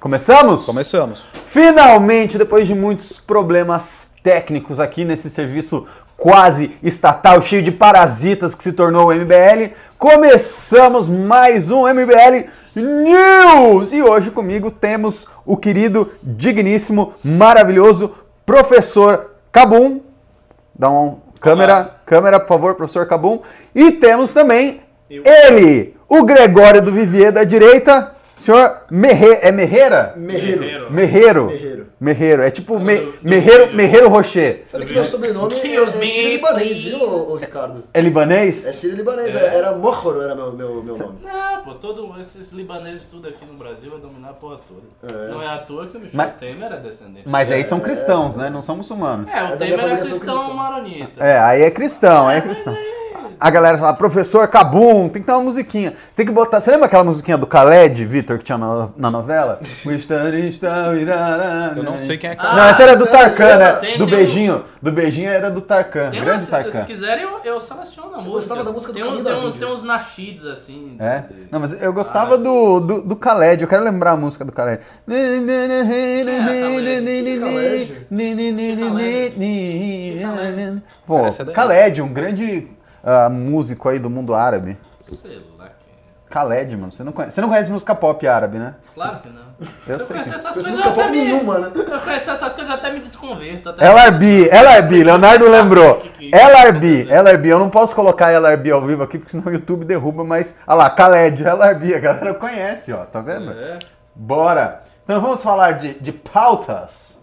[0.00, 0.64] Começamos?
[0.64, 1.24] Começamos.
[1.44, 8.62] Finalmente, depois de muitos problemas técnicos aqui nesse serviço quase estatal, cheio de parasitas que
[8.62, 13.92] se tornou o MBL, começamos mais um MBL News!
[13.92, 18.14] E hoje comigo temos o querido, digníssimo, maravilhoso
[18.46, 20.00] professor Cabum.
[20.76, 23.40] Dá uma câmera, câmera, por favor, professor Cabum.
[23.74, 24.80] E temos também
[25.10, 25.24] Eu.
[25.26, 30.14] ele, o Gregório do Vivier da direita, senhor Merre, é Merreira?
[30.16, 30.90] Merreiro.
[30.92, 31.88] Merreiro.
[32.00, 32.42] Merreiro.
[32.42, 33.74] É tipo me, Merreiro.
[33.74, 34.62] Merreiro Rocher.
[34.68, 36.88] Sabe que meu sobrenome é, Excuse é me, sírio libanês, please.
[36.90, 37.84] viu, Ricardo?
[37.92, 38.66] É libanês?
[38.66, 39.56] É sírio libanês, É.
[39.56, 41.18] era Mohoro, era meu, meu, meu nome.
[41.22, 45.12] Não, pô, todos esses libaneses tudo aqui no Brasil vai dominar a porra toda.
[45.12, 45.30] É.
[45.32, 47.28] Não é à toa que o Michel Mas- Temer é descendente.
[47.28, 48.48] Mas aí são cristãos, né?
[48.48, 49.28] Não são muçulmanos.
[49.28, 50.54] É, o É Temer é cristão cristão.
[50.54, 51.24] maronita.
[51.24, 52.76] É, aí é cristão, aí é cristão.
[53.40, 55.94] A galera fala, professor Cabum, tem que ter uma musiquinha.
[56.16, 56.58] Tem que botar.
[56.58, 59.60] Você lembra aquela musiquinha do Khaled, Vitor, que tinha na, na novela?
[61.76, 62.56] Eu não sei quem é Ah, Khaled.
[62.56, 63.72] Não, essa era do Tarkan, né?
[63.74, 64.64] tem- Do tem beijinho.
[64.82, 66.10] Do beijinho era do Tarkan.
[66.10, 66.84] Tem Grande se vocês Tarkan.
[66.84, 68.30] quiserem, eu, eu seleciono a música.
[68.32, 70.96] gostava da música do tem uns, tem uns, tem uns nashids assim.
[70.98, 71.18] de- É?
[71.30, 74.50] de- Não, mas eu gostava do, do, do Khaled, eu quero lembrar a música do
[74.52, 74.80] Khaled.
[81.06, 81.54] Pô, Essa daí.
[81.54, 82.68] Khaled, um grande
[83.08, 84.78] ah, músico aí do mundo árabe.
[85.00, 85.92] Sei lá quem.
[85.94, 86.34] é.
[86.34, 88.74] Khaled, mano, você não conhece, você não conhece música pop árabe, né?
[88.94, 89.48] Claro que não.
[89.60, 91.24] Eu Se eu sei que- essas Conheço coisas, música eu até pop me...
[91.24, 91.72] nenhuma, né?
[91.74, 93.70] Eu conheço essas coisas, eu até me desconverto.
[93.70, 95.92] Até LRB, LRB, Leonardo lembrou.
[95.92, 96.38] o que que é?
[96.38, 100.22] LRB, LRB, eu não posso colocar LRB ao vivo aqui, porque senão o YouTube derruba,
[100.22, 100.54] mas.
[100.66, 103.50] Olha lá, Khaled, LRB, a galera conhece, ó, tá vendo?
[103.50, 103.78] É.
[104.14, 104.82] Bora!
[105.04, 107.18] Então vamos falar de, de pautas.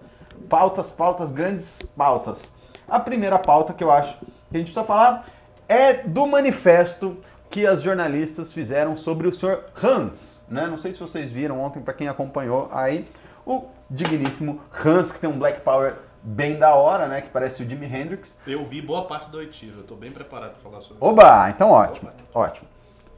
[0.49, 2.51] Pautas, pautas, grandes pautas.
[2.89, 4.25] A primeira pauta que eu acho que
[4.55, 5.25] a gente precisa falar
[5.67, 7.17] é do manifesto
[7.49, 10.43] que as jornalistas fizeram sobre o senhor Hans.
[10.49, 10.67] Né?
[10.67, 13.07] Não sei se vocês viram ontem, para quem acompanhou aí,
[13.45, 17.21] o digníssimo Hans, que tem um Black Power bem da hora, né?
[17.21, 18.35] Que parece o Jimi Hendrix.
[18.47, 21.49] Eu vi boa parte do oitivo, eu tô bem preparado pra falar sobre Oba!
[21.49, 22.67] Então ótimo, ótimo.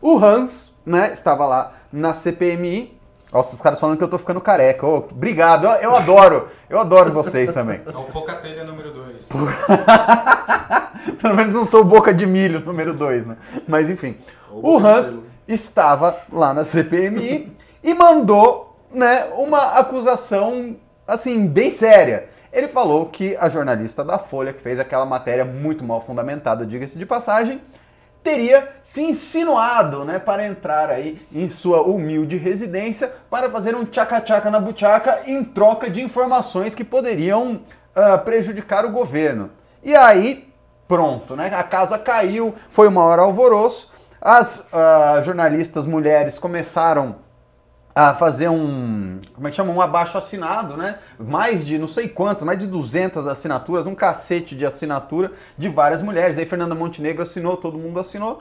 [0.01, 2.96] O Hans, né, estava lá na CPMI.
[3.37, 4.83] Nossa, os caras falando que eu tô ficando careca.
[4.87, 6.49] Ô, obrigado, eu, eu adoro.
[6.67, 7.79] Eu adoro vocês também.
[7.85, 9.29] É o Pocatelha número 2.
[11.21, 13.37] Pelo menos não sou boca de milho número 2, né?
[13.67, 14.17] Mas enfim.
[14.51, 20.75] O Hans estava lá na CPMI e mandou, né, uma acusação
[21.07, 22.29] assim bem séria.
[22.51, 26.97] Ele falou que a jornalista da Folha que fez aquela matéria muito mal fundamentada, diga-se
[26.97, 27.61] de passagem,
[28.23, 34.51] teria se insinuado, né, para entrar aí em sua humilde residência para fazer um tchaca-tchaca
[34.51, 37.61] na buchaca em troca de informações que poderiam
[37.95, 39.49] ah, prejudicar o governo.
[39.83, 40.47] E aí,
[40.87, 41.51] pronto, né?
[41.53, 43.89] A casa caiu, foi uma hora alvoroço.
[44.21, 47.15] As ah, jornalistas mulheres começaram
[47.97, 49.73] a fazer um, como é que chama?
[49.73, 50.99] Um abaixo assinado, né?
[51.17, 56.03] Mais de não sei quantos, mais de 200 assinaturas, um cacete de assinatura de várias
[56.03, 56.35] mulheres.
[56.35, 58.39] Daí Fernanda Montenegro assinou, todo mundo assinou.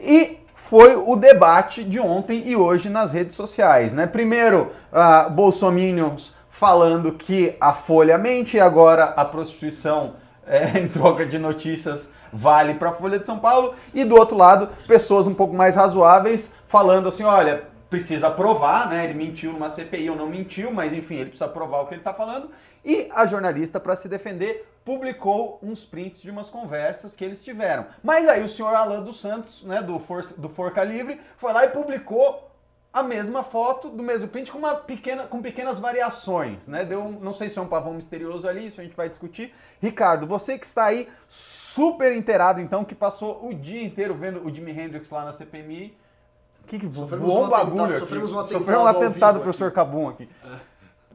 [0.00, 4.08] E foi o debate de ontem e hoje nas redes sociais, né?
[4.08, 11.24] Primeiro, uh, bolsominions falando que a Folha mente e agora a prostituição é, em troca
[11.24, 13.72] de notícias vale para a Folha de São Paulo.
[13.94, 19.04] E do outro lado, pessoas um pouco mais razoáveis falando assim, olha, precisa provar, né?
[19.04, 22.02] Ele mentiu numa CPI ou não mentiu, mas enfim, ele precisa provar o que ele
[22.02, 22.50] está falando.
[22.84, 27.86] E a jornalista, para se defender, publicou uns prints de umas conversas que eles tiveram.
[28.02, 31.64] Mas aí o senhor Alan dos Santos, né, do, Força, do Forca Livre, foi lá
[31.64, 32.50] e publicou
[32.92, 36.84] a mesma foto do mesmo print com uma pequena com pequenas variações, né?
[36.84, 39.54] Deu, não sei se é um pavão misterioso ali, isso a gente vai discutir.
[39.80, 44.54] Ricardo, você que está aí super inteirado então, que passou o dia inteiro vendo o
[44.54, 45.96] Jimi Hendrix lá na CPMI,
[46.66, 47.98] que que voou um um bagulho atentado, aqui.
[48.00, 49.70] sofremos um Sofreu atentado um ao atentado professor.
[49.72, 50.28] Cabum aqui.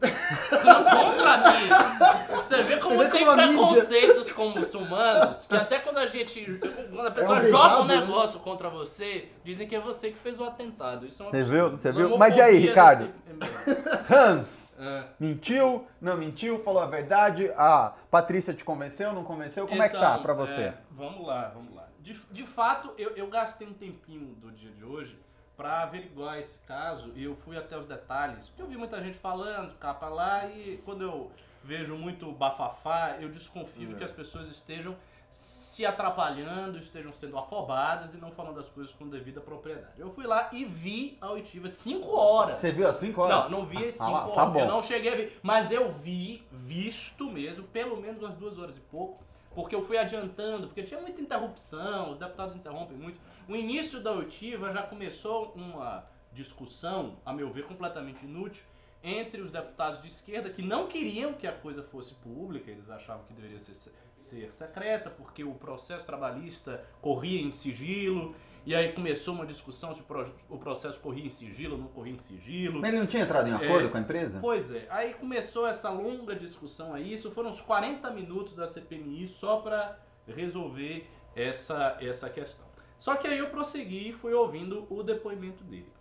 [0.02, 2.36] Contra mim.
[2.38, 6.60] Você vê como vê tem como mídia- preconceitos com muçulmanos, que até quando a gente.
[6.92, 7.98] Quando a pessoa um joga um né?
[7.98, 11.06] negócio contra você, dizem que é você que fez o atentado.
[11.06, 11.70] Isso é um Você viu?
[11.70, 12.18] Você viu?
[12.18, 13.10] Mas e aí, Ricardo?
[13.38, 15.04] desse- Hans, É.
[15.20, 15.86] mentiu?
[16.02, 16.60] Não mentiu?
[16.64, 17.52] Falou a verdade?
[17.56, 19.14] A Patrícia te convenceu?
[19.14, 19.68] Não convenceu?
[19.68, 20.62] Como é que tá Então, pra você?
[20.62, 21.84] é, vamos lá, vamos lá.
[22.00, 25.16] De, de fato, eu, eu gastei um tempinho do dia de hoje
[25.62, 29.16] pra averiguar esse caso e eu fui até os detalhes, porque eu vi muita gente
[29.16, 31.32] falando, cá pra lá, e quando eu
[31.64, 34.96] vejo muito bafafá, eu desconfio de que as pessoas estejam
[35.30, 39.94] se atrapalhando, estejam sendo afobadas e não falando as coisas com devida propriedade.
[40.02, 42.60] Eu fui lá e vi a oitiva 5 horas.
[42.60, 43.52] Você viu às 5 horas?
[43.52, 44.54] Não, não vi as Ah, 5 lá, horas.
[44.54, 44.60] tá.
[44.62, 45.40] Eu não cheguei a ver.
[45.44, 49.24] Mas eu vi, visto mesmo, pelo menos umas duas horas e pouco.
[49.54, 53.20] Porque eu fui adiantando, porque tinha muita interrupção, os deputados interrompem muito.
[53.48, 58.64] O início da oitiva já começou uma discussão, a meu ver, completamente inútil,
[59.04, 63.26] entre os deputados de esquerda que não queriam que a coisa fosse pública, eles achavam
[63.26, 68.36] que deveria ser, ser secreta, porque o processo trabalhista corria em sigilo,
[68.66, 71.88] e aí começou uma discussão se o pro- o processo corria em sigilo ou não
[71.88, 72.80] corria em sigilo.
[72.80, 73.90] Mas ele não tinha entrado em acordo É.
[73.90, 74.40] com a empresa?
[74.40, 79.28] Pois é, aí começou essa longa discussão aí, isso foram uns 40 minutos da CPMI
[79.28, 82.66] só para resolver essa, essa questão.
[82.98, 85.92] Só que aí eu prossegui e fui ouvindo o depoimento dele.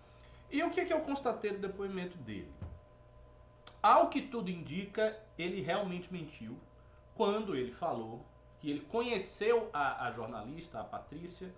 [0.51, 2.53] E o que, que eu constatei do depoimento dele?
[3.83, 6.59] Ao que tudo indica, ele realmente mentiu
[7.21, 8.25] quando ele falou
[8.59, 11.53] que ele conheceu a, a jornalista, a Patrícia,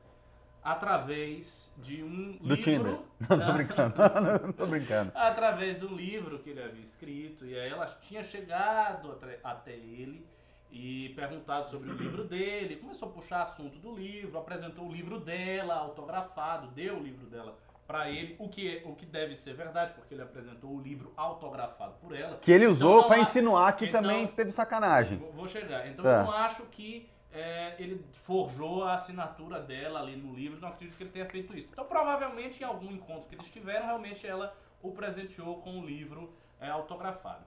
[0.61, 2.79] através de um Do Tinder.
[2.79, 3.07] livro...
[3.31, 3.95] Não, tô brincando.
[4.43, 5.13] Não, tô brincando.
[5.15, 7.47] através do livro que ele havia escrito.
[7.47, 10.27] E aí ela tinha chegado até ele
[10.69, 12.75] e perguntado sobre o livro dele.
[12.75, 17.57] Começou a puxar assunto do livro, apresentou o livro dela, autografado, deu o livro dela
[17.93, 21.93] para ele, o que, o que deve ser verdade, porque ele apresentou o livro autografado
[22.01, 22.39] por ela.
[22.39, 25.19] Que ele Então, usou pra há- insinuar que então- também teve sacanagem.
[25.19, 25.87] Vou, vou chegar.
[25.87, 26.21] Então Tá.
[26.21, 30.97] eu não acho que é, ele forjou a assinatura dela ali no livro, não acredito
[30.97, 31.69] que ele tenha feito isso.
[31.71, 36.33] Então provavelmente em algum encontro que eles tiveram, realmente ela o presenteou com o livro
[36.59, 37.45] é, autografado.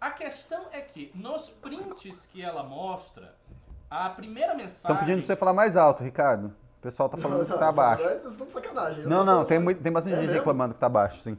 [0.00, 3.34] A questão é que nos prints que ela mostra,
[3.90, 4.76] a primeira mensagem...
[4.76, 6.54] Estão pedindo pra você falar mais alto, Ricardo.
[6.80, 8.02] O pessoal tá falando que tá baixo.
[8.04, 9.02] Agora vocês estão de sacanagem.
[9.02, 9.46] eu Não, não, falando.
[9.48, 10.38] tem, muito, tem bastante É gente mesmo?
[10.38, 11.36] reclamando que tá baixo, sim.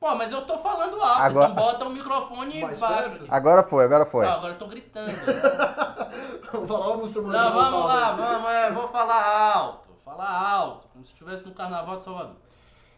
[0.00, 3.10] Pô, mas eu tô falando alto, Agora- então bota o microfone Mais baixo.
[3.10, 3.24] perto?
[3.30, 4.26] Agora foi, agora foi.
[4.26, 5.12] Ah, agora eu tô gritando.
[6.52, 7.32] Vamos falar o muçulmano.
[7.38, 9.24] Não, vamos lá, vamos, é, vou falar
[9.54, 12.36] alto, falar alto, como se estivesse no Carnaval de Salvador.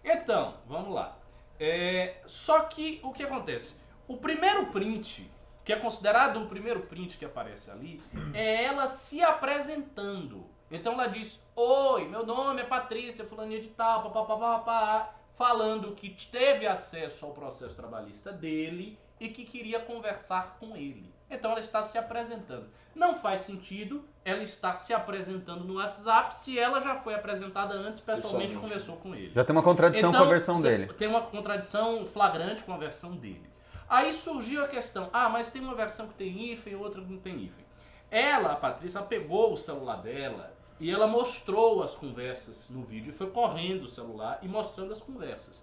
[0.04, 1.16] Então, vamos lá.
[1.60, 3.76] É, só que o que acontece?
[4.08, 5.30] O primeiro print,
[5.64, 8.02] que é considerado o primeiro print que aparece ali,
[8.34, 10.44] é ela se apresentando.
[10.70, 16.66] Então ela diz: Oi, meu nome é Patrícia, fulaninha de tal, papapá, falando que teve
[16.66, 21.14] acesso ao processo trabalhista dele e que queria conversar com ele.
[21.30, 22.68] Então ela está se apresentando.
[22.94, 28.00] Não faz sentido ela estar se apresentando no WhatsApp se ela já foi apresentada antes,
[28.00, 28.22] pessoalmente
[28.54, 28.56] Pessoalmente.
[28.56, 29.32] conversou com ele.
[29.34, 30.92] Já tem uma contradição com a versão cê- dele.
[30.94, 33.48] Tem uma contradição flagrante com a versão dele.
[33.88, 37.10] Aí surgiu a questão, ah, mas tem uma versão que tem hífen e outra que
[37.10, 37.64] não tem hífen.
[38.10, 43.10] Ela, a Patrícia, ela pegou o celular dela e ela mostrou as conversas no vídeo
[43.10, 45.62] e foi correndo o celular e mostrando as conversas.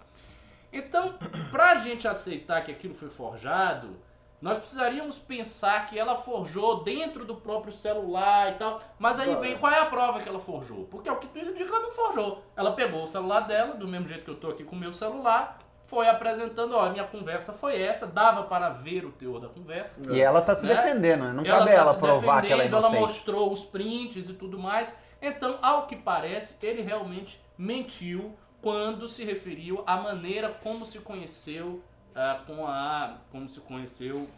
[0.71, 1.13] Então,
[1.51, 3.95] pra gente aceitar que aquilo foi forjado,
[4.42, 8.81] nós precisaríamos pensar que ela forjou dentro do próprio celular e tal.
[9.00, 10.86] Mas aí vem qual é a prova que ela forjou?
[10.86, 12.44] Porque é o que tu indica que ela não forjou.
[12.56, 14.92] Ela pegou o celular dela, do mesmo jeito que eu tô aqui com o meu
[14.92, 20.00] celular, foi apresentando, ó, minha conversa foi essa, dava para ver o teor da conversa.
[20.12, 20.74] E ela tá se Né?
[20.75, 21.33] defendendo, né?
[21.33, 23.01] Não ela cabe tá ela provar que ela é defendendo, ela inocente.
[23.01, 24.95] mostrou os prints e tudo mais.
[25.21, 31.81] Então, ao que parece, ele realmente mentiu quando se referiu à maneira como se conheceu
[32.15, 34.30] ah, com a como se conheceu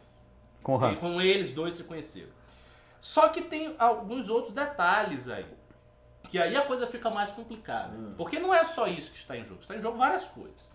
[0.63, 0.99] Com o Hans.
[0.99, 2.29] com eles dois se conheceram.
[2.99, 5.45] Só que tem alguns outros detalhes aí.
[6.27, 7.95] Que aí a coisa fica mais complicada.
[8.17, 9.59] Porque não é só isso que está em jogo.
[9.61, 10.67] Está em jogo várias coisas.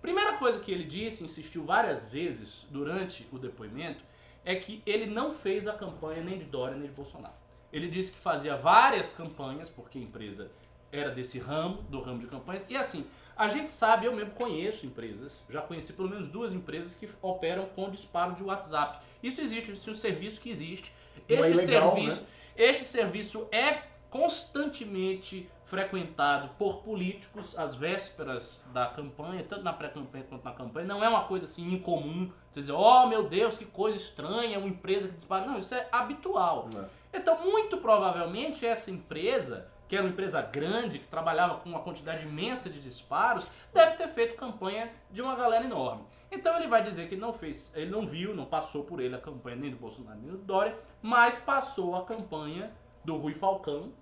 [0.00, 4.04] Primeira coisa que ele disse, insistiu várias vezes durante o depoimento,
[4.44, 7.34] é que ele não fez a campanha nem de Dória nem de Bolsonaro.
[7.72, 10.50] Ele disse que fazia várias campanhas, porque a empresa
[10.92, 12.64] era desse ramo, do ramo de campanhas.
[12.68, 13.06] E assim,
[13.36, 17.66] a gente sabe, eu mesmo conheço empresas, já conheci pelo menos duas empresas que operam
[17.66, 19.04] com disparo de WhatsApp.
[19.22, 20.92] Isso existe, isso é um serviço que existe.
[21.28, 22.26] É Este ilegal, serviço, né?
[22.56, 30.44] este serviço é constantemente frequentado por políticos às vésperas da campanha, tanto na pré-campanha quanto
[30.44, 30.86] na campanha.
[30.86, 32.30] Não é uma coisa assim incomum.
[32.50, 35.44] Você dizer, oh meu Deus, que coisa estranha, uma empresa que dispara.
[35.44, 36.70] Não, isso é habitual.
[37.12, 37.18] É.
[37.18, 42.24] Então, muito provavelmente, essa empresa, que era uma empresa grande, que trabalhava com uma quantidade
[42.24, 46.04] imensa de disparos, deve ter feito campanha de uma galera enorme.
[46.30, 49.14] Então ele vai dizer que ele não fez, ele não viu, não passou por ele
[49.14, 52.72] a campanha nem do Bolsonaro nem do Dória, mas passou a campanha
[53.04, 53.92] do Rui Falcão.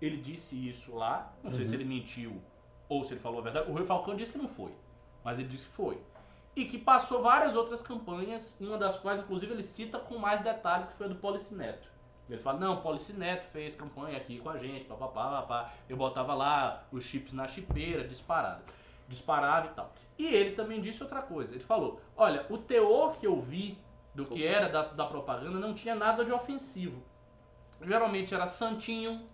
[0.00, 2.40] Ele disse isso lá, não sei se ele mentiu
[2.88, 3.70] ou se ele falou a verdade.
[3.70, 4.72] O Rui Falcão disse que não foi,
[5.24, 6.00] mas ele disse que foi.
[6.54, 10.88] E que passou várias outras campanhas, uma das quais, inclusive, ele cita com mais detalhes,
[10.88, 11.88] que foi a do Policineto.
[12.28, 15.74] Ele fala, não, o Policineto fez campanha aqui com a gente, papapá, papá.
[15.88, 18.62] Eu botava lá os chips na chipeira, disparado.
[19.06, 19.92] Disparava e tal.
[20.18, 21.54] E ele também disse outra coisa.
[21.54, 23.78] Ele falou, olha, o teor que eu vi
[24.14, 27.00] do que era da, da propaganda não tinha nada de ofensivo.
[27.82, 29.28] Geralmente era santinho,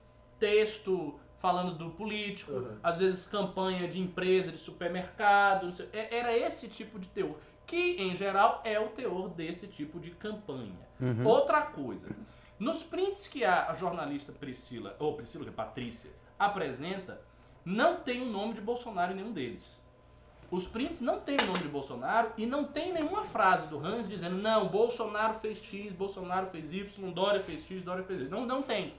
[0.46, 2.76] texto falando do político, Uhum.
[2.82, 7.36] às vezes campanha de empresa, de supermercado, não sei, é- era esse tipo de teor,
[7.66, 10.78] que em geral é o teor desse tipo de campanha.
[11.24, 12.08] Outra coisa,
[12.58, 17.20] nos prints que a jornalista Priscila, ou Priscila, que é Patrícia, apresenta,
[17.64, 19.80] não tem o nome de Bolsonaro em nenhum deles.
[20.50, 24.06] Os prints não tem o nome de Bolsonaro e não tem nenhuma frase do Hans
[24.08, 28.28] dizendo não, Bolsonaro fez X, Bolsonaro fez Y, Dória fez X, Dória fez Y.
[28.30, 28.92] Não, não tem.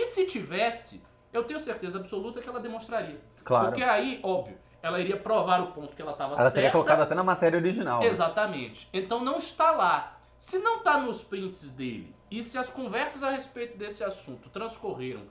[0.00, 3.20] E se tivesse, eu tenho certeza absoluta que ela demonstraria.
[3.44, 3.66] Claro.
[3.66, 6.42] Porque aí, óbvio, ela iria provar o ponto que ela estava certa.
[6.42, 8.00] Ela teria colocado até na matéria original.
[8.00, 8.06] né?
[8.06, 8.88] Exatamente.
[8.92, 10.18] Então não está lá.
[10.38, 15.22] Se não está nos prints dele e se as conversas a respeito desse assunto transcorreram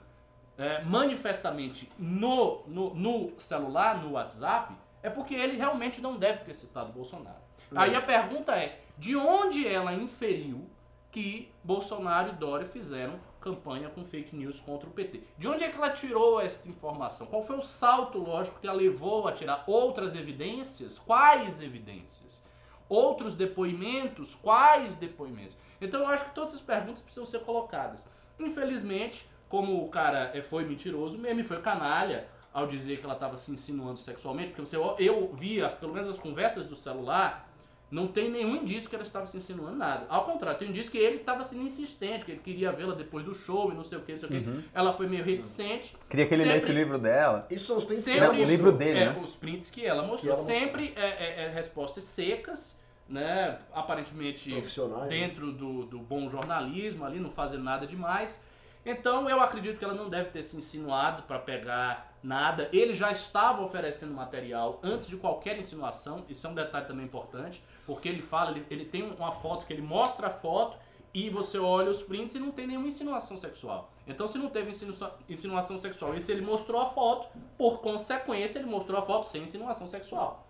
[0.56, 4.72] é, manifestamente no, no, no celular, no WhatsApp,
[5.02, 7.40] é porque ele realmente não deve ter citado Bolsonaro.
[7.74, 10.68] Aí a pergunta é: de onde ela inferiu
[11.10, 15.22] que Bolsonaro e Dória fizeram campanha com fake news contra o PT?
[15.38, 17.26] De onde é que ela tirou essa informação?
[17.26, 20.98] Qual foi o salto lógico que a levou a tirar outras evidências?
[20.98, 22.42] Quais evidências?
[22.88, 24.34] Outros depoimentos?
[24.34, 25.56] Quais depoimentos?
[25.80, 28.06] Então eu acho que todas essas perguntas precisam ser colocadas.
[28.38, 33.36] Infelizmente, como o cara eh, foi mentiroso mesmo foi canalha ao dizer que ela estava
[33.36, 37.49] se insinuando sexualmente, porque eu vi, as, pelo menos as conversas do celular,
[37.90, 40.06] não tem nenhum indício que ela estava se insinuando nada.
[40.08, 43.24] Ao contrário, tem um indício que ele estava sendo insistente, que ele queria vê-la depois
[43.24, 44.64] do show e não sei o que, não sei o que.
[44.72, 45.96] Ela foi meio reticente.
[46.08, 47.46] Queria que ele Sempre- lesse o livro dela.
[47.50, 48.56] Isso são os prints que Sempre ela o mostrou.
[48.56, 49.20] livro dele, é, né?
[49.20, 50.20] Os prints que ela mostrou.
[50.20, 50.58] Que ela mostrou.
[50.58, 51.08] sempre é,
[51.42, 52.78] é- é respostas secas,
[53.08, 53.58] né?
[53.74, 54.62] Aparentemente né?
[55.08, 58.40] dentro do, do bom jornalismo ali, não fazendo nada demais.
[58.86, 62.68] Então eu acredito que ela não deve ter se insinuado para pegar nada.
[62.72, 66.24] Ele já estava oferecendo material antes de qualquer insinuação.
[66.28, 69.72] Isso é um detalhe também importante, porque ele fala, ele, ele tem uma foto que
[69.72, 70.76] ele mostra a foto
[71.12, 73.90] e você olha os prints e não tem nenhuma insinuação sexual.
[74.06, 78.58] Então, se não teve insinua- insinuação sexual e se ele mostrou a foto, por consequência,
[78.58, 80.46] ele mostrou a foto sem insinuação sexual.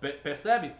[0.00, 0.74] Pe- percebe?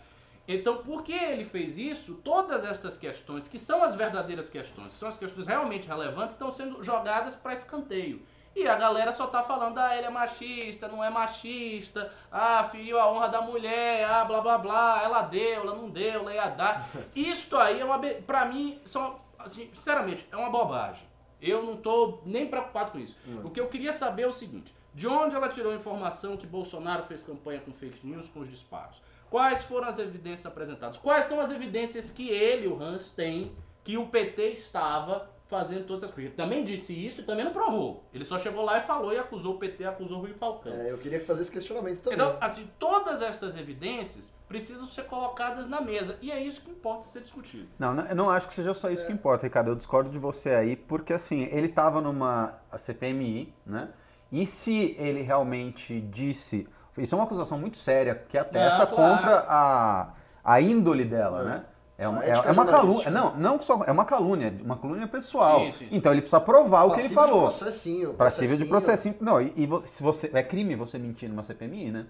[0.49, 2.15] Então, por que ele fez isso?
[2.25, 6.51] Todas estas questões, que são as verdadeiras questões, que são as questões realmente relevantes, estão
[6.51, 8.21] sendo jogadas para escanteio.
[8.55, 12.99] E a galera só tá falando, ah, ele é machista, não é machista, ah, feriu
[13.01, 16.49] a honra da mulher, ah, blá blá blá, ela deu, ela não deu, ela ia
[16.49, 16.89] dar.
[17.17, 17.99] Isto aí é uma.
[18.27, 21.07] Pra mim, são, assim, sinceramente, é uma bobagem.
[21.41, 23.17] Eu não tô nem preocupado com isso.
[23.43, 26.47] O que eu queria saber é o seguinte: de onde ela tirou a informação que
[26.47, 29.03] Bolsonaro fez campanha com fake news com os disparos?
[29.29, 30.99] Quais foram as evidências apresentadas?
[30.99, 33.51] Quais são as evidências que ele, o Hans, tem
[33.83, 36.33] que o PT estava fazendo todas essas coisas?
[36.33, 38.03] Ele também disse isso e também não provou.
[38.15, 40.73] Ele só chegou lá e falou e acusou o PT, acusou o Rui Falcão.
[40.73, 42.15] É, eu queria fazer esse questionamento também.
[42.19, 46.17] Então, assim, todas estas evidências precisam ser colocadas na mesa.
[46.23, 47.69] E é isso que importa ser discutido.
[47.79, 49.69] Não, não- eu não acho que seja só isso que importa, Ricardo.
[49.69, 53.91] Eu discordo de você aí, porque assim, ele estava numa a CPMI, né?
[54.31, 56.67] E se ele realmente disse.
[56.97, 59.15] Isso é uma acusação muito séria, que atesta Não, claro.
[59.17, 60.13] contra a,
[60.45, 61.45] a índole dela, É.
[61.45, 61.65] né?
[61.99, 63.11] É uma, é, ética é uma calúnia.
[63.11, 63.85] Não, não só.
[63.87, 65.61] É uma calúnia, uma calúnia pessoal.
[65.61, 65.89] Sim, sim, sim.
[65.93, 67.49] Então ele precisa provar o que ele Passível falou.
[67.49, 68.15] De processinho.
[68.15, 69.15] Passível de processinho.
[69.21, 70.31] Não, e, e se você.
[70.33, 72.07] É crime você mentir numa CPMI, né?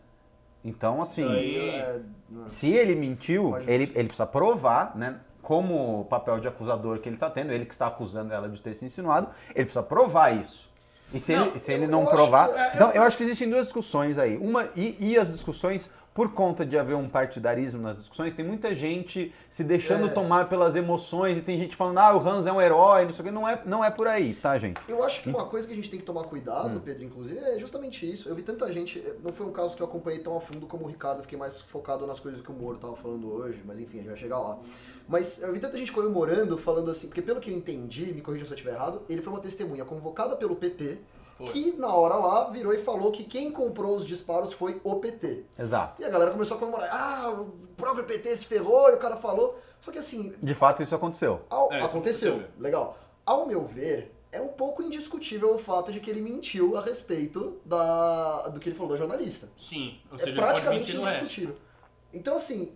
[0.64, 1.26] Então, assim.
[1.28, 2.00] É,
[2.46, 5.16] Se ele mentiu, ele, ele precisa provar, né?
[5.42, 8.74] Como papel de acusador que ele está tendo, ele que está acusando ela de ter
[8.74, 10.70] se insinuado, ele precisa provar isso.
[11.12, 12.48] E se Não, ele, se eu- ele eu não provar.
[12.48, 14.38] que- é, então, eu- eu acho que existem duas discussões aí.
[14.38, 18.74] Uma, e, e as discussões, por conta de haver um partidarismo nas discussões, tem muita
[18.74, 20.10] gente se deixando É.
[20.10, 23.20] tomar pelas emoções e tem gente falando, ah, o Hans é um herói, não sei
[23.22, 23.30] o que.
[23.30, 24.78] Não é, não é por aí, tá, gente?
[24.86, 26.80] Eu acho que uma coisa que a gente tem que tomar cuidado, Hum.
[26.84, 28.28] Pedro, inclusive, é justamente isso.
[28.28, 30.84] Eu vi tanta gente, não foi um caso que eu acompanhei tão a fundo como
[30.84, 33.80] o Ricardo, eu fiquei mais focado nas coisas que o Moro tava falando hoje, mas
[33.80, 34.58] enfim, a gente vai chegar lá.
[35.08, 38.44] Mas eu vi tanta gente comemorando, falando assim, porque pelo que eu entendi, me corrija
[38.44, 40.98] se eu estiver errado, ele foi uma testemunha convocada pelo PT,
[41.34, 41.48] Foi.
[41.48, 45.44] que na hora lá virou e falou que quem comprou os disparos foi o PT.
[45.58, 46.00] Exato.
[46.00, 47.46] E a galera começou a comemorar, ah, o
[47.76, 49.58] próprio PT se ferrou, e o cara falou.
[49.80, 51.40] Só que assim, De fato, isso aconteceu.
[51.50, 52.98] ao- É, isso aconteceu, aconteceu legal.
[53.26, 57.58] Ao meu ver, é um pouco indiscutível o fato de que ele mentiu a respeito
[57.64, 59.48] da, do que ele falou da jornalista.
[59.56, 59.98] Sim.
[60.10, 61.18] Ou é seja, ele pode praticamente mentir no resto.
[61.18, 61.56] indiscutível.
[62.14, 62.72] Então, assim,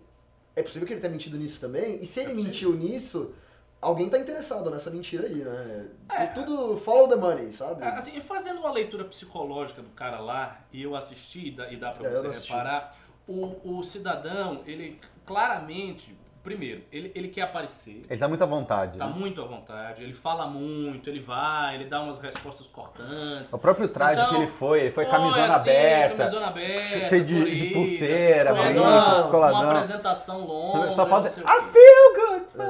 [0.55, 3.31] é possível que ele tenha mentido nisso também, e se ele É mentiu nisso,
[3.81, 5.85] alguém tá interessado nessa mentira aí, né?
[6.09, 6.25] É.
[6.27, 7.83] Tudo follow the money, sabe?
[7.83, 11.89] Ah, Assim, e fazendo uma leitura psicológica do cara lá, e eu assisti, e dá,
[11.91, 12.91] pra É, você reparar,
[13.27, 18.97] o, o cidadão, ele claramente, primeiro, ele, ele quer aparecer, Ele tá muito à vontade.
[18.97, 19.13] tá né?
[19.13, 23.51] muito à vontade, ele fala muito, ele vai, ele dá umas respostas cortantes.
[23.51, 26.15] O próprio traje Então, que ele foi, ele foi Foi camisona assim, aberta.
[26.15, 29.61] camisona aberta, cheio de- colorida, de pulseira, fez brinco, uma, descoladão.
[29.61, 30.91] uma apresentação longa.
[30.93, 31.27] Só falta.
[31.27, 31.43] não sei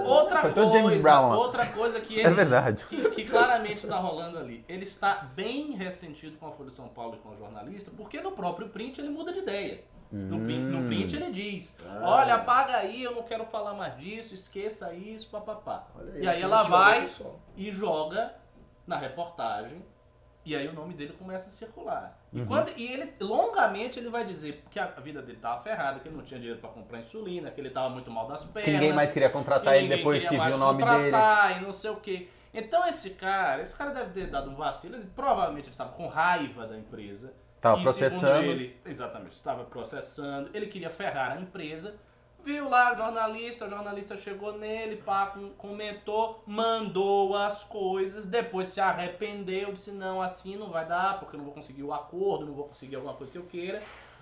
[0.06, 2.86] Outra Foi coisa, James Brown outra coisa que É ele, verdade.
[2.86, 4.64] que, que claramente está rolando ali.
[4.68, 8.20] Ele está bem ressentido com a Folha de São Paulo e com o jornalista, porque
[8.22, 9.84] no próprio print ele muda de ideia.
[10.10, 10.88] No, print, no Hum.
[10.88, 12.00] print ele diz: Ah.
[12.04, 15.86] Olha, apaga aí, eu não quero falar mais disso, esqueça isso, papapá.
[16.16, 17.10] E aí ela vai
[17.58, 18.34] e joga
[18.86, 19.84] na reportagem,
[20.46, 22.18] e aí o nome dele começa a circular.
[22.42, 26.08] E, quando- e ele, longamente, ele vai dizer que a vida dele tava ferrada, que
[26.08, 28.66] ele não tinha dinheiro pra comprar insulina, que ele tava muito mal das pernas.
[28.66, 30.90] Que ninguém mais queria contratar ele ninguém depois que viu o nome dele.
[31.12, 32.28] contratar E não sei o quê.
[32.54, 36.08] Então esse cara, esse cara deve ter dado um vacilo, ele, provavelmente ele estava com
[36.08, 37.34] raiva da empresa.
[37.60, 38.46] Tava E, processando.
[38.46, 40.50] Ele, exatamente, estava processando.
[40.54, 41.96] Ele queria ferrar a empresa.
[42.44, 48.68] Viu lá o jornalista, o jornalista chegou nele, pá, com- comentou, mandou as coisas, depois
[48.68, 52.46] se arrependeu, disse não, assim não vai dar, porque eu não vou conseguir o acordo,
[52.46, 53.82] não vou conseguir alguma coisa que eu queira.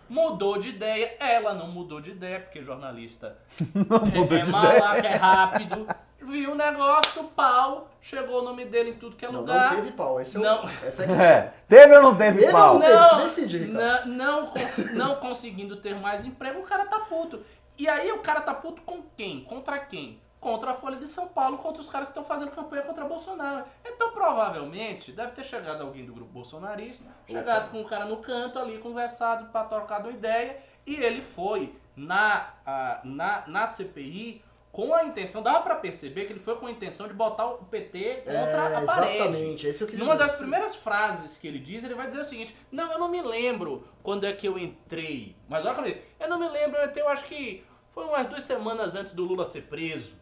[0.10, 3.38] Mudou de ideia, ela não mudou de ideia, porque jornalista
[4.34, 5.88] é, é malaca, é rápido.
[6.22, 9.70] Viu o negócio, pau, chegou o nome dele em tudo que é Não, lugar.
[9.72, 10.20] não teve pau.
[10.20, 10.64] Esse é o, Não.
[10.64, 11.22] Essa é a questão.
[11.26, 11.54] É.
[11.68, 12.80] Teve ou não teve Teve pau?
[12.80, 13.04] não teve?
[13.04, 17.42] Se decide, não, não, cons- não conseguindo ter mais emprego, o cara tá puto.
[17.78, 19.44] E aí o cara tá puto com quem?
[19.44, 20.22] Contra quem?
[20.40, 23.66] Contra a Folha de São Paulo, contra os caras que estão fazendo campanha contra Bolsonaro.
[23.84, 28.60] Então, provavelmente, deve ter chegado alguém do grupo bolsonarista, chegado com o cara no canto
[28.60, 34.45] ali, conversado pra trocar uma ideia, e ele foi na, ah, na, na CPI
[34.76, 37.60] com a intenção, dava pra perceber que ele foi com a intenção de botar o
[37.60, 39.14] PT contra É, a parede.
[39.16, 40.28] exatamente, esse eu queria Numa dizer.
[40.28, 43.22] das primeiras frases que ele diz, ele vai dizer o seguinte: Não, eu não me
[43.22, 45.34] lembro quando é que eu entrei.
[45.48, 46.02] Mas olha como ele.
[46.20, 49.24] Eu não me lembro, eu, entrei, eu acho que foi umas duas semanas antes do
[49.24, 50.14] Lula ser preso.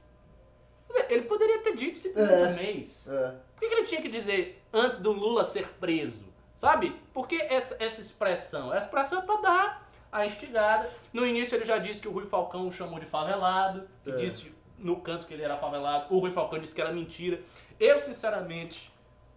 [1.09, 2.47] Ele poderia ter dito simplesmente É.
[2.47, 3.07] um mês.
[3.07, 3.29] É.
[3.55, 6.31] Por que, que ele tinha que dizer antes do Lula ser preso?
[6.53, 6.95] Sabe?
[7.11, 8.71] Porque essa, essa expressão?
[8.71, 9.82] Essa expressão é pra dar
[10.13, 10.87] a instigada.
[11.11, 14.15] No início ele já disse que o Rui Falcão o chamou de favelado, que É.
[14.15, 16.13] disse no canto que ele era favelado.
[16.13, 17.41] O Rui Falcão disse que era mentira.
[17.79, 18.91] Eu, sinceramente,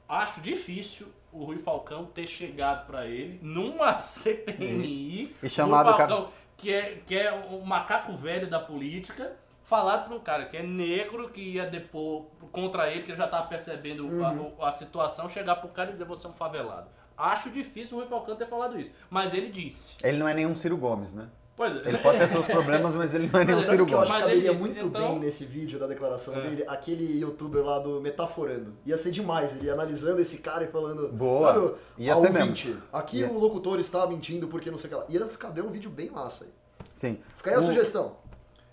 [0.08, 5.34] acho difícil o Rui Falcão ter chegado pra ele numa CPMI.
[5.42, 10.16] E chamado Rui Falcão, que é, que é o macaco velho da política, falado pra
[10.16, 14.30] um cara que é negro, que ia depor contra ele, que já tava percebendo a-
[14.30, 14.54] Uhum.
[14.64, 16.88] a, situação, chegar pro cara e dizer você é um favelado.
[17.16, 18.90] Acho difícil o Rui Falcão ter falado isso.
[19.08, 19.96] Mas ele disse.
[20.04, 21.28] Ele não é nenhum Ciro Gomes, né?
[21.56, 21.88] Pois é.
[21.88, 24.04] Ele pode ter seus problemas, mas ele não é nenhum Mas Ciro Gomes.
[24.04, 26.40] que Mas ele caberia disse, muito então- bem nesse vídeo da declaração É.
[26.42, 26.64] dele?
[26.68, 28.74] Aquele youtuber lá do Metaforando.
[28.84, 31.08] Ia ser demais, ele analisando esse cara e falando.
[31.08, 31.54] Boa.
[31.54, 33.30] Sabe, Ia ser ouvinte, Aqui Ia.
[33.30, 35.04] o locutor está mentindo porque não sei o que lá.
[35.08, 36.50] Ia ficar bem um vídeo bem massa aí.
[36.94, 37.18] Sim.
[37.38, 38.16] Fica aí a O- sugestão.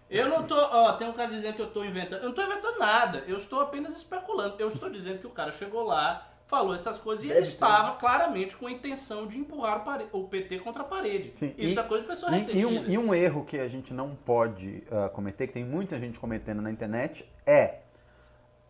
[0.09, 0.55] Eu não tô.
[0.55, 2.19] Ó, tem um cara dizendo que eu tô inventando.
[2.21, 3.23] Eu não tô inventando nada.
[3.25, 4.55] Eu estou apenas especulando.
[4.59, 8.55] Eu estou dizendo que o cara chegou lá, falou essas coisas e ele estava claramente
[8.55, 11.33] com a intenção de empurrar o, PT contra a parede.
[11.35, 13.67] Sim, Isso e- é coisa de pessoa E, e um, e um erro que a
[13.67, 17.79] gente não pode ah, cometer, que tem muita gente cometendo na internet, é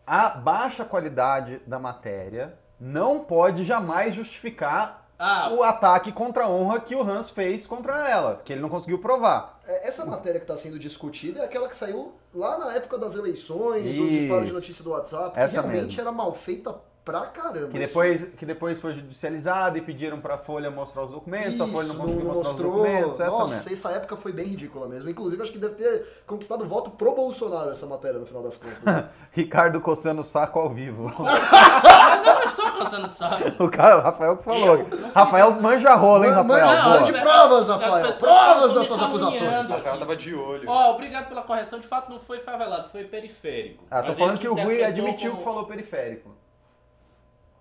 [0.06, 6.80] a baixa qualidade da matéria não pode jamais justificar Ah, o ataque contra a honra
[6.80, 9.60] que o Hans fez contra ela, que ele não conseguiu provar.
[9.66, 13.14] É, Essa matéria que está sendo discutida é aquela que saiu lá na época das
[13.14, 14.08] eleições, do Isso.
[14.08, 15.38] disparo de notícia do WhatsApp.
[15.38, 16.00] Essa realmente mesmo.
[16.00, 17.68] era mal feita pra caramba.
[17.68, 21.88] Que depois, que depois foi judicializada e pediram pra Folha mostrar os documentos, a Folha
[21.88, 23.72] não conseguiu mostrar os documentos, essa Nossa, mesmo.
[23.72, 25.10] essa época foi bem ridícula mesmo.
[25.10, 29.04] Inclusive, acho que deve ter conquistado voto pro Bolsonaro essa matéria, no final das contas.
[29.32, 31.12] Ricardo coçando o saco ao vivo.
[31.20, 33.62] mas eu não estou cansando o saco.
[33.64, 34.76] o cara, o Rafael que falou.
[34.76, 36.66] Eu não Rafael manja rola, hein, Rafael?
[36.66, 37.00] mande- Boa.
[37.00, 38.12] mande provas, As Rafael.
[38.18, 39.68] Provas das suas acusações.
[39.68, 40.68] Rafael tava de olho.
[40.68, 41.78] Ó, obrigado pela correção.
[41.78, 43.84] De fato, não foi favelado, foi periférico.
[43.90, 46.30] Ah, tô Mas falando que o Rui admitiu como- que falou periférico.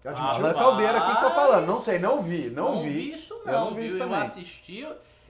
[0.06, 0.46] Admitiu?
[0.46, 1.66] Alan Caldeira, quem tô falando?
[1.66, 2.90] Não sei, não vi, não, não vi.
[2.90, 3.86] vi isso Eu não, não vi viu?
[3.86, 4.20] isso Eu também.
[4.22, 4.88] assisti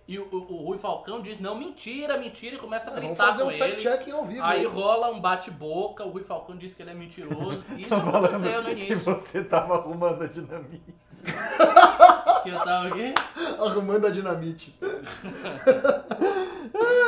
[0.08, 3.44] e o, o- o Rui Falcão diz, não, mentira, mentira, e começa a gritar fazer
[3.44, 3.60] com um ele.
[3.60, 4.44] fact-checking ao vivo.
[4.44, 7.64] Aí rola um bate-boca, o Rui Falcão diz que ele é mentiroso.
[7.78, 8.98] Isso aconteceu no que início.
[8.98, 10.94] você tava arrumando a dinamite.
[12.44, 13.14] Que eu tava aqui.
[13.60, 14.78] Arrumando a dinamite.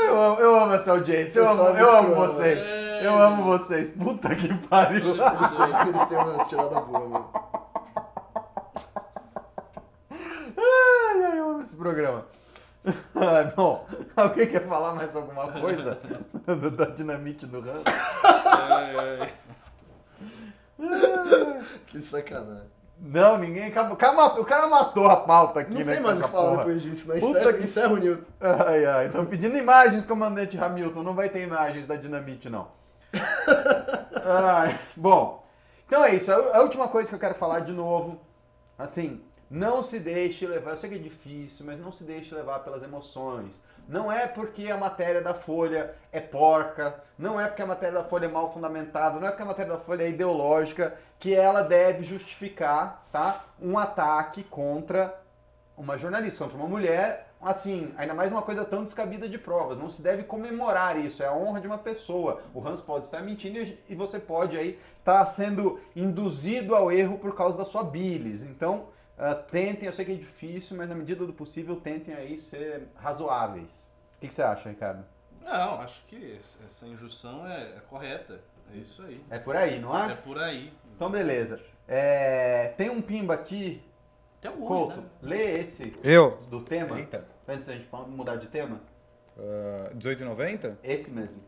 [0.07, 2.15] Eu amo, eu amo essa audiência, eu eu que amo eu amo.
[2.15, 2.59] vocês.
[2.59, 3.05] É.
[3.07, 3.89] Eu amo vocês.
[3.89, 5.15] Puta que pariu.
[5.15, 7.29] Eles têm, eles têm umas tiradas boas, mano.
[10.57, 12.25] Ai, ai, eu amo esse programa.
[13.15, 15.97] Ai, bom, alguém quer falar mais alguma coisa
[16.77, 17.83] da dinamite do Ramos?
[21.87, 22.69] Que sacanagem.
[22.99, 23.69] Não, ninguém.
[23.69, 25.93] O cara matou, o cara matou a pauta aqui, Não né?
[25.93, 26.57] tem com mais o que falar porra.
[26.59, 27.19] depois disso, né?
[27.19, 28.23] Puta Encerra, que- encerra o Newton.
[28.39, 31.03] Ai, ai, estão pedindo imagens, comandante Hamilton.
[31.03, 32.67] Não vai ter imagens da dinamite, não.
[34.25, 35.45] Ai, bom,
[35.85, 36.31] então é isso.
[36.31, 38.19] A a última coisa que eu quero falar de novo,
[38.77, 40.71] assim, não se deixe levar.
[40.71, 43.61] Eu sei que é difícil, mas não se deixe levar pelas emoções.
[43.87, 48.03] Não é porque a matéria da Folha é porca, não é porque a matéria da
[48.03, 51.61] Folha é mal fundamentada, não é porque a matéria da Folha é ideológica que ela
[51.61, 55.21] deve justificar, tá, um ataque contra
[55.77, 59.77] uma jornalista, contra uma mulher, assim, ainda mais uma coisa tão descabida de provas.
[59.77, 62.41] Não se deve comemorar isso, é a honra de uma pessoa.
[62.55, 67.35] O Hans pode estar mentindo e você pode aí estar sendo induzido ao erro por
[67.35, 68.41] causa da sua bilis.
[68.41, 72.39] Então, ah, tentem, eu sei que é difícil, mas na medida do possível tentem aí
[72.39, 73.87] ser razoáveis.
[74.17, 75.05] O que, que você acha, Ricardo?
[75.43, 78.41] Não, acho que essa injunção é, é correta.
[78.73, 79.23] É isso aí.
[79.29, 80.11] É por aí, não é?
[80.11, 80.73] É por aí.
[80.95, 81.61] Então, beleza.
[81.87, 83.81] É, tem um pimba aqui.
[84.41, 85.07] Tem alguns, Couto, né?
[85.21, 86.37] lê esse Eu?
[86.49, 86.97] do tema.
[86.97, 87.25] Eita.
[87.47, 88.81] Antes da gente mudar de tema.
[89.37, 90.79] Ah, 1890?
[90.83, 91.41] Esse mesmo.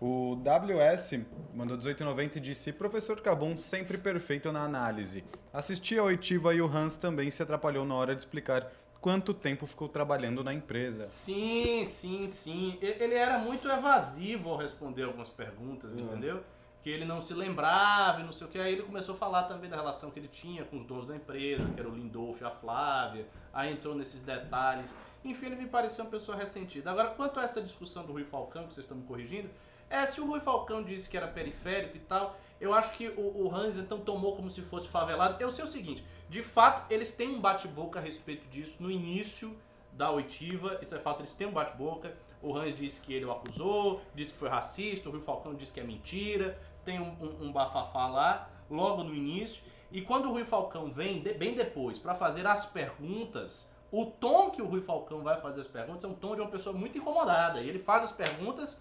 [0.00, 1.20] O WS
[1.54, 5.24] mandou 1890 e disse: Professor Cabum sempre perfeito na análise.
[5.52, 9.66] Assisti a oitiva e o Hans também se atrapalhou na hora de explicar quanto tempo
[9.66, 11.02] ficou trabalhando na empresa.
[11.02, 12.78] Sim, sim, sim.
[12.80, 16.42] Ele era muito evasivo ao responder algumas perguntas, entendeu?
[16.82, 18.58] Que ele não se lembrava e não sei o que.
[18.58, 21.14] Aí ele começou a falar também da relação que ele tinha com os donos da
[21.14, 23.26] empresa, que era o Lindolfo e a Flávia.
[23.52, 24.96] Aí entrou nesses detalhes.
[25.24, 26.90] Enfim, ele me pareceu uma pessoa ressentida.
[26.90, 29.48] Agora, quanto a essa discussão do Rui Falcão, que vocês estão me corrigindo,
[29.90, 33.44] é, se o Rui Falcão disse que era periférico e tal, eu acho que o,
[33.46, 35.40] o Hans então tomou como se fosse favelado.
[35.42, 39.56] Eu sei o seguinte, de fato, eles têm um bate-boca a respeito disso no início
[39.92, 42.16] da oitiva, isso é fato, eles têm um bate-boca.
[42.42, 45.72] O Hans disse que ele o acusou, disse que foi racista, o Rui Falcão disse
[45.72, 49.62] que é mentira, tem um, um, um bafafá lá, logo no início.
[49.92, 54.50] E quando o Rui Falcão vem, de- bem depois, para fazer as perguntas, o tom
[54.50, 56.98] que o Rui Falcão vai fazer as perguntas é um tom de uma pessoa muito
[56.98, 57.60] incomodada.
[57.60, 58.80] E ele faz as perguntas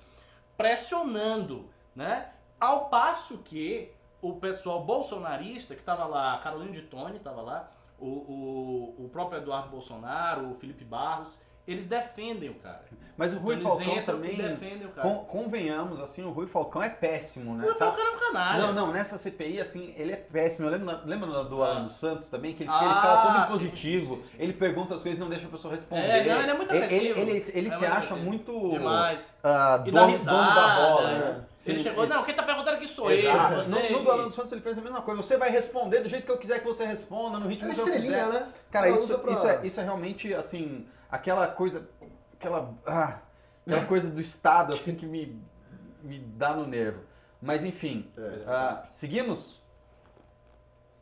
[0.57, 2.31] pressionando, né?
[2.59, 8.07] Ao passo que o pessoal bolsonarista, que estava lá, Carolina de Tone estava lá, o,
[8.07, 12.83] o, o próprio Eduardo Bolsonaro, o Felipe Barros, eles defendem o cara.
[13.15, 14.35] Mas o Rui Então Falcão entram também.
[14.37, 15.07] defendem o cara.
[15.07, 17.63] con- convenhamos, assim, o Rui Falcão é péssimo, né?
[17.63, 18.61] O Rui Tá- Falcão é um canalha.
[18.65, 20.67] Não, não, nessa CPI, assim, ele é péssimo.
[20.67, 21.67] Eu lembro, lembra do Ah.
[21.67, 22.55] Alan dos Santos também?
[22.55, 24.35] Que ele, Ah, ele ficava todo impositivo, sim, sim, sim.
[24.43, 26.01] ele pergunta as coisas e não deixa a pessoa responder.
[26.01, 27.19] É, não, ele é muito agressivo.
[27.19, 28.19] Ele, ele, ele É se acha agressivo.
[28.19, 29.33] muito Demais.
[29.85, 31.11] E dono, dono da bola.
[31.19, 31.45] né?
[31.69, 31.73] Né?
[31.73, 33.53] Ele Sim, chegou, não, quem tá perguntando aqui sou Exato.
[33.53, 33.63] eu.
[33.63, 33.69] Você...
[33.91, 35.21] No, no do Alan dos Santos ele fez a mesma coisa.
[35.21, 37.73] Você vai responder do jeito que eu quiser que você responda, no É ritmo uma
[37.75, 38.33] que eu estrelinha, quiser.
[38.41, 38.53] né?
[38.71, 41.87] Cara, Ela isso, pra- isso, é, isso é realmente, assim, aquela coisa,
[42.33, 43.19] aquela, ah,
[43.65, 45.41] aquela coisa do Estado, assim, que me,
[46.01, 47.01] me dá no nervo.
[47.41, 48.43] Mas, enfim, É.
[48.47, 49.61] ah, seguimos?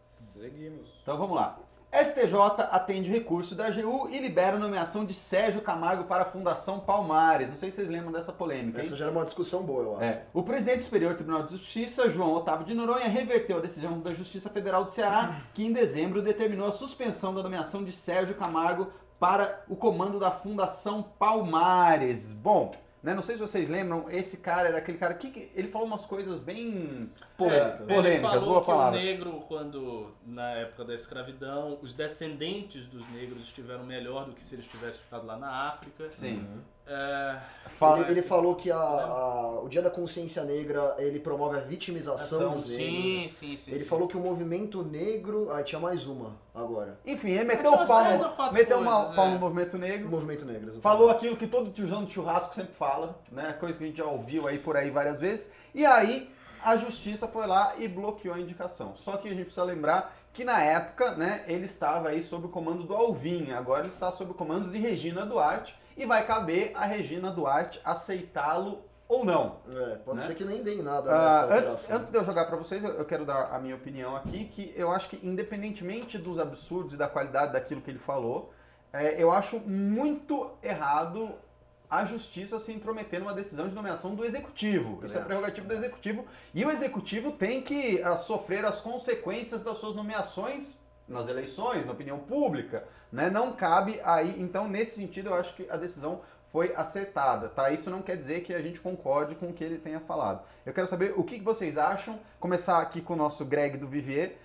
[0.08, 1.00] Seguimos.
[1.02, 1.58] Então, vamos lá.
[1.92, 2.34] STJ
[2.72, 7.50] atende recurso da AGU e libera a nomeação de Sérgio Camargo para a Fundação Palmares.
[7.50, 8.86] Não sei se vocês lembram dessa polêmica, hein?
[8.86, 10.04] Essa já era uma discussão boa, eu acho.
[10.04, 10.24] É.
[10.34, 14.14] O presidente do Superior Tribunal de Justiça, João Otávio de Noronha, reverteu a decisão da
[14.14, 18.88] Justiça Federal do Ceará, que em dezembro determinou a suspensão da nomeação de Sérgio Camargo
[19.20, 22.32] para o comando da Fundação Palmares.
[22.32, 22.72] Bom,
[23.04, 25.88] né, não sei se vocês lembram, esse cara era aquele cara que que- ele falou
[25.88, 27.66] umas coisas bem Polêmica.
[27.80, 29.00] É, Ele polêmicas, falou boa que palavra.
[29.00, 34.44] o negro, quando na época da escravidão, os descendentes dos negros estiveram melhor do que
[34.44, 36.10] se eles tivessem ficado lá na África.
[36.12, 36.46] Sim.
[36.81, 36.81] É,
[37.68, 41.62] Fala, Ele, ele falou que a- a- o Dia da Consciência Negra ele promove a
[41.62, 42.76] vitimização Ação, dos negros.
[42.76, 43.72] sim, sim, sim.
[43.72, 43.86] Ele sim.
[43.88, 45.52] falou que o movimento negro.
[45.52, 47.00] Ah, tinha mais uma agora.
[47.06, 49.30] Enfim, ele meteu o pau, no- meteu coisas, pau é.
[49.32, 50.10] no movimento O negro.
[50.10, 50.62] movimento negro.
[50.64, 50.82] exatamente.
[50.84, 53.54] Falou aquilo que todo tiozão do churrasco sempre fala, né?
[53.54, 55.48] Coisa que a gente já ouviu aí por aí várias vezes.
[55.74, 56.30] E aí
[56.64, 58.94] a justiça foi lá e bloqueou a indicação.
[58.98, 62.50] Só que a gente precisa lembrar que na época, né, ele estava aí sob o
[62.50, 66.72] comando do Alvim, agora ele está sob o comando de Regina Duarte e vai caber
[66.76, 69.58] a Regina Duarte aceitá-lo ou não.
[69.70, 70.26] É, pode Né?
[70.26, 73.06] ser que nem dê nada Ah, antes, antes de eu jogar pra vocês, eu, eu
[73.06, 77.08] quero dar a minha opinião aqui, que eu acho que independentemente dos absurdos e da
[77.08, 78.54] qualidade daquilo que ele falou,
[78.94, 81.32] é, eu acho muito errado
[81.90, 85.06] a justiça se intrometer numa decisão de nomeação do executivo.
[85.06, 86.26] Isso é prerrogativo do executivo.
[86.54, 91.92] E o executivo tem que ah, sofrer as consequências das suas nomeações nas eleições, na
[91.92, 92.88] opinião pública.
[93.12, 93.30] Né?
[93.30, 94.36] Não cabe aí.
[94.42, 97.72] Então, nesse sentido, eu acho que a decisão foi acertada, tá?
[97.72, 100.44] Isso não quer dizer que a gente concorde com o que ele tenha falado.
[100.66, 102.20] Eu quero saber o que vocês acham.
[102.40, 104.38] Começar aqui com o nosso Greg do Vivier.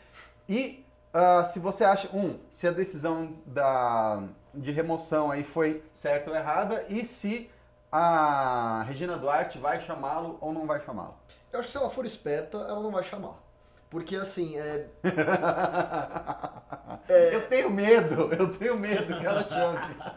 [0.48, 0.86] E
[1.18, 6.36] ah, se você acha, um, se a decisão da, de remoção aí foi certa ou
[6.36, 7.50] errada e se
[7.90, 11.14] a Regina Duarte vai chamá-lo ou não vai chamá-lo.
[11.50, 13.34] Eu acho que se ela for esperta, ela não vai chamar.
[13.90, 14.88] Porque assim, é,
[17.34, 19.46] Eu tenho medo, eu tenho medo que ela.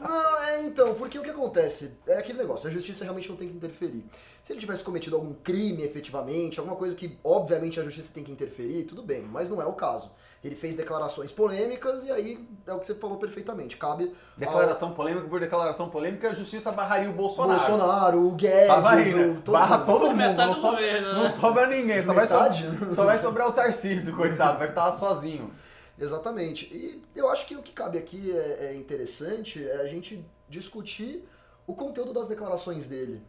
[0.01, 1.91] Não, é então, porque o que acontece?
[2.07, 4.03] É aquele negócio, a justiça realmente não tem que interferir.
[4.43, 8.31] Se ele tivesse cometido algum crime efetivamente, alguma coisa que obviamente a justiça tem que
[8.31, 10.11] interferir, tudo bem, mas não é o caso.
[10.41, 13.75] Ele fez declarações polêmicas e aí é o que você falou perfeitamente.
[13.75, 17.59] Cabe Declaração polêmica por declaração polêmica, a justiça barraria o ao Bolsonaro.
[17.59, 19.25] Bolsonaro, o Guedes, Barra, aí, né?
[19.27, 19.85] o, todo Barra mundo.
[19.85, 21.29] todo mundo, Metade não, do so- governo, não né?
[21.31, 22.95] sobra ninguém, só vai, so- Metade?
[22.95, 25.51] só vai sobrar o Tarcísio, coitado, vai estar sozinho.
[25.99, 26.65] Exatamente.
[26.73, 31.27] E eu acho que o que cabe aqui é, é interessante é a gente discutir
[31.67, 33.21] o conteúdo das declarações dele.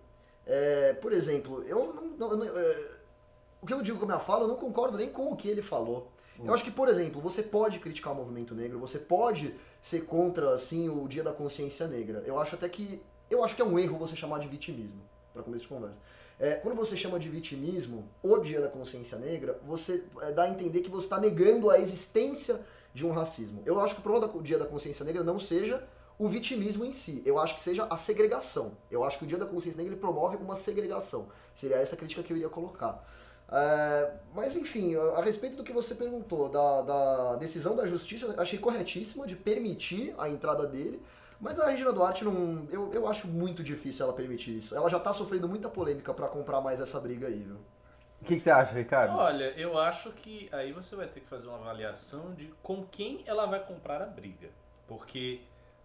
[0.46, 2.28] É, por exemplo, eu não.
[2.28, 2.84] não- não- é,
[3.60, 5.48] o que eu digo com a minha fala, eu não concordo nem com o que
[5.48, 6.08] ele falou.
[6.44, 10.54] Eu acho que, por exemplo, você pode criticar o movimento negro, você pode ser contra,
[10.54, 12.22] assim, o Dia da Consciência Negra.
[12.26, 13.02] Eu acho até que.
[13.28, 15.00] Eu acho que é um erro você chamar de vitimismo,
[15.32, 15.96] para começo de conversa.
[16.38, 20.48] É, quando você chama de vitimismo o Dia da Consciência Negra, você é, dá a
[20.48, 22.60] entender que você está negando a existência
[22.94, 23.62] de um racismo.
[23.66, 25.86] Eu acho que o problema do Dia da Consciência Negra não seja
[26.18, 27.22] o vitimismo em si.
[27.24, 28.72] Eu acho que seja a segregação.
[28.90, 31.28] Eu acho que o Dia da Consciência Negra ele promove uma segregação.
[31.54, 33.06] Seria essa crítica que eu iria colocar.
[33.52, 38.58] É, mas enfim, a, respeito do que você perguntou, da, da decisão da justiça, achei
[38.58, 41.02] corretíssima de permitir a entrada dele.
[41.40, 42.66] Mas a Regina Duarte não.
[42.70, 44.74] Eu, eu acho muito difícil ela permitir isso.
[44.76, 47.56] Ela já tá sofrendo muita polêmica para comprar mais essa briga aí, viu?
[48.20, 49.16] O que, que você acha, Ricardo?
[49.16, 53.22] Olha, eu acho que aí você vai ter que fazer uma avaliação de com quem
[53.24, 54.50] ela vai comprar a briga.
[54.86, 55.40] Porque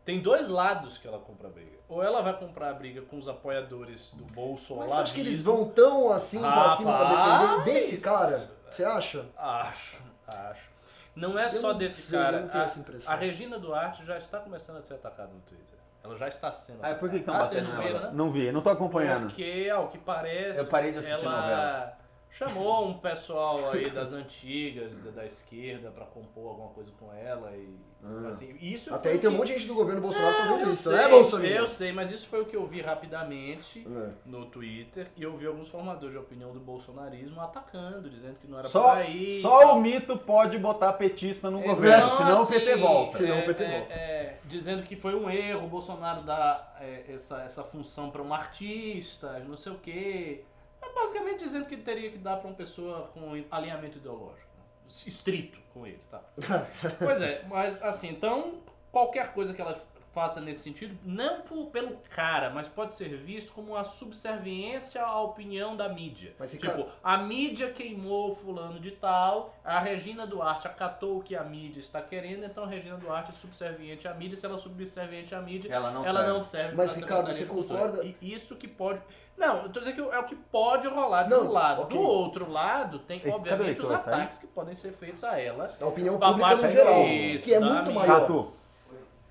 [0.05, 1.75] tem dois lados que ela compra a briga.
[1.89, 5.19] Ou ela vai comprar a briga com os apoiadores do bolso Mas você acha que
[5.19, 8.49] eles vão tão assim pra cima pra defender desse cara?
[8.71, 9.25] Você acha?
[9.37, 10.69] Acho, acho.
[11.15, 12.39] Não é Eu só não desse sei, eu cara.
[12.41, 13.13] não tenho A- essa impressão.
[13.13, 15.75] A, Regina Duarte já está começando a ser atacada no Twitter.
[16.03, 17.83] Ela já está sendo Ah, por que estão Ah, batendo não nela?
[17.87, 18.09] viram, né?
[18.13, 19.27] Não vi, não tô acompanhando.
[19.27, 21.97] Porque, ao que parece, Eu parei de assistir ela novela.
[22.37, 27.51] Chamou um pessoal aí das antigas, da, da esquerda, pra compor alguma coisa com ela
[27.55, 27.69] e
[28.03, 28.27] Ah.
[28.27, 30.71] assim, isso Até aí tem um monte de gente do governo Bolsonaro Não, fazendo eu
[30.71, 31.47] isso, sei, né, Bolsonaro?
[31.49, 34.09] Eu sei, mas isso foi o que eu vi rapidamente É.
[34.25, 38.59] no Twitter e eu vi alguns formadores de opinião do bolsonarismo atacando, dizendo que não
[38.59, 39.39] era Só, por aí.
[39.41, 43.17] só o mito pode botar petista no governo, Então, senão assim, o PT volta.
[43.17, 43.93] Senão é, o PT é, volta.
[43.93, 48.33] é, dizendo que foi um erro o Bolsonaro dar é, essa, essa função para um
[48.33, 50.43] artista, não sei o quê.
[50.85, 54.45] É basicamente dizendo que teria que dar para uma pessoa com alinhamento ideológico.
[54.87, 56.21] Estrito com ele, tá?
[56.99, 59.75] Pois é, mas assim, então qualquer coisa que ela
[60.15, 65.19] faça nesse sentido, não por- pelo cara, mas pode ser visto como uma subserviência à
[65.21, 66.33] opinião da mídia.
[66.39, 71.35] Mas, tipo, Ricardo- a mídia queimou fulano de tal, a Regina Duarte acatou o que
[71.35, 74.57] a mídia está querendo, então a Regina Duarte é subserviente à mídia, se ela é
[74.57, 76.33] subserviente à mídia, Ela não ela serve.
[76.37, 78.03] não serve Mas, pra Ricardo, você concorda?
[78.05, 79.01] E isso que pode...
[79.37, 81.81] Não, eu tô dizendo que é o que pode rolar de Não, um lado.
[81.81, 81.97] ok.
[81.97, 83.89] Do outro lado, tem, o obviamente, os Heitor?
[83.89, 85.75] Tá ataques que podem ser feitos a ela.
[85.81, 88.21] A opinião pública no geral, isso, que é muito maior.
[88.21, 88.53] Catu,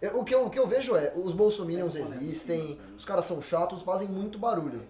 [0.00, 3.40] É, O que, eu, o que eu vejo é, os bolsominions existem, os caras são
[3.40, 4.86] chatos, fazem muito barulho.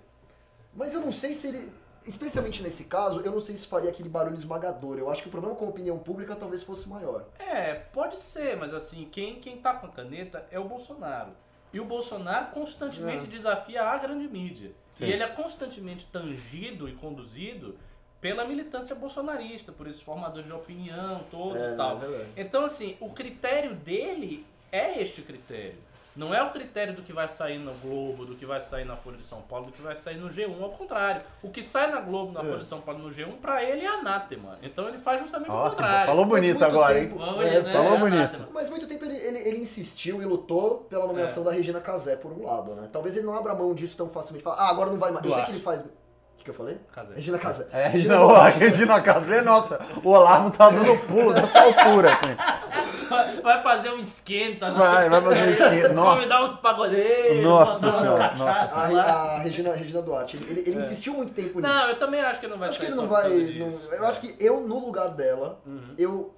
[0.74, 1.72] Mas eu não sei se ele,
[2.06, 4.98] especialmente nesse caso, eu não sei se faria aquele barulho esmagador.
[4.98, 7.24] Eu acho que o problema com a opinião pública talvez fosse maior.
[7.38, 11.30] É, pode ser, mas assim, quem, quem tá com a caneta é o Bolsonaro.
[11.72, 13.28] E o Bolsonaro constantemente É.
[13.28, 14.72] desafia a grande mídia.
[14.96, 15.04] Sim.
[15.06, 17.76] E ele é constantemente tangido e conduzido
[18.20, 22.00] pela militância bolsonarista, por esses formadores de opinião, todos É, e tal.
[22.02, 22.26] é.
[22.36, 25.76] Então, assim, o critério dele é este critério.
[26.16, 28.94] Não é o critério do que vai sair no Globo, do que vai sair na
[28.94, 30.62] Folha de São Paulo, do que vai sair no G1.
[30.62, 32.44] Ao contrário, o que sai na Globo, na É.
[32.44, 34.56] Folha de São Paulo, no G1, pra ele é anátema.
[34.62, 36.06] Então ele faz justamente o Ó, contrário.
[36.06, 37.08] falou bonito muito agora, hein?
[37.08, 37.72] tempo- Vamos, É, né?
[37.72, 38.16] falou É bonito.
[38.20, 38.48] anátema.
[38.54, 41.46] Mas muito tempo ele, ele, ele insistiu e lutou pela nomeação É.
[41.46, 42.88] da Regina Casé, por um lado, né?
[42.92, 44.44] Talvez ele não abra mão disso tão facilmente.
[44.44, 45.24] Fala, ah, agora não vai mais.
[45.26, 45.80] Eu sei que ele faz...
[45.82, 46.78] O que, eu falei?
[46.92, 47.14] Casé.
[47.14, 47.66] Regina Casé.
[47.72, 52.36] É, Regina, a Regina Casé, nossa, o Olavo tá dando pulo dessa altura, assim.
[53.14, 56.16] Vai, vai fazer um esquenta, não Vai, sei o vai fazer um esquenta, nossa.
[56.16, 59.02] Convidar uns pagodeiros, Nossa umas senhora, cachaças A, lá.
[59.34, 60.36] a Regina, Regina Duarte.
[60.36, 61.72] Ele, ele insistiu muito tempo nisso.
[61.72, 63.28] Não, eu também acho que não vai acho que sair ele só não vai.
[63.30, 65.94] não- eu acho que eu, no lugar dela, Uhum.
[65.98, 66.34] eu.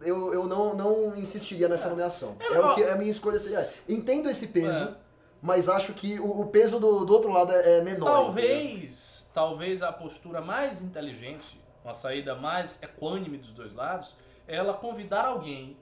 [0.00, 2.36] Eu, eu não, não insistiria nessa nomeação.
[2.40, 3.66] Eu É o que a minha escolha seria.
[3.88, 4.88] Entendo esse peso, É.
[5.42, 8.06] mas acho que o, o peso do, do outro lado é, é menor.
[8.06, 14.14] Talvez, talvez a postura mais inteligente, uma saída mais equânime dos dois lados,
[14.46, 15.76] é ela convidar alguém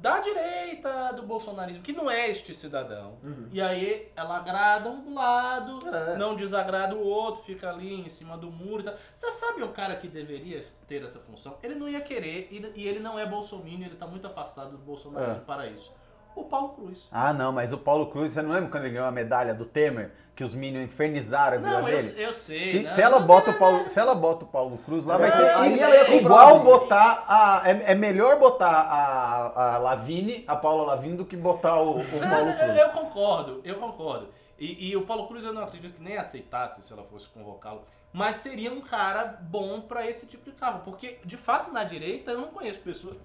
[0.00, 3.18] da direita do bolsonarismo, que não é este cidadão.
[3.22, 3.48] Uhum.
[3.50, 6.16] E aí ela agrada um lado, É.
[6.16, 8.94] não desagrada o outro, fica ali em cima do muro e tal.
[9.14, 11.58] Você sabe um cara que deveria ter essa função?
[11.62, 15.36] Ele não ia querer, e ele não é bolsominion, ele tá muito afastado do bolsonarismo
[15.36, 15.40] É.
[15.44, 15.92] para isso.
[16.36, 17.08] O Paulo Cruz.
[17.10, 19.64] Ah, não, mas o Paulo Cruz, você não lembra quando ele ganhou a medalha do
[19.64, 20.12] Temer?
[20.34, 22.14] Que os Minions infernizaram a vida Não, eu, dele?
[22.22, 22.70] eu sei.
[22.70, 25.02] Se, não, se ela não, bota não, o Paulo, se ela bota o Paulo Cruz
[25.06, 27.62] lá, vai É, ser aí ela ia igual a botar a.
[27.64, 32.04] É, é melhor botar a, a Lavigne, a Paula Lavigne, do que botar o, o
[32.04, 32.78] Paulo Eu, Cruz.
[32.78, 34.28] eu concordo, eu concordo.
[34.58, 37.82] E, e o Paulo Cruz eu não acredito que nem aceitasse se ela fosse convocá-lo.
[38.12, 40.80] Mas seria um cara bom pra esse tipo de cargo.
[40.84, 43.16] Porque, de fato, na direita eu não conheço pessoa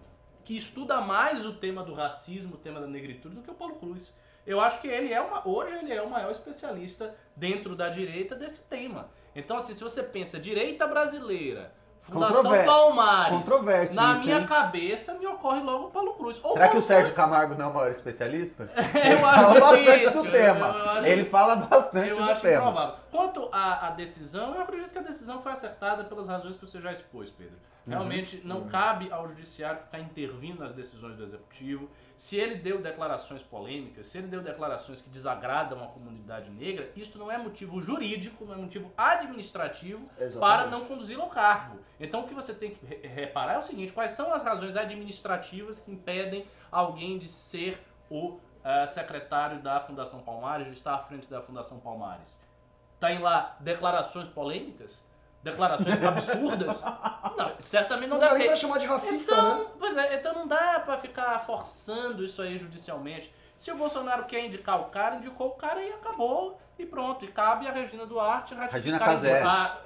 [0.44, 3.76] que estuda mais o tema do racismo, o tema da negritude, do que o Paulo
[3.76, 4.14] Cruz.
[4.46, 5.48] Eu acho que ele é uma.
[5.48, 9.10] Hoje ele é o maior especialista dentro da direita desse tema.
[9.36, 14.46] Então, assim, se você pensa direita brasileira, Fundação Controver- Palmares, na isso, minha hein?
[14.48, 16.40] cabeça me ocorre logo o Paulo Cruz.
[16.44, 18.64] Ou Será que Paulo o Sérgio Cruz- Camargo não é o maior especialista?
[18.74, 20.66] Eu acho fala bastante difícil, do tema.
[20.68, 22.58] eu acho- Ele fala bastante eu do acho tema.
[22.62, 22.96] improvável.
[23.12, 26.82] Quanto à, à decisão, eu acredito que a decisão foi acertada pelas razões que você
[26.82, 27.56] já expôs, Pedro.
[27.88, 31.90] Realmente não cabe ao judiciário ficar intervindo nas decisões do executivo.
[32.16, 37.18] Se ele deu declarações polêmicas, se ele deu declarações que desagradam a comunidade negra, isto
[37.18, 40.40] não é motivo jurídico, não é motivo administrativo Exatamente.
[40.40, 41.80] para não conduzi-lo ao cargo.
[42.00, 44.76] Então o que você tem que re- reparar é o seguinte: quais são as razões
[44.76, 51.00] administrativas que impedem alguém de ser o ah, secretário da Fundação Palmares, de estar à
[51.00, 52.40] frente da Fundação Palmares?
[53.00, 55.04] Tem lá declarações polêmicas?
[55.44, 56.84] Declarações absurdas?
[57.38, 58.48] Não, certamente não, Não dá nem ter.
[58.48, 59.66] pra chamar de racista, então, né?
[59.80, 63.34] Pois é, então não dá pra ficar forçando isso aí judicialmente.
[63.58, 66.60] Se o Bolsonaro quer indicar o cara, indicou o cara e acabou.
[66.80, 67.26] E pronto.
[67.26, 68.80] E cabe a Regina Duarte ratificar.
[68.80, 69.42] Regina Casé.
[69.44, 69.78] Ah,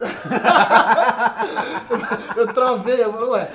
[2.36, 3.50] Eu travei, não é.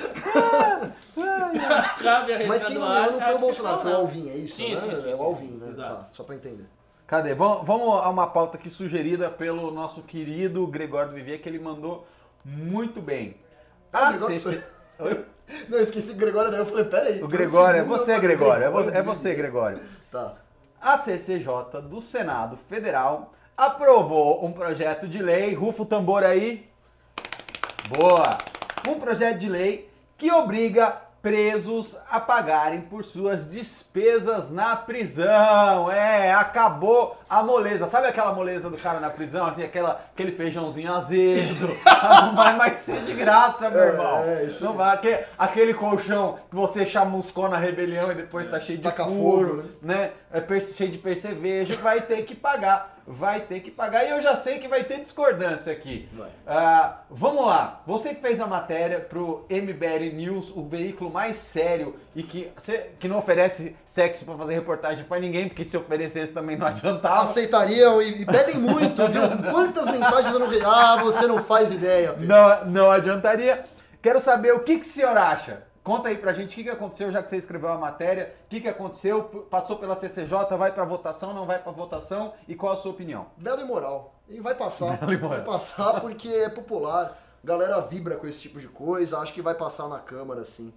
[2.02, 3.96] cabe a Regina Mas quem Duarte não foi o Bolsonaro, foi o.
[3.96, 4.76] Alvin, é isso, Sim, né?
[4.76, 5.68] sim, sim, É sim, o Alvin, sim, né?
[5.68, 6.04] exato.
[6.06, 6.66] Tá, só pra entender.
[7.10, 7.34] Cadê?
[7.34, 11.58] Vamos, vamos a uma pauta aqui sugerida pelo nosso querido Gregório do Vivier, que ele
[11.58, 12.06] mandou
[12.44, 13.34] muito bem.
[13.92, 14.62] Ah, Gregório
[15.00, 15.24] eu.
[15.68, 16.60] Não, eu esqueci o Gregório, né?
[16.60, 17.20] Eu falei, peraí.
[17.20, 18.64] O Gregório, é você, Gregório.
[18.64, 19.80] É, vo- é você, Gregório.
[20.08, 20.34] Tá.
[20.80, 26.70] A CCJ do Senado Federal aprovou um projeto de lei, rufa o tambor aí.
[27.88, 28.38] Boa!
[28.88, 35.90] Um projeto de lei que obriga presos a pagarem por suas despesas na prisão.
[35.90, 37.86] É, acabou a moleza.
[37.86, 39.44] Sabe aquela moleza do cara na prisão?
[39.46, 41.68] Assim, aquela, aquele feijãozinho azedo.
[42.26, 44.18] Não vai mais ser de graça, meu É, irmão.
[44.24, 44.94] é, isso Não vai.
[44.94, 49.62] Aquele, aquele colchão que você chamuscou na rebelião e depois tá cheio de Taca furo,
[49.62, 50.12] fogo, né?
[50.32, 52.96] É per- cheio de percevejo, vai ter que pagar.
[53.12, 54.04] Vai ter que pagar.
[54.04, 56.08] E eu já sei que vai ter discordância aqui.
[56.46, 57.82] Ah, vamos lá.
[57.84, 62.52] Você que fez a matéria pro MBL News, o veículo mais sério e que,
[63.00, 67.22] que não oferece sexo pra fazer reportagem pra ninguém, porque se oferecesse também não adiantava.
[67.22, 69.22] Aceitariam e, e pedem muito, viu?
[69.50, 70.48] Quantas mensagens eu não?
[70.64, 72.28] Ah, você não faz ideia, Pedro.
[72.28, 73.64] Não, não adiantaria.
[74.00, 75.62] Quero saber o que, que o senhor acha.
[75.90, 78.32] Conta aí pra gente o que, que aconteceu, já que você escreveu a matéria.
[78.46, 79.24] O que, que aconteceu?
[79.50, 82.32] Passou pela CCJ, vai pra votação, não vai pra votação?
[82.46, 83.26] E qual a sua opinião?
[83.36, 84.14] Belo e moral.
[84.28, 85.02] E vai passar.
[85.10, 85.38] E moral.
[85.38, 87.18] Vai passar porque é popular.
[87.42, 89.18] Galera vibra com esse tipo de coisa.
[89.18, 90.72] Acho que vai passar na Câmara, assim.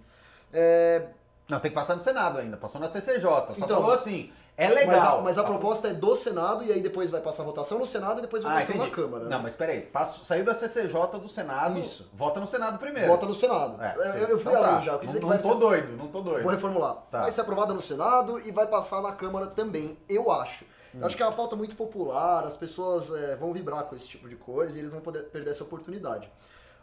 [0.52, 1.06] É,
[1.48, 2.56] Não, tem que passar no Senado ainda.
[2.56, 3.22] Passou na CCJ.
[3.22, 5.18] Só Então, falou assim, é mas, legal.
[5.18, 7.86] a, mas a proposta é do Senado e aí depois vai passar a votação no
[7.86, 8.96] Senado e depois Ah, votação na entendi.
[8.96, 9.24] Câmara.
[9.24, 9.40] Não, né?
[9.42, 9.80] mas peraí.
[9.80, 11.78] Passou, saiu da CCJ do Senado.
[11.78, 12.08] Isso.
[12.14, 13.08] Vota no Senado primeiro.
[13.08, 13.82] Vota no Senado.
[13.82, 14.80] É, eu, eu fui Então além tá.
[14.82, 14.92] já.
[14.92, 15.58] Eu quis dizer não, que não tô ser...
[15.58, 16.42] doido, não tô doido.
[16.42, 16.94] Vou reformular.
[17.10, 17.22] Tá.
[17.22, 20.64] Vai ser aprovada no Senado e vai passar na Câmara também, eu acho.
[20.94, 21.00] Hum.
[21.00, 24.08] Eu acho que é uma pauta muito popular, as pessoas é, vão vibrar com esse
[24.08, 26.30] tipo de coisa e eles vão poder perder essa oportunidade.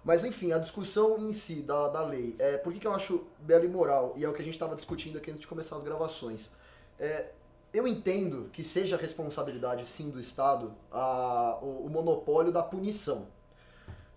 [0.03, 3.23] Mas enfim, a discussão em si da, da lei, é, por que, que eu acho
[3.39, 5.75] belo e moral, e é o que a gente estava discutindo aqui antes de começar
[5.75, 6.51] as gravações.
[6.99, 7.29] É,
[7.73, 13.27] eu entendo que seja responsabilidade sim do Estado a- o, o monopólio da punição.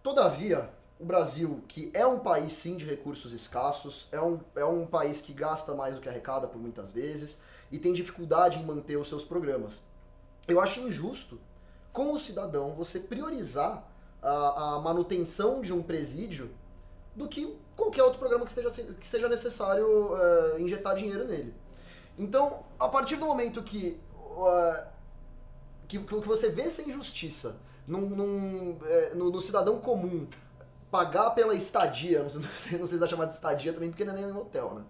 [0.03, 4.87] Todavia, o Brasil, que é um país sim de recursos escassos, é um, é um
[4.87, 7.39] país que gasta mais do que arrecada por muitas vezes
[7.71, 9.81] e tem dificuldade em manter os seus programas.
[10.47, 11.41] Eu acho injusto,
[11.93, 13.83] com o cidadão, você priorizar
[14.23, 16.51] a, a manutenção de um presídio
[17.15, 21.55] do que qualquer outro programa que, esteja, que seja necessário eh, injetar dinheiro nele.
[22.19, 24.01] Então, a partir do momento que,
[24.47, 24.87] eh,
[25.89, 30.27] que, que você vê essa injustiça num, num, eh, no, no cidadão comum
[30.91, 32.41] pagar pela estadia, não sei,
[32.79, 34.85] não sei, se dá chamar de estadia também, porque não é nem hotel, né?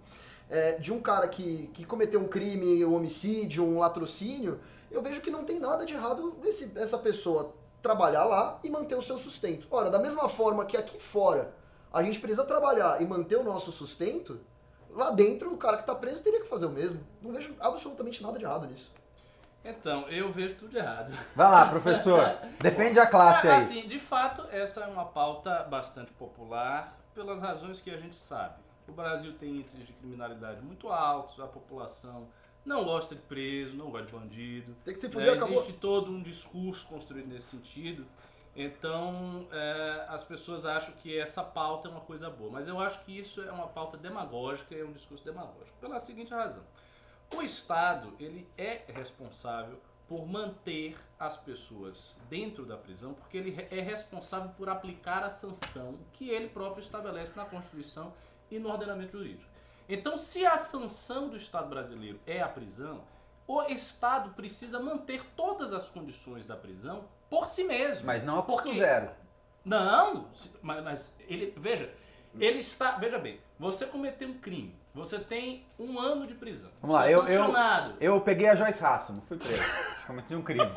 [0.50, 4.60] É, de um cara que, que cometeu um crime, um homicídio, um latrocínio,
[4.90, 8.94] eu vejo que não tem nada de errado esse, essa pessoa trabalhar lá e manter
[8.94, 9.66] o seu sustento.
[9.70, 11.54] Ora, da mesma forma que aqui fora
[11.90, 14.38] a gente precisa trabalhar e manter o nosso sustento,
[14.94, 17.00] lá dentro o cara que tá preso teria que fazer o mesmo.
[17.20, 18.92] Não vejo absolutamente nada de errado nisso.
[19.64, 21.16] Então, eu vejo tudo de errado.
[21.34, 22.38] Vai lá, professor.
[22.60, 23.62] Defende a classe Ah, aí.
[23.62, 28.62] Assim, de fato, essa é uma pauta bastante popular pelas razões que a gente sabe.
[28.86, 32.28] O Brasil tem índices de criminalidade muito altos, a população
[32.64, 34.76] não gosta de preso, não gosta de bandido.
[34.84, 35.12] Tem que se né?
[35.12, 35.54] fuder, acabou.
[35.54, 38.06] Existe todo um discurso construído nesse sentido.
[38.56, 42.50] Então, é, as pessoas acham que essa pauta é uma coisa boa.
[42.50, 45.76] Mas eu acho que isso é uma pauta demagógica, é um discurso demagógico.
[45.80, 46.62] Pela seguinte razão.
[47.34, 53.80] O Estado, ele é responsável por manter as pessoas dentro da prisão, porque ele é
[53.80, 58.12] responsável por aplicar a sanção que ele próprio estabelece na Constituição
[58.50, 59.50] e no ordenamento jurídico.
[59.88, 63.02] Então, se a sanção do Estado brasileiro é a prisão,
[63.46, 67.04] o Estado precisa manter todas as condições da prisão
[67.34, 68.06] por si mesmo.
[68.06, 69.10] Mas não a custo Porque- zero.
[69.64, 70.28] não,
[70.62, 71.90] mas, mas ele, veja,
[72.38, 76.70] ele está, veja bem, você cometeu um crime, você tem um ano de prisão.
[76.80, 77.96] Vamos lá, Você é eu- eu-.
[78.00, 79.60] Eu peguei a Joyce Hassamo, fui preso.
[80.06, 80.70] Cometi um crime.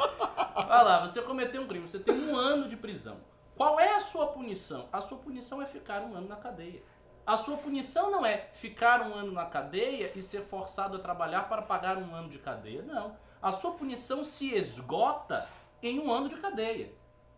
[0.55, 3.17] Olha lá, você cometeu um crime, você tem um ano de prisão.
[3.55, 4.87] Qual é a sua punição?
[4.91, 6.81] A sua punição é ficar um ano na cadeia.
[7.25, 11.49] A sua punição não é ficar um ano na cadeia e ser forçado a trabalhar
[11.49, 12.81] para pagar um ano de cadeia.
[12.83, 13.15] Não.
[13.41, 15.47] A sua punição se esgota
[15.81, 16.93] em um ano de cadeia.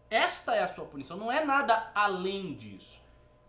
[0.09, 2.99] Esta é a sua punição, não é nada além disso.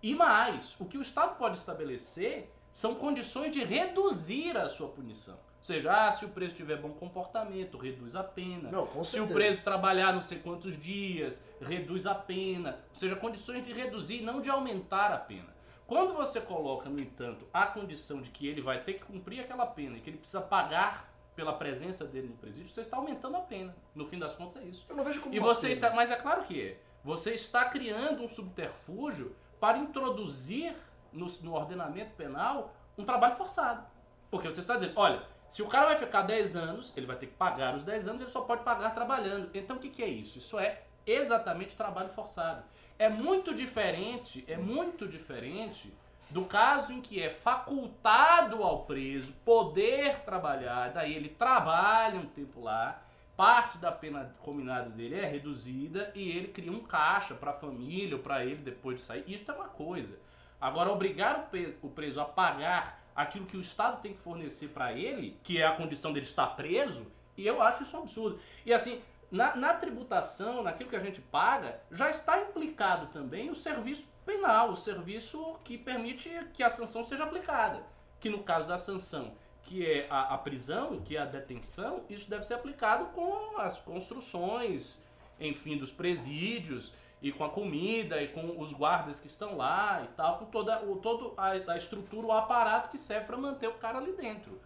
[0.03, 5.35] E mais, o que o Estado pode estabelecer são condições de reduzir a sua punição.
[5.35, 8.71] Ou seja, ah, se o preso tiver bom comportamento, reduz a pena.
[8.71, 12.79] Não, se o preso trabalhar não sei quantos dias, reduz a pena.
[12.95, 15.55] Ou seja, condições de reduzir, não de aumentar a pena.
[15.87, 19.67] Quando você coloca, no entanto, a condição de que ele vai ter que cumprir aquela
[19.67, 23.41] pena e que ele precisa pagar pela presença dele no presídio, você está aumentando a
[23.41, 23.75] pena.
[23.95, 24.85] No fim das contas é isso.
[24.89, 25.73] Eu não vejo como E você pena.
[25.73, 26.81] está, mas é claro que é.
[27.03, 30.75] Você está criando um subterfúgio para introduzir
[31.13, 33.87] no, no ordenamento penal um trabalho forçado.
[34.31, 37.27] Porque você está dizendo, olha, se o cara vai ficar 10 anos, ele vai ter
[37.27, 39.51] que pagar os 10 anos, ele só pode pagar trabalhando.
[39.55, 40.39] Então o que, que é isso?
[40.39, 42.63] Isso é exatamente trabalho forçado.
[42.99, 45.93] É muito diferente, é muito diferente
[46.31, 52.61] do caso em que é facultado ao preso poder trabalhar, daí ele trabalha um tempo
[52.61, 53.03] lá,
[53.37, 58.17] parte da pena combinada dele é reduzida e ele cria um caixa para a família
[58.17, 59.25] ou para ele depois de sair.
[59.27, 60.19] Isso é uma coisa.
[60.61, 61.51] Agora, obrigar
[61.83, 65.67] o preso a pagar aquilo que o Estado tem que fornecer para ele, que é
[65.67, 67.07] a condição dele estar preso,
[67.37, 68.39] e eu acho isso um absurdo.
[68.65, 69.01] E assim,
[69.31, 74.71] na, na tributação, naquilo que a gente paga, já está implicado também o serviço penal,
[74.71, 77.83] o serviço que permite que a sanção seja aplicada.
[78.19, 82.29] Que no caso da sanção, que é a, a prisão, que é a detenção, isso
[82.29, 85.03] deve ser aplicado com as construções,
[85.39, 86.93] enfim, dos presídios,
[87.23, 90.83] e com a comida, e com os guardas que estão lá e tal, com toda
[90.83, 94.59] o, todo a, a estrutura, o aparato que serve para manter o cara ali dentro.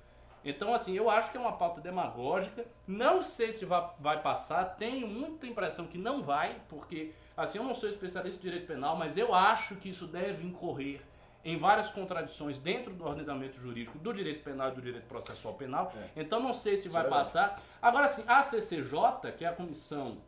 [0.45, 2.67] Então, assim, eu acho que é uma pauta demagógica.
[2.87, 4.77] Não sei se vai, vai passar.
[4.77, 8.97] Tenho muita impressão que não vai, porque, assim, eu não sou especialista em direito penal,
[8.97, 11.01] mas eu acho que isso deve incorrer
[11.45, 15.93] em várias contradições dentro do ordenamento jurídico do direito penal e do direito processual penal.
[16.17, 17.25] Então, não sei se vai é verdade.
[17.25, 17.61] passar.
[17.83, 20.19] Agora, assim, a CCJ, que é a comissão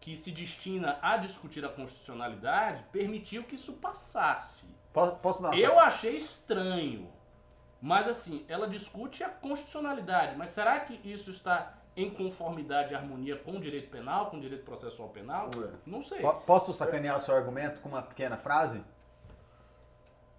[0.00, 4.66] que se destina a discutir a constitucionalidade, permitiu que isso passasse.
[4.92, 7.10] Posso, posso dar Eu achei estranho.
[7.82, 10.36] Mas assim, ela discute a constitucionalidade.
[10.36, 14.40] Mas será que isso está em conformidade e harmonia com o direito penal, com o
[14.40, 15.50] direito processual penal?
[15.56, 15.68] Ué.
[15.86, 16.20] Não sei.
[16.20, 18.82] Po- Posso sacanear o seu argumento com uma pequena frase?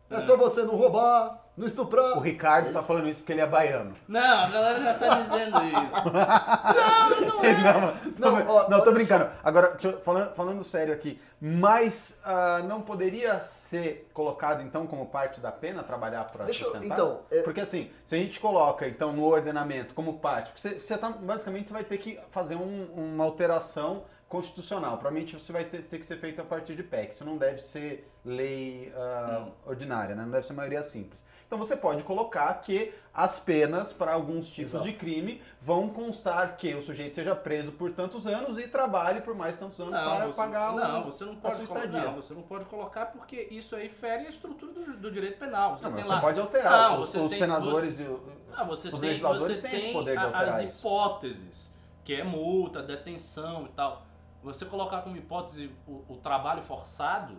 [0.09, 2.17] É só você não roubar, não estuprar.
[2.17, 3.93] O Ricardo tá falando isso porque ele é baiano.
[4.07, 6.01] Não, a galera já tá dizendo isso.
[6.11, 7.53] Não, não é.
[7.53, 9.29] Não, Não, não, ó, não, tô brincando.
[9.43, 15.07] Agora, deixa eu- falando, falando sério aqui, mas ah, não poderia ser colocado então como
[15.07, 16.93] parte da pena trabalhar para Deixa eu- sustentar?
[16.95, 20.97] então, é- Porque assim, se a gente coloca então no ordenamento como parte, você, você
[20.97, 24.91] tá, basicamente você vai ter que fazer um- uma alteração constitucional.
[24.93, 27.11] Provavelmente você vai ter, ter que ser feito a partir de PEC.
[27.13, 30.23] Isso não deve ser lei ah, ordinária, né?
[30.23, 31.21] não deve ser maioria simples.
[31.51, 34.85] Então você pode colocar que as penas para alguns tipos Exato.
[34.85, 39.35] de crime vão constar que o sujeito seja preso por tantos anos e trabalhe por
[39.35, 41.85] mais tantos anos para você, pagar o, não, você não a pode sua colocar.
[41.87, 42.07] estadia.
[42.09, 45.77] Não, você não pode colocar porque isso aí fere a estrutura do, do direito penal.
[45.77, 46.21] Você Não, você lá.
[46.21, 46.71] pode alterar.
[46.71, 48.23] Não, os você os tem- senadores você- e o-
[48.55, 50.79] Ah, você Os tem, legisladores você têm esse tem poder de alterar as isso.
[50.79, 51.73] hipóteses,
[52.05, 54.03] que é multa, detenção e tal.
[54.41, 57.35] Você colocar como hipótese o, o trabalho forçado,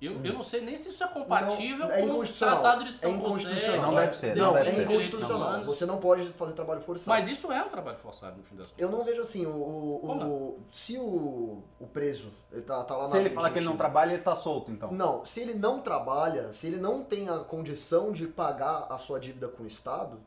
[0.00, 2.26] eu, eu não sei nem se isso é compatível Não, é com o.
[2.26, 3.76] Tratado de É São inconstitucional.
[3.76, 3.86] José.
[3.86, 4.82] Não deve ser, Não, não deve é ser.
[4.84, 5.48] inconstitucional.
[5.48, 5.66] Humanos.
[5.66, 7.08] Você não pode fazer trabalho forçado.
[7.10, 8.82] Mas isso é um trabalho forçado, no fim das contas.
[8.82, 13.04] Eu não vejo assim, o, o- o- se o, o preso ele tá, tá lá
[13.04, 14.90] na Se ele falar que ele não trabalha, ele tá solto, então.
[14.90, 19.20] Não, se ele não trabalha, se ele não tem a condição de pagar a sua
[19.20, 20.18] dívida com o Estado,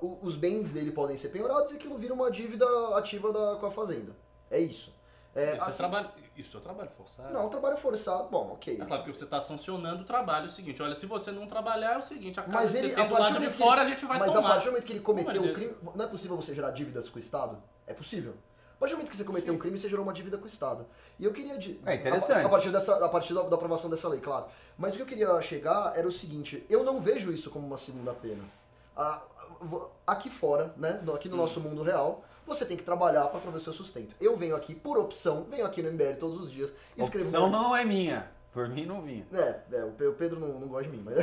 [0.00, 2.66] o- os bens dele podem ser penhorados e aquilo vira uma dívida
[2.96, 4.12] ativa da, com a fazenda.
[4.50, 4.92] É isso.
[5.34, 6.08] É, Isso, é assim, trabalho,
[6.40, 7.32] isso é trabalho forçado.
[7.32, 8.78] Não, trabalho forçado, bom, ok.
[8.80, 10.44] É claro que você está sancionando o trabalho.
[10.44, 12.78] É o seguinte, olha, se você não trabalhar, é o seguinte, a casa Mas que
[12.78, 14.18] ele, você tem a do partir lado do de que fora, a ele- gente vai
[14.18, 14.48] Mas a tomar.
[14.48, 17.08] partir do momento que ele cometeu um de crime, não é possível você gerar dívidas
[17.08, 17.62] com o Estado?
[17.86, 18.34] É possível.
[18.76, 20.46] A partir do momento que você cometeu um crime, você gerou uma dívida com o
[20.46, 20.86] Estado.
[21.18, 21.58] E eu queria...
[21.58, 22.44] de- É interessante.
[22.44, 24.46] A, a partir, dessa, a partir da, da aprovação dessa lei, claro.
[24.78, 27.76] Mas o que eu queria chegar era o seguinte, eu não vejo isso como uma
[27.76, 28.42] segunda pena.
[29.60, 33.60] Vo- aqui fora, né, aqui no nosso mundo real, você tem que trabalhar para prover
[33.60, 34.14] seu sustento.
[34.20, 37.26] Eu venho aqui por opção, venho aqui no MBL todos os dias, escrevo...
[37.28, 38.30] Opção não é minha.
[38.52, 39.24] Por mim, não vinha.
[39.32, 41.14] É, é, o Pe- o Pedro não, não gosta de mim, mas...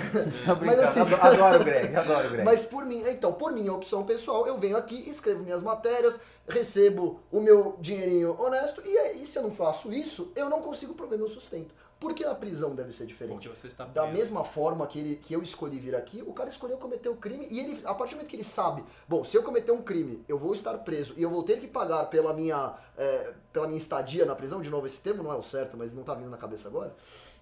[0.57, 0.81] Brincando.
[0.83, 2.45] assim- Adoro- Adoro o Greg, adoro o Greg.
[2.45, 7.19] Mas por mim, então, por minha opção pessoal, eu venho aqui, escrevo minhas matérias, recebo
[7.29, 11.17] o meu dinheirinho honesto, e aí, se eu não faço isso, eu não consigo prover
[11.19, 11.75] meu sustento.
[11.99, 13.33] Por que na prisão deve ser diferente?
[13.33, 14.17] Porque você está Da preso.
[14.17, 17.47] mesma forma que, ele, que eu escolhi vir aqui, o cara escolheu cometer o crime
[17.49, 20.23] e ele, a partir do momento que ele sabe, bom, se eu cometer um crime,
[20.27, 23.77] eu vou estar preso e eu vou ter que pagar pela minha, é, pela minha
[23.79, 26.29] estadia na prisão, de novo, esse termo não é o certo, mas não tá vindo
[26.29, 26.95] na cabeça agora,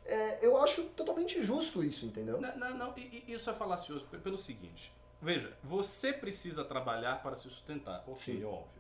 [0.06, 2.40] é, eu acho totalmente justo isso, entendeu?
[2.40, 2.94] Não, não, não,
[3.28, 4.94] isso é falacioso pe- pelo seguinte.
[5.22, 8.04] Veja, você precisa trabalhar para se sustentar.
[8.08, 8.44] Ok, Sim.
[8.44, 8.75] óbvio.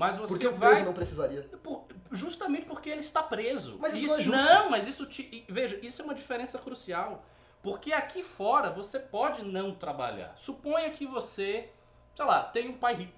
[0.00, 0.70] Mas você Porque o vai.
[0.70, 1.42] preso não precisaria.
[1.62, 3.76] Por- justamente porque ele está preso.
[3.78, 4.22] Mas isso não é
[4.56, 4.70] justo.
[4.70, 5.44] mas isso te.
[5.46, 7.22] Veja, isso é uma diferença crucial.
[7.62, 10.32] Porque aqui fora você pode não trabalhar.
[10.36, 11.68] Suponha que você,
[12.14, 13.12] sei lá, tem um pai rico.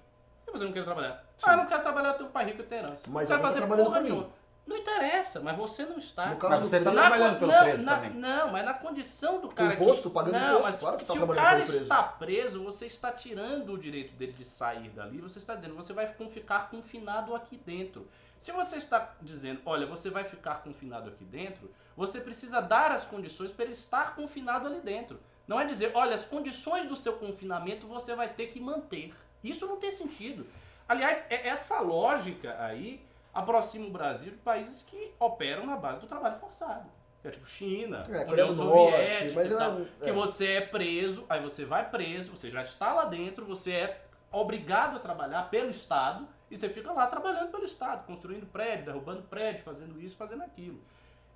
[0.45, 1.25] E você não quer trabalhar.
[1.37, 1.45] Sim.
[1.45, 3.09] Ah, eu não quero trabalhar, eu tenho um pai rico, eu tenho herança.
[3.09, 4.29] Mas não vai não tô fazer porra nenhuma.
[4.65, 6.27] Não interessa, mas você não está.
[6.27, 8.13] No caso Mas do você tá Na trabalhando pelo não, preso na- também.
[8.13, 10.13] Não, mas na condição do cara imposto, que...
[10.15, 13.11] pagando não, imposto, mas claro que tá se o trabalhando cara está preso, você está
[13.11, 17.57] tirando o direito dele de sair dali, você está dizendo, você vai ficar confinado aqui
[17.57, 18.07] dentro.
[18.37, 23.05] Se você está dizendo, olha, você vai ficar confinado aqui dentro, você precisa dar as
[23.05, 25.19] condições para ele estar confinado ali dentro.
[25.45, 29.13] Não é dizer, olha, as condições do seu confinamento você vai ter que manter.
[29.43, 30.47] Isso não tem sentido.
[30.87, 33.03] Aliás, é- essa lógica aí
[33.33, 36.89] aproxima o Brasil de países que operam na base do trabalho forçado.
[37.23, 39.85] É tipo China, É, União Norte, Soviética é- tal, é.
[40.03, 44.05] que você é preso, aí você vai preso, você já está lá dentro, você é
[44.31, 49.23] obrigado a trabalhar pelo Estado e você fica lá trabalhando pelo Estado, construindo prédio, derrubando
[49.23, 50.81] prédio, fazendo isso, fazendo aquilo.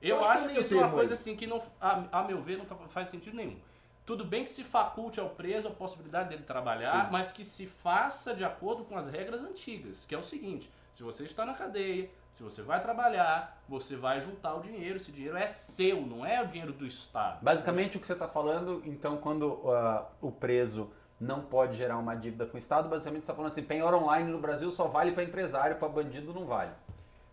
[0.02, 2.20] Eu, Eu acho que acho é que isso é uma coisa assim que não, a,
[2.20, 3.58] a meu ver não tá- faz sentido nenhum.
[4.06, 7.12] Tudo bem que se faculte ao preso a possibilidade dele trabalhar, Sim.
[7.12, 11.04] mas que se faça de acordo com as regras antigas, que é o seguinte: se
[11.04, 15.38] você está na cadeia, se você vai trabalhar, você vai juntar o dinheiro, esse dinheiro
[15.38, 17.38] é seu, não é o dinheiro do Estado.
[17.44, 20.90] Basicamente o que você está falando, então, quando ah, o preso
[21.22, 24.32] não pode gerar uma dívida com o Estado, basicamente você está falando assim, penhora online
[24.32, 26.72] no Brasil só vale para empresário, para bandido não vale.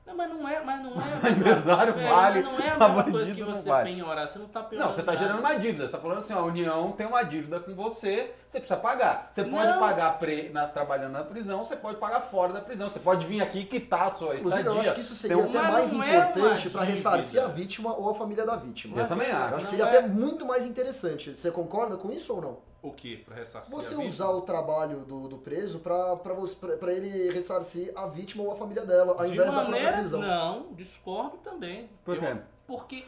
[0.07, 1.15] Não, mas não é, mas não é.
[1.25, 3.91] mesma- empresário Velho, vale, mas não é a mesma coisa que não você vale.
[3.91, 4.93] penhorar, você não tá Não, penhorando.
[4.95, 5.25] você está nada.
[5.25, 5.79] gerando uma dívida.
[5.79, 9.29] Você está falando assim, ó, a União tem uma dívida com você, você precisa pagar.
[9.33, 9.79] Você pode Não.
[9.79, 12.89] pagar pre- na- trabalhando na prisão, você pode pagar fora da prisão.
[12.91, 14.71] Você pode vir aqui e quitar a sua Inclusive, estadia.
[14.77, 16.85] eu acho que isso seria Tem um- até Mas mais não é importante para dívida.
[16.85, 19.01] ressarcir a vítima ou a família da vítima.
[19.01, 19.45] Eu também Eu acho.
[19.45, 21.35] acho que Não seria é- até muito mais interessante.
[21.35, 22.74] Você concorda com isso ou não?
[22.85, 23.16] O que?
[23.16, 24.05] Pra ressarcir Você a vítima?
[24.11, 29.12] usar o trabalho do, do preso pra ele ressarcir a vítima ou a família dela,
[29.18, 30.20] ao De invés da própria maneira, prisão.
[30.20, 31.89] não, discordo também.
[32.05, 32.37] Por Eu- quê?
[32.66, 33.05] Porque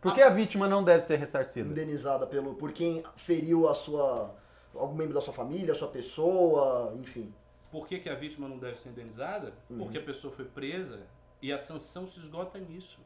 [0.00, 1.68] Por que a vítima não deve ser ressarcida?
[1.68, 4.34] Indenizada pelo, por quem feriu a sua.
[4.74, 7.32] algum membro da sua família, a sua pessoa, enfim.
[7.70, 9.52] Por que, que a vítima não deve ser indenizada?
[9.68, 9.78] Uhum.
[9.78, 11.00] Porque a pessoa foi presa
[11.40, 12.98] e a sanção se esgota nisso.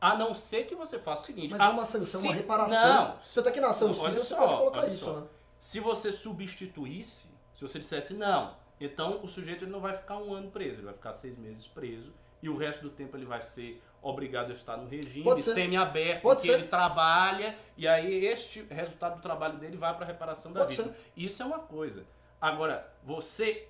[0.00, 1.52] A não ser que você faça o seguinte.
[1.52, 2.94] Mas a- não é uma sanção, se- uma reparação.
[2.94, 3.16] Não.
[3.22, 5.12] Você tá aqui na olha você só, pode colocar isso, só.
[5.20, 5.26] né?
[5.60, 10.32] Se você substituísse, se você dissesse não, então o sujeito ele não vai ficar um
[10.32, 13.42] ano preso, ele vai ficar seis meses preso e o resto do tempo ele vai
[13.42, 15.52] ser obrigado a estar no regime ser.
[15.52, 16.52] semi-aberto, que ser.
[16.54, 20.74] ele trabalha e aí este resultado do trabalho dele vai para a reparação da Pode
[20.74, 20.96] vítima.
[21.14, 22.06] Isso é uma coisa.
[22.40, 23.68] Agora, você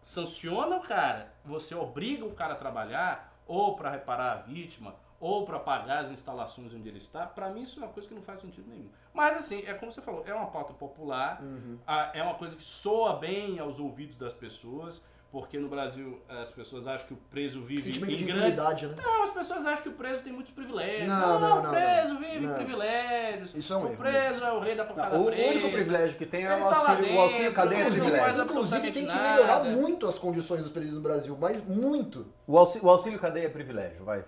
[0.00, 5.44] sanciona o cara, você obriga o cara a trabalhar ou para reparar a vítima ou
[5.44, 8.22] para pagar as instalações onde ele está, para mim isso é uma coisa que não
[8.22, 8.88] faz sentido nenhum.
[9.12, 11.78] Mas assim, é como você falou, é uma pauta popular, Uhum.
[12.14, 16.86] é uma coisa que soa bem aos ouvidos das pessoas, porque no Brasil as pessoas
[16.86, 18.94] acham que o preso vive em de grandes impunidade, né?
[19.00, 21.06] não, as pessoas acham que o preso tem muitos privilégios.
[21.08, 22.20] Não, não, não, o preso não.
[22.20, 22.52] vive Não.
[22.52, 23.54] em privilégios.
[23.54, 25.50] Isso é um o erro preso é o rei da pancada O preta.
[25.50, 27.90] único privilégio que tem é Ele o tá auxílio, o auxílio dentro, cadeia é não
[27.90, 28.42] privilégio.
[28.44, 29.30] Inclusive, tem que nada.
[29.32, 32.26] melhorar muito as condições dos presos no Brasil, mas muito.
[32.46, 34.24] O auxílio, o auxílio cadeia é privilégio, vai.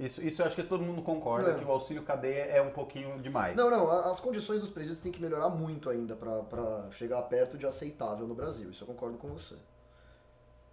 [0.00, 1.54] Isso, isso eu acho que todo mundo concorda, É.
[1.54, 3.54] que o auxílio cadeia é um pouquinho demais.
[3.54, 7.66] Não, não, as condições dos presídios tem que melhorar muito ainda pra chegar perto de
[7.66, 8.70] aceitável no Brasil.
[8.70, 9.54] Isso eu concordo com você.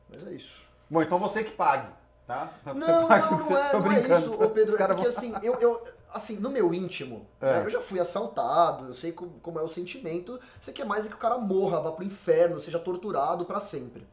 [0.09, 0.61] Mas é isso.
[0.89, 1.87] Bom, então você que pague,
[2.27, 2.51] tá?
[2.65, 4.19] Não, você pague não, o que não, você é, não é brincando.
[4.31, 4.71] isso, ô Pedro.
[4.71, 7.53] Os caras porque vão- assim, eu, eu- assim, no meu íntimo, É.
[7.59, 10.39] né, eu já fui assaltado, eu sei como, como é o sentimento.
[10.59, 14.05] Você quer mais é que o cara morra, vá pro inferno, seja torturado pra sempre.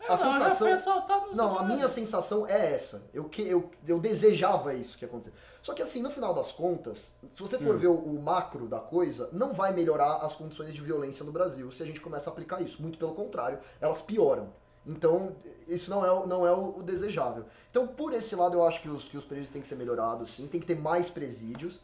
[0.00, 3.02] É, não, já foi assaltado no Não, a minha sensação é essa.
[3.12, 5.32] Eu, que, eu, eu desejava isso que ia acontecer.
[5.60, 7.78] Só que assim, no final das contas, se você for Hum.
[7.78, 11.68] ver o, o macro da coisa, não vai melhorar as condições de violência no Brasil
[11.72, 12.80] se a gente começa a aplicar isso.
[12.80, 14.50] Muito pelo contrário, elas pioram.
[14.86, 17.44] Então, isso não é, não é o, o desejável.
[17.70, 20.34] Então, por esse lado, eu acho que os, que os presídios têm que ser melhorados,
[20.34, 20.46] sim.
[20.46, 21.80] Tem que ter mais presídios.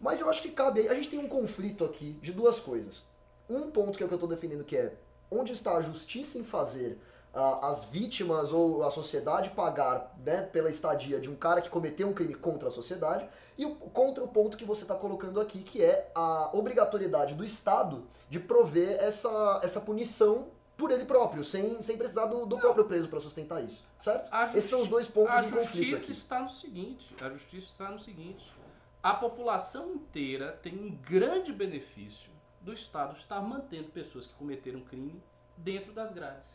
[0.00, 0.88] Mas eu acho que cabe...
[0.88, 3.04] A gente tem um conflito aqui de duas coisas.
[3.48, 4.94] Um ponto que é o que eu estou defendendo, que é
[5.30, 6.98] onde está a justiça em fazer
[7.34, 12.06] ah, as vítimas ou a sociedade pagar né, pela estadia de um cara que cometeu
[12.06, 13.26] um crime contra a sociedade
[13.56, 17.44] e o, contra o ponto que você está colocando aqui, que é a obrigatoriedade do
[17.44, 20.48] Estado de prover essa, essa punição
[20.82, 24.28] por ele próprio, sem, sem precisar do, do próprio preso para sustentar isso, certo?
[24.32, 27.88] A Esses são os justi- dois pontos A justiça está no seguinte, a justiça está
[27.88, 28.52] no seguinte.
[29.00, 32.30] a população inteira tem um grande benefício
[32.60, 35.22] do Estado estar mantendo pessoas que cometeram crime
[35.56, 36.48] dentro das grades.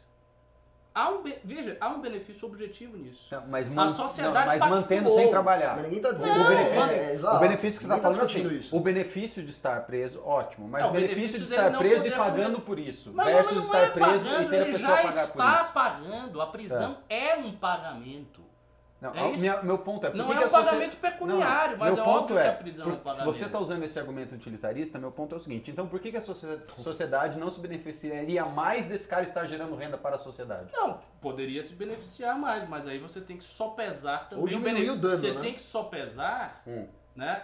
[0.97, 3.27] Há um, veja, há um benefício objetivo nisso.
[3.29, 4.81] Não, Mas, A sociedade mas pactuou.
[4.81, 5.75] mantendo sem trabalhar.
[5.75, 7.35] Mas ninguém tá dizendo o Não, benefício, mas- é, exato.
[7.35, 8.75] o benefício que você está tá falando é assim, isso.
[8.75, 12.09] o benefício de estar preso, ótimo, mas Não, o benefício de estar não preso e
[12.11, 14.71] pagando por isso, Não, versus não, não estar é preso pagando, e ter a ele
[14.71, 15.73] pessoa já pagar está por isso.
[15.73, 16.41] pagando.
[16.41, 18.46] A prisão é um pagamento.
[18.99, 21.93] Não, É minha- meu ponto é, por Não é um sociedade- pagamento pecuniário, Não, mas
[21.93, 23.25] meu é ponto óbvio que a prisão é um por- Se pagamento.
[23.37, 26.17] você está usando esse argumento utilitarista, meu ponto é o seguinte, então por que, que
[26.17, 30.71] a socie- sociedade não se beneficiaria mais desse cara estar gerando renda para a sociedade?
[30.73, 34.73] Não, poderia se beneficiar mais, mas aí você tem que só pesar também Ou diminuir
[34.73, 34.93] benefício.
[34.93, 35.41] o dano, Você né?
[35.41, 36.87] tem que só pesar Hum.
[37.15, 37.43] né,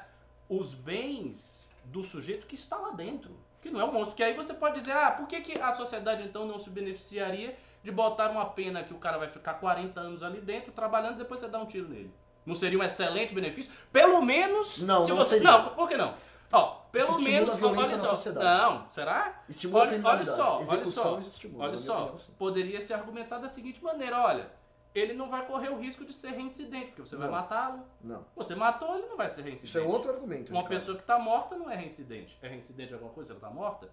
[0.50, 3.32] os bens do sujeito que está lá dentro.
[3.62, 4.08] Que não é um monstro.
[4.12, 7.56] Porque aí você pode dizer, ah, por que, que a sociedade então não se beneficiaria
[7.84, 11.18] de botar uma pena que o cara vai ficar 40 anos ali dentro trabalhando e
[11.20, 12.14] depois você dá um tiro nele?
[12.46, 13.72] Não seria um excelente benefício?
[13.92, 14.82] Pelo menos.
[14.82, 15.36] Não, se não você.
[15.36, 15.52] seria.
[15.52, 16.14] Não, por que não?
[16.52, 17.50] Ó, pelo Isso menos.
[17.62, 18.32] olha só.
[18.32, 19.44] Não, será?
[19.50, 21.48] Estimula a Olha, olha só, olha Execução, só.
[21.58, 22.32] Olha só, opinião, sim.
[22.38, 24.52] poderia ser argumentado da seguinte maneira, olha,
[24.94, 27.34] ele não vai correr o risco de ser reincidente, porque você vai Não.
[27.34, 27.84] matá-lo.
[28.00, 28.24] Não.
[28.36, 29.70] Você matou, ele não vai ser reincidente.
[29.76, 30.52] Isso é outro argumento.
[30.52, 30.80] Uma Ricardo.
[30.80, 32.38] pessoa que está morta não é reincidente.
[32.42, 33.90] É reincidente de alguma coisa, ela está morta?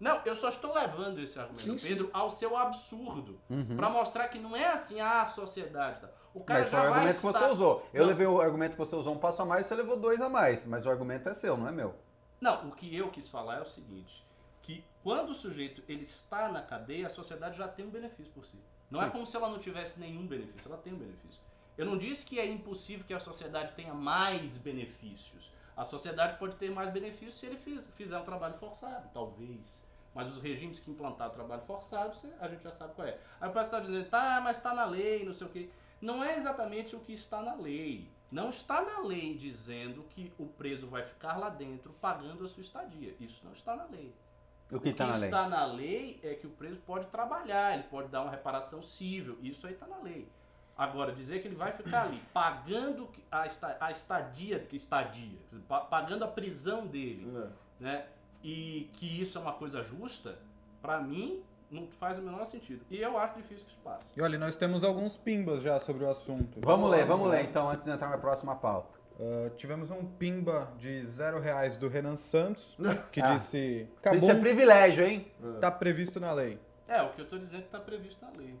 [0.00, 1.88] Não, eu só estou levando esse argumento, Sim, sim.
[1.88, 3.40] Pedro, ao seu absurdo.
[3.76, 6.00] Pra mostrar que não é assim, ah, a sociedade.
[6.02, 6.08] Tá.
[6.32, 7.88] O cara Mas foi já o vai argumento que você estar- usou.
[7.92, 8.08] Eu Não.
[8.08, 10.64] levei o argumento que você usou um passo a mais, você levou dois a mais.
[10.64, 11.94] Mas o argumento é seu, não é meu.
[12.40, 14.24] Não, o que eu quis falar é o seguinte,
[14.62, 18.44] que quando o sujeito ele está na cadeia, a sociedade já tem um benefício por
[18.44, 18.58] si.
[18.88, 19.10] Não é Sim.
[19.10, 21.40] como se ela não tivesse nenhum benefício, ela tem um benefício.
[21.76, 25.50] Eu não disse que é impossível que a sociedade tenha mais benefícios.
[25.76, 29.82] A sociedade pode ter mais benefícios se ele fiz- fizer um trabalho forçado, talvez.
[30.18, 33.20] Mas os regimes que implantaram o trabalho forçado, a gente já sabe qual é.
[33.40, 35.70] Aí o pessoal está dizendo, tá, mas está na lei, não sei o quê.
[36.00, 38.10] Não é exatamente o que está na lei.
[38.28, 42.62] Não está na lei dizendo que o preso vai ficar lá dentro pagando a sua
[42.62, 43.14] estadia.
[43.20, 44.12] Isso não está na lei.
[44.72, 45.28] O que o está que na lei?
[45.28, 49.38] está na lei é que o preso pode trabalhar, ele pode dar uma reparação civil.
[49.40, 50.28] Isso aí está na lei.
[50.76, 55.38] Agora, dizer que ele vai ficar ali pagando a, esta- a estadia, que estadia,
[55.88, 57.48] pagando a prisão dele, É.
[57.78, 58.06] né?
[58.42, 60.38] E que isso é uma coisa justa,
[60.80, 62.84] pra mim, não faz o menor sentido.
[62.90, 64.12] E eu acho difícil que isso passe.
[64.16, 66.60] E olha, nós temos alguns pimbas já sobre o assunto.
[66.62, 67.34] Vamos ler, Vamos vamos lá.
[67.34, 68.98] ler então, antes de entrar na próxima pauta.
[69.20, 72.76] Ah, tivemos um pimba de zero reais do Renan Santos,
[73.12, 73.34] que Ah.
[73.34, 73.88] disse...
[74.16, 75.26] Isso é privilégio, hein?
[75.60, 76.58] tá previsto na lei.
[76.86, 78.54] É, o que eu tô dizendo que está previsto na lei.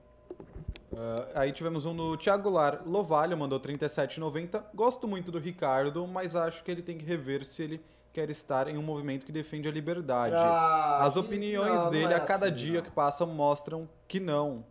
[0.96, 4.62] Ah, aí tivemos um do Thiago Lar Lovalho, mandou 37,90.
[4.74, 7.80] Gosto muito do Ricardo, mas acho que ele tem que rever se ele
[8.18, 10.32] quer estar em um movimento que defende a liberdade.
[10.34, 12.82] Ah, As opiniões não, não dele é a cada assim, dia não.
[12.82, 14.64] que passam mostram que não.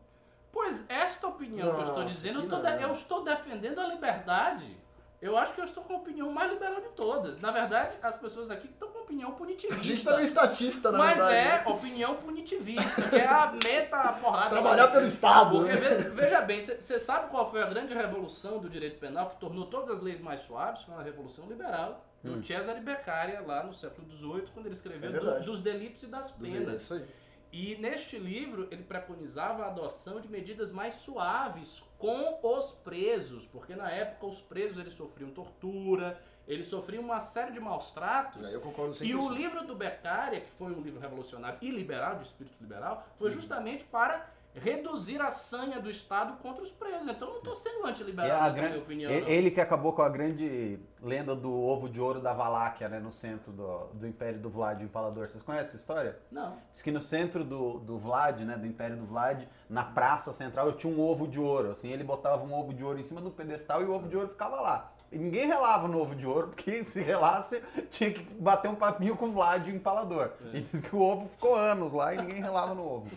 [0.52, 2.78] Pois esta opinião que eu estou dizendo, eu, tô não.
[2.78, 4.76] de- eu estou defendendo a liberdade.
[5.22, 7.40] Eu acho que eu estou com a opinião mais liberal de todas.
[7.40, 9.38] Na verdade, as pessoas aqui que estão com opinião A gente
[9.68, 10.12] punitivista.
[10.12, 11.36] tá meio estatista, na Mas verdade.
[11.36, 11.64] é né?
[11.68, 14.50] opinião punitivista, que é a meta a porrada.
[14.50, 15.78] Trabalhar pelo Estado, Porque, né?
[15.78, 19.66] ve- veja bem, você sabe qual foi a grande revolução do direito penal que tornou
[19.68, 20.84] todas as leis mais suaves?
[20.84, 25.20] Foi uma revolução liberal do Cesare Beccaria, lá no século XVIII, quando ele escreveu É
[25.40, 26.70] do- dos delitos e das penas.
[26.74, 27.06] é isso aí.
[27.50, 33.74] E neste livro ele preconizava a adoção de medidas mais suaves com os presos, porque
[33.76, 38.46] na época os presos eles sofriam tortura, eles sofriam uma série de maus tratos.
[38.46, 39.06] Aí eu concordo 100%.
[39.10, 43.08] E o livro do Beccaria, que foi um livro revolucionário e liberal, de espírito liberal,
[43.18, 44.30] foi justamente para
[44.60, 47.08] reduzir a sanha do Estado contra os presos.
[47.08, 49.12] Então eu não estou sendo É antiliberal, a nessa gran- minha opinião.
[49.12, 49.28] e- não.
[49.28, 53.00] Ele que acabou com a grande lenda do ovo de ouro da Valáquia, né?
[53.00, 55.28] No centro do, do Império do Vlad, o Empalador.
[55.28, 56.18] Vocês conhecem essa história?
[56.32, 56.58] Não.
[56.72, 60.74] Diz que no centro do, do Vlad, né, do Império do Vlad, na praça central,
[60.74, 61.72] tinha um ovo de ouro.
[61.72, 64.16] Assim, ele botava um ovo de ouro em cima do pedestal e o ovo de
[64.18, 64.92] ouro ficava lá.
[65.10, 69.16] E ninguém relava no ovo de ouro, porque se relasse, tinha que bater um papinho
[69.16, 70.32] com o Vlad, o empalador.
[70.52, 73.08] E diz que o ovo ficou anos lá e ninguém relava no ovo.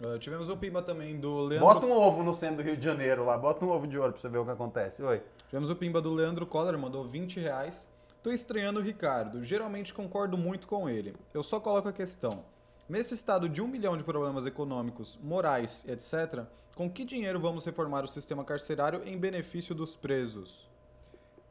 [0.00, 1.66] Ah, tivemos um pimba também do Leandro...
[1.66, 4.12] Bota um ovo no centro do Rio de Janeiro lá, bota um ovo de ouro
[4.12, 5.02] pra você ver o que acontece.
[5.02, 5.22] Oi.
[5.46, 7.88] Tivemos o pimba do Leandro Coller, mandou 20 reais.
[8.22, 11.14] Tô estranhando o Ricardo, geralmente concordo muito com ele.
[11.34, 12.44] Eu só coloco a questão.
[12.88, 16.44] Nesse estado de um milhão de problemas econômicos, morais, etc.,
[16.74, 20.68] com que dinheiro vamos reformar o sistema carcerário em benefício dos presos?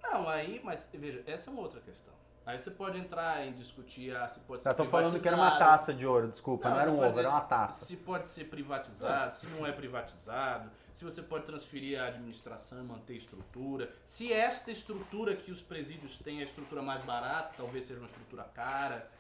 [0.01, 2.13] Não, aí, mas veja, essa é uma outra questão.
[2.47, 5.35] Aí você pode entrar em discutir ah, se pode ser Já tô falando que era
[5.35, 5.77] uma privatizado.
[5.77, 7.83] taça de ouro, desculpa, não, Não, era um ovo, era uma taça.
[7.85, 12.83] Se pode ser privatizado, se não é privatizado, se você pode transferir a administração e
[12.83, 17.53] manter a estrutura, se esta estrutura que os presídios têm é a estrutura mais barata,
[17.57, 19.11] talvez seja uma estrutura cara.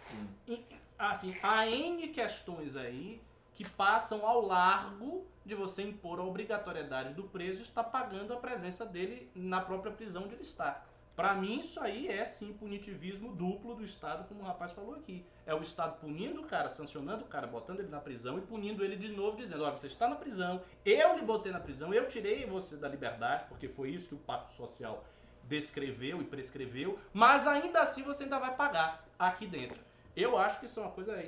[0.47, 0.65] E,
[0.97, 3.21] assim, há N questões aí
[3.53, 8.85] que passam ao largo de você impor a obrigatoriedade do preso estar pagando a presença
[8.85, 10.85] dele na própria prisão onde ele está.
[11.17, 15.25] Pra mim, isso aí é sim punitivismo duplo do Estado, como o rapaz falou aqui.
[15.47, 18.85] É o Estado punindo o cara, sancionando o cara, botando ele na prisão e punindo
[18.85, 22.07] ele de novo, dizendo: olha, você está na prisão, eu lhe botei na prisão, eu
[22.07, 25.03] tirei você da liberdade, porque foi isso que o Pacto Social
[25.45, 29.79] descreveu e prescreveu, mas ainda assim você ainda vai pagar aqui dentro.
[30.15, 31.19] Eu acho que isso é uma coisa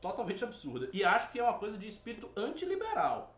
[0.00, 0.88] totalmente absurda.
[0.92, 3.31] E acho que é uma coisa de espírito antiliberal.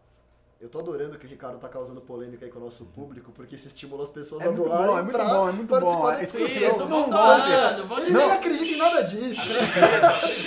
[0.64, 3.54] Eu tô adorando que o Ricardo tá causando polêmica aí com o nosso público, porque
[3.54, 6.10] isso estimula as pessoas É a muito doarem bom, é muito bom, é muito bom.
[6.10, 6.38] da Isso.
[6.38, 8.20] Isso, não doando, vou Ele Não.
[8.20, 9.42] nem em nada disso.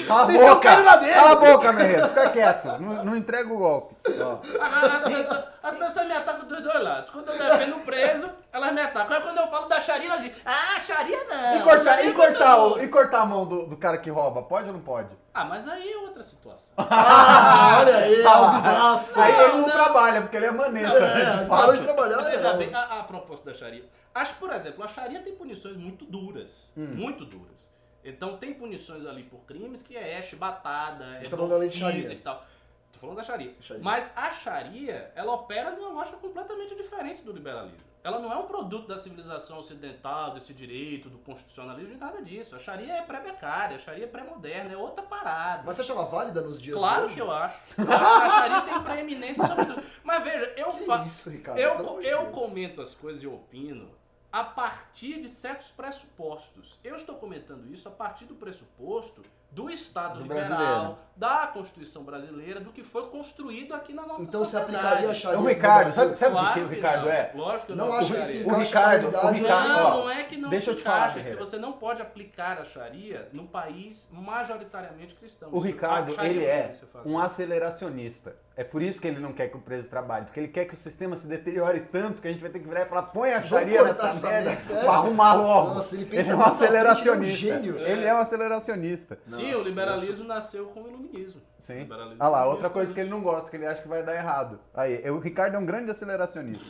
[0.07, 0.55] Cala a boca!
[0.59, 1.13] caindo na dele.
[1.13, 2.07] Cala a boca, Merredo.
[2.07, 2.82] Fica quieto.
[2.82, 3.95] Não, não entrega o golpe.
[4.12, 7.10] Agora, as pessoas, as pessoas me atacam dos dois lados.
[7.10, 9.18] Quando eu defendo o preso, elas me atacam.
[9.18, 11.58] Aí quando eu falo da Sharia, elas dizem, ah, Sharia não.
[11.58, 14.10] E cortar, e, é cortar o- boa." e cortar a mão do, do cara que
[14.10, 14.41] rouba?
[14.43, 15.10] Pode ou não pode?
[15.34, 16.74] Ah, mas aí é outra situação.
[16.89, 19.20] Ah, olha aí, Ah, alvivaço.
[19.20, 19.70] Aí ele não, não.
[19.70, 21.93] trabalha, porque ele é maneta, É, né, de parou de fato.
[21.95, 22.18] trabalhar.
[22.30, 22.58] Veja é.
[22.58, 23.86] bem, a, a propósito da Sharia.
[24.16, 26.72] Acho, por exemplo, a Sharia tem punições muito duras.
[26.76, 26.88] Hum.
[26.95, 27.70] Muito duras.
[28.03, 32.14] Então tem punições ali por crimes que é chibatada, é tá lei de dor física
[32.14, 32.43] e tal.
[32.91, 33.53] Tô falando da Sharia.
[33.61, 33.83] Sharia.
[33.83, 37.85] Mas a Sharia, ela opera numa lógica completamente diferente do liberalismo.
[38.03, 42.55] Ela não é um produto da civilização ocidental, desse direito, do constitucionalismo e nada disso.
[42.55, 45.63] A Sharia é pré-becária, a Sharia é pré-moderna, é outra parada.
[45.65, 47.61] Mas você acha ela válida nos dias Claro que eu acho.
[47.77, 49.83] Eu acho que a Sharia tem preeminência sobre tudo.
[50.03, 51.29] Mas veja, eu faço.
[51.29, 52.33] Eu, eu Deus.
[52.33, 53.93] comento as coisas e opino
[54.31, 56.79] a partir de certos pressupostos.
[56.83, 59.21] Eu estou comentando isso a partir do pressuposto
[59.52, 60.98] do Estado Do liberal, brasileiro.
[61.16, 64.76] da Constituição brasileira, do que foi construído aqui na nossa Então você sociedade.
[64.78, 67.12] aplicaria a Sharia O no Ricardo, sabe, sabe o Claro que o Ricardo não.
[67.12, 67.32] é?
[67.34, 69.32] Lógico que eu Não não, acho que se O Ricardo- o.
[69.32, 71.58] Ricardo- Não, ó, não é que não deixa se eu te falar, é que você
[71.58, 75.50] não pode aplicar a Sharia num país majoritariamente cristão.
[75.52, 76.72] O Ricardo, ele não é
[77.06, 78.36] um aceleracionista.
[78.56, 80.74] É por isso que ele não quer que o preso trabalhe, porque ele quer que
[80.74, 83.32] o sistema se deteriore tanto que a gente vai ter que virar e falar, põe
[83.32, 85.76] a cortar nessa essa merda pra arrumar logo.
[85.76, 87.38] Nossa, ele ele pensa é um à frente, ele é um aceleracionista.
[87.38, 87.78] gênio.
[87.80, 89.20] Ele é um aceleracionista.
[89.38, 91.41] Sim, Nossa, o liberalismo nasceu com o iluminismo.
[91.61, 91.79] Sim.
[91.79, 94.15] liberalismo Ah lá, outra coisa que ele não gosta, que ele acha que vai dar
[94.15, 94.59] errado.
[94.73, 96.65] Aí, o Ricardo é um grande aceleracionista.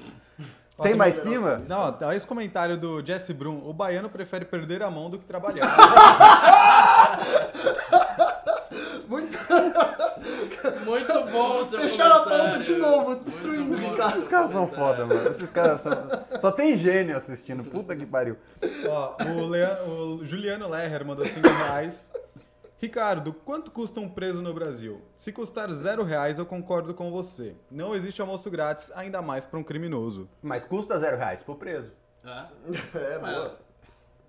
[0.82, 1.62] Tem mais pima?
[1.68, 3.68] Não, tá esse comentário do Jesse Brum.
[3.68, 5.66] O baiano prefere perder a mão do que trabalhar.
[9.08, 9.38] Muito...
[10.86, 12.52] Muito bom seu Deixaram a comentário.
[12.52, 14.10] pauta de novo, destruindo bom esse seu cara.
[14.12, 15.30] Esses caras são foda, mano.
[15.30, 15.92] Esses caras são...
[16.40, 17.64] Só tem gênio assistindo.
[17.64, 18.38] Puta que pariu.
[18.88, 22.12] Ó, o, Lean- o Juliano Lerrer mandou 5 reais.
[22.80, 25.02] Ricardo, quanto custa um preso no Brasil?
[25.16, 27.56] Se custar zero reais, eu concordo com você.
[27.72, 30.30] Não existe almoço grátis, ainda mais para um criminoso.
[30.44, 31.92] Mas custa zero reais pro preso.
[32.24, 32.46] É.
[33.16, 33.58] É, boa.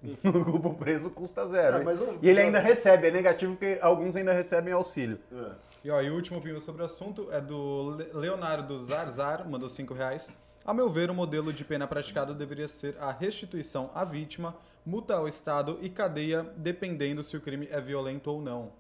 [0.65, 1.85] O preso custa zero.
[1.85, 5.19] Mas um- E ele ainda recebe, é negativo porque alguns ainda recebem auxílio.
[5.33, 5.51] É.
[5.85, 9.69] E, ó, e o último pimba sobre o assunto é do Le- Leonardo Zarzar, mandou
[9.69, 10.33] 5 reais.
[10.65, 14.55] A meu ver, o modelo de pena praticado deveria ser a restituição à vítima,
[14.89, 18.73] multa ao Estado e cadeia, dependendo se o crime é violento ou não.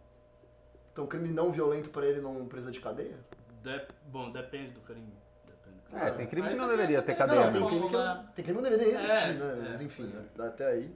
[0.92, 3.18] Então, crime não violento pra ele não precisa de cadeia?
[3.62, 5.12] De- Bom, depende do crime.
[5.46, 6.02] Depende.
[6.06, 7.44] É, tem crime Aí que não deveria você ter cadeia.
[7.44, 7.66] Não, tem né?
[7.68, 9.52] crime que, não- tem crime que não deveria existir, É, né?
[9.66, 9.68] é.
[9.70, 10.24] Mas enfim, né?
[10.38, 10.94] até aí.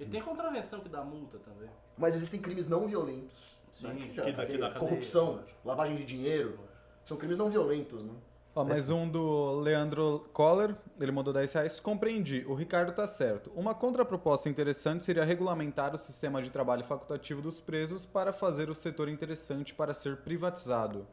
[0.00, 1.68] E tem contravenção que dá multa também.
[1.98, 3.56] Mas existem crimes não violentos.
[3.70, 3.94] Sim, né?
[4.08, 4.72] que já- dá- que dá cadeia.
[4.80, 6.58] corrupção, lavagem de dinheiro.
[7.04, 8.14] São crimes não violentos, né?
[8.56, 11.78] Ó, mais um do Leandro Coller, ele mandou 10 reais.
[11.78, 13.52] Compreendi, o Ricardo tá certo.
[13.54, 18.74] Uma contraproposta interessante seria regulamentar o sistema de trabalho facultativo dos presos para fazer o
[18.74, 21.06] setor interessante para ser privatizado.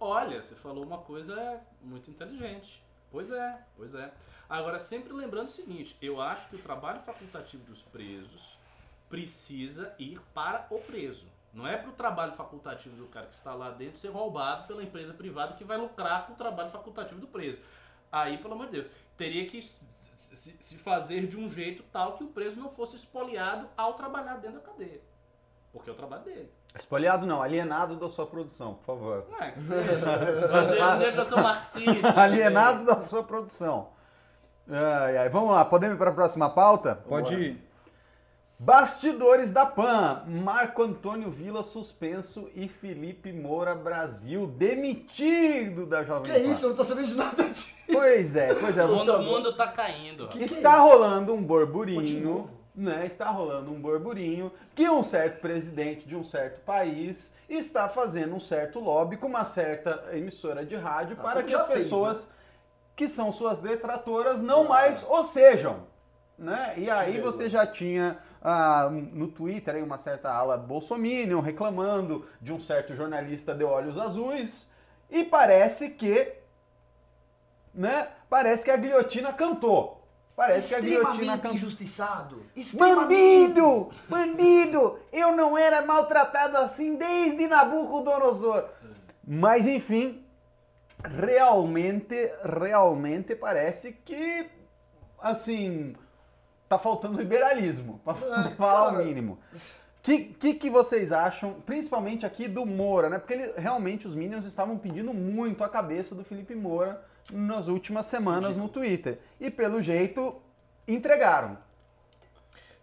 [0.00, 2.82] Olha, você falou uma coisa muito inteligente.
[3.10, 4.10] Pois é, pois é.
[4.48, 8.58] Agora, sempre lembrando o seguinte: eu acho que o trabalho facultativo dos presos
[9.10, 11.26] precisa ir para o preso.
[11.52, 14.82] Não é para o trabalho facultativo do cara que está lá dentro ser roubado pela
[14.82, 17.60] empresa privada que vai lucrar com o trabalho facultativo do preso.
[18.10, 18.86] Aí, pelo amor de Deus,
[19.16, 23.94] teria que se- fazer de um jeito tal que o preso não fosse espoliado ao
[23.94, 25.00] trabalhar dentro da cadeia.
[25.72, 26.50] Porque é o trabalho dele.
[26.78, 29.26] Espoliado não, alienado da sua produção, por favor.
[29.30, 29.74] Não é que você
[31.12, 32.20] que eu sou marxista.
[32.20, 33.90] alienado da sua produção.
[34.68, 35.28] Ai, ai.
[35.28, 36.94] Vamos lá, podemos ir para a próxima pauta?
[36.94, 37.71] Pode ir.
[38.66, 40.22] Bastidores da PAN.
[40.28, 46.46] Marco Antônio Vila suspenso e Felipe Moura Brasil demitido da Jovem Que Pan.
[46.48, 46.64] isso?
[46.66, 47.66] Eu não tô sabendo de nada disso.
[47.92, 48.84] Pois é, pois é.
[48.84, 50.28] O mundo, Você- o mundo tá caindo.
[50.28, 53.04] Que- Está rolando um Pô, de burburinho, né?
[53.04, 58.40] Está rolando um burburinho que um certo presidente de um certo país está fazendo um
[58.40, 62.28] certo lobby com uma certa emissora de rádio Ah, para que as fez, pessoas né?
[62.94, 64.68] que são suas detratoras não Ah.
[64.68, 65.90] mais o sejam.
[66.38, 66.74] Né?
[66.76, 72.52] E aí você já tinha ah, no Twitter aí uma certa ala bolsominion reclamando de
[72.52, 74.66] um certo jornalista de olhos azuis
[75.10, 76.42] e parece que
[77.74, 78.08] né?
[78.28, 80.06] Parece que a guilhotina cantou.
[80.36, 81.54] parece que a guilhotina cantou.
[81.54, 82.44] injustiçado.
[82.74, 83.90] Bandido!
[84.08, 84.98] Bandido!
[85.12, 88.64] Eu não era maltratado assim desde Nabucodonosor.
[89.26, 90.24] Mas enfim,
[91.04, 94.50] realmente, realmente parece que,
[95.18, 95.94] assim,
[96.76, 99.04] tá faltando liberalismo, pra É, falar o cara.
[99.04, 99.38] mínimo.
[99.54, 103.18] O que, que, que vocês acham, principalmente aqui do Moura, né?
[103.18, 107.00] Porque ele, realmente os Minions estavam pedindo muito a cabeça do Felipe Moura
[107.32, 109.20] nas últimas semanas no Twitter.
[109.40, 110.34] E pelo jeito,
[110.88, 111.56] entregaram.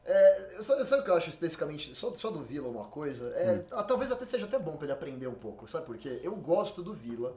[0.05, 3.29] É, sabe, sabe o que eu acho especificamente, só, só do Vila uma coisa?
[3.35, 3.83] É, Hum.
[3.83, 6.19] talvez até seja até bom pra ele aprender um pouco, sabe por quê?
[6.23, 7.35] Eu gosto do Vila.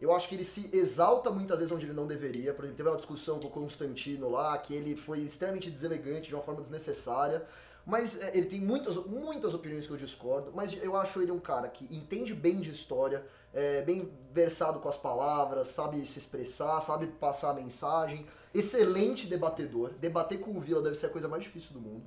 [0.00, 2.54] Eu acho que ele se exalta muitas vezes onde ele não deveria.
[2.54, 6.34] Por exemplo, teve uma discussão com o Constantino lá, que ele foi extremamente deselegante, de
[6.34, 7.46] uma forma desnecessária.
[7.84, 11.38] Mas é, ele tem muitas, muitas opiniões que eu discordo, mas eu acho ele um
[11.38, 16.80] cara que entende bem de história, é bem versado com as palavras, sabe se expressar,
[16.82, 18.26] sabe passar a mensagem.
[18.54, 19.90] Excelente debatedor.
[19.94, 22.06] Debater com o Vila deve ser a coisa mais difícil do mundo.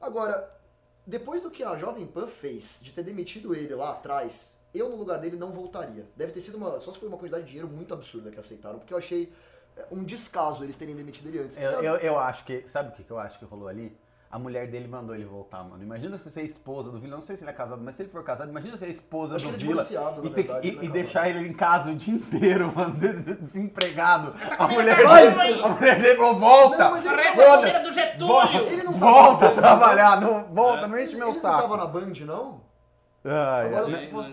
[0.00, 0.50] Agora,
[1.06, 4.96] depois do que a Jovem Pan fez, de ter demitido ele lá atrás, eu no
[4.96, 6.06] lugar dele não voltaria.
[6.16, 6.78] Deve ter sido uma.
[6.78, 9.32] Só se foi uma quantidade de dinheiro muito absurda que aceitaram, porque eu achei
[9.76, 11.56] é, um descaso eles terem demitido ele antes.
[11.56, 12.62] Eu, eu, eu acho que.
[12.68, 13.96] Sabe o que, que eu acho que rolou ali?
[14.32, 15.82] A mulher dele mandou ele voltar, mano.
[15.82, 17.16] Imagina se você é esposa do Vila.
[17.16, 19.46] Não sei se ele é casado, mas se ele for casado, imagina ser esposa Acho
[19.50, 21.48] do que ele é Vila divorciado, na e, ter- verdade, e- né, e deixar ele
[21.48, 24.32] em casa o dia inteiro, mano, de- de- desempregado.
[24.56, 25.60] A mulher, vergonha dele, aí.
[25.64, 26.78] a mulher dele falou: volta!
[26.78, 28.26] Não, mas ele Parece a do Getúlio!
[28.28, 31.62] Volta, Ele não volta a trabalhar, não, volta, não enche ele, meu ele não tava
[31.62, 31.76] saco.
[31.76, 32.69] na Band, não?
[33.22, 33.86] Agora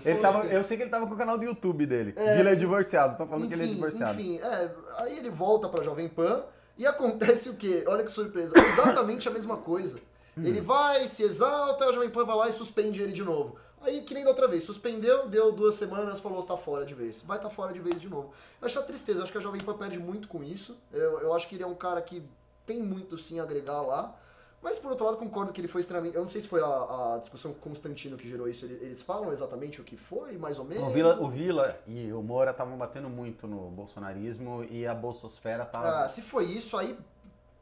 [0.05, 2.13] Ele tava, eu sei que ele tava com o canal do YouTube dele.
[2.15, 4.19] É, Vila é divorciado, estão falando que ele é Enfim, divorciado.
[4.19, 6.43] Enfim, é, aí ele volta pra Jovem Pan
[6.77, 7.83] e acontece o quê?
[7.88, 8.53] Olha que surpresa.
[8.57, 9.99] Exatamente a mesma coisa.
[10.38, 13.57] Ele vai, se exalta, a Jovem Pan vai lá e suspende ele de novo.
[13.81, 17.21] Aí, que nem da outra vez, suspendeu, deu duas semanas, falou, tá fora de vez.
[17.21, 18.31] Vai tá fora de vez de novo.
[18.61, 20.77] Eu acho a tristeza, eu acho que a Jovem Pan perde muito com isso.
[20.91, 22.23] Eu, eu acho que ele é um cara que
[22.65, 24.15] tem muito sim a agregar lá.
[24.61, 26.15] Mas por outro lado, concordo que ele foi extremamente.
[26.15, 28.65] Eu não sei se foi a, a discussão com o Constantino que gerou isso.
[28.65, 30.87] Ele- Eles falam exatamente o que foi, mais ou menos.
[30.87, 35.63] O Vila, o Vila e o Moura estavam batendo muito no bolsonarismo e a bolsosfera
[35.65, 36.05] tava...
[36.05, 36.97] Ah, se foi isso, aí.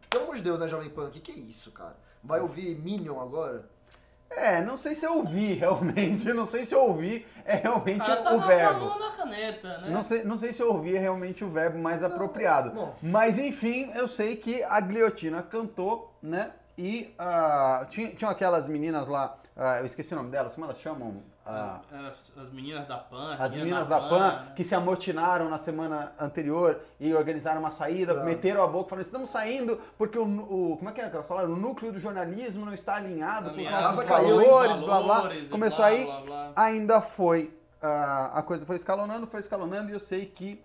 [0.10, 1.08] Pelo amor de Deus, né, Jovem Pan?
[1.08, 1.96] O que, que é isso, cara?
[2.24, 3.66] Vai ouvir Minion agora?
[4.30, 8.24] É, não sei se eu ouvi realmente, não sei se eu ouvi é realmente cara
[8.24, 8.80] tá o verbo.
[8.86, 9.90] mão na caneta, né?
[9.90, 12.72] Não sei, não sei se eu ouvi é realmente o verbo mais apropriado.
[12.72, 12.96] bom.
[13.02, 16.52] Mas enfim, eu sei que a guilhotina cantou, né?
[16.78, 20.78] E ah, tinha, tinham aquelas meninas lá, ah, eu esqueci o nome delas, como elas
[20.80, 21.24] chamam?
[21.48, 23.36] Era As, as meninas da PAN.
[23.40, 24.52] as meninas da PAN né?
[24.56, 29.30] que se amotinaram na semana anterior e organizaram uma saída, meteram a boca, falaram: estamos
[29.30, 31.54] saindo porque o, o- como é que é que elas falaram?
[31.54, 34.08] O núcleo do jornalismo não está alinhado com os Alinhado nossos hein?
[34.10, 35.16] valores, blá blá.
[35.18, 36.52] Valores Começou blá, aí, blá, blá.
[36.56, 40.60] ainda foi a coisa foi escalonando, foi escalonando e eu sei que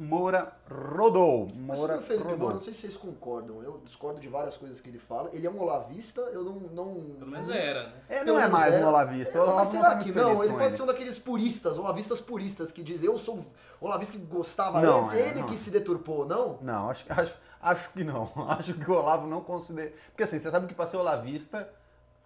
[0.00, 1.46] Moura rodou.
[1.54, 2.38] Mas Moura sobre o Felipe rodou.
[2.38, 3.62] Moura, não sei se vocês concordam.
[3.62, 5.28] Eu discordo de várias coisas que ele fala.
[5.30, 6.54] Ele é um olavista, eu não.
[6.54, 7.92] não Pelo menos era, né?
[8.08, 8.84] É, não Pelo é mais era.
[8.84, 9.38] um olavista.
[9.38, 10.42] É, mas será que não?
[10.42, 10.76] Ele pode ele.
[10.76, 13.44] ser um daqueles puristas, olavistas puristas, que dizem eu sou
[13.78, 15.46] olavista que gostava Não, antes, é, ele não.
[15.46, 16.58] que se deturpou, não?
[16.62, 18.30] Não, acho, acho, acho que não.
[18.48, 19.92] Acho que o Olavo não considera.
[20.08, 21.68] Porque assim, você sabe que para ser olavista,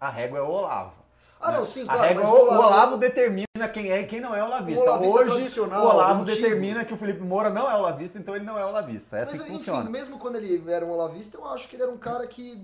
[0.01, 1.04] a régua é o Olavo.
[1.41, 1.59] Ah, né?
[1.59, 2.03] não, sim, A claro.
[2.03, 4.81] régua, mas o, o Olavo determina quem é e quem não é olavista.
[4.83, 8.35] O olavista Hoje, tradicional, o Olavo determina que o Felipe Moura não é olavista, então
[8.35, 9.19] ele não é olavista.
[9.19, 9.91] É assim Mas, que enfim, funciona.
[9.91, 12.63] mesmo quando ele era um olavista, eu acho que ele era um cara que.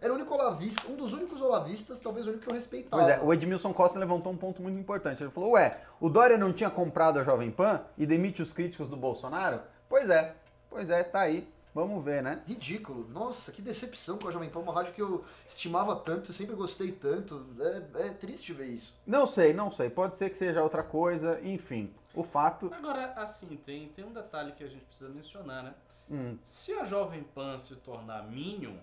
[0.00, 3.00] Era o único olavista, um dos únicos olavistas, talvez o único que eu respeitava.
[3.00, 5.22] Pois é, o Edmilson Costa levantou um ponto muito importante.
[5.22, 8.88] Ele falou, ué, o Dória não tinha comprado a Jovem Pan e demite os críticos
[8.88, 9.60] do Bolsonaro?
[9.88, 10.34] Pois é,
[10.68, 11.48] pois é, tá aí.
[11.74, 12.42] Vamos ver, né?
[12.46, 13.08] Ridículo.
[13.08, 16.54] Nossa, que decepção com a Jovem Pan, uma rádio que eu estimava tanto, eu sempre
[16.54, 17.46] gostei tanto.
[17.96, 18.94] É, é triste ver isso.
[19.06, 19.88] Não sei, não sei.
[19.88, 21.92] Pode ser que seja outra coisa, enfim.
[22.14, 22.70] O fato.
[22.74, 25.74] Agora, assim, tem, tem um detalhe que a gente precisa mencionar, né?
[26.10, 28.76] Hum, Se a Jovem Pan se tornar Minion,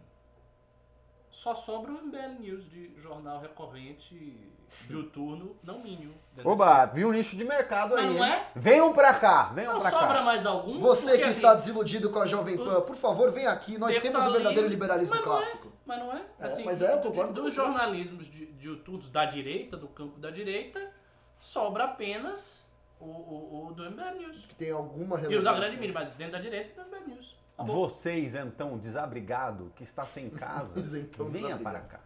[1.32, 4.50] só sobra um MBL News de jornal recorrente
[4.88, 6.14] diuturno, não entendeu?
[6.44, 8.14] Oba, viu o nicho de mercado Mas aí.
[8.18, 8.48] não é?
[8.56, 10.22] Venham pra cá, venham Não pra sobra cá.
[10.22, 10.80] mais algum?
[10.80, 13.78] Você que assim, está desiludido com a Jovem Pan, por favor, vem aqui.
[13.78, 15.24] Nós temos o verdadeiro livre, liberalismo mas é.
[15.24, 15.72] clássico.
[15.86, 16.22] Mas não é?
[16.40, 19.88] É, Assim, mas é, eu de- concordo com dos jornalismos de, diuturnos da direita, do
[19.88, 20.92] campo da direita,
[21.40, 22.64] sobra apenas
[23.00, 24.46] o, o, o do MBL News.
[24.46, 25.52] Que tem alguma E o relevância.
[25.52, 27.36] da grande mídia, mas dentro da direita, do MBL News.
[27.60, 27.90] Acabou.
[27.90, 32.00] Vocês, então, desabrigado, que está sem casa, Isentão venha para cá.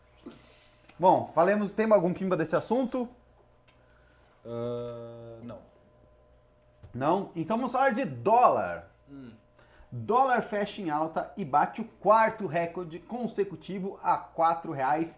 [0.97, 3.07] Bom, falemos, tem algum pimba desse assunto?
[4.43, 5.59] Ah, não.
[6.93, 7.31] Não?
[7.35, 8.89] Então vamos falar de dólar.
[9.09, 9.31] Hum.
[9.91, 15.17] Dólar fecha em alta e bate o quarto recorde consecutivo a R$ 4,30.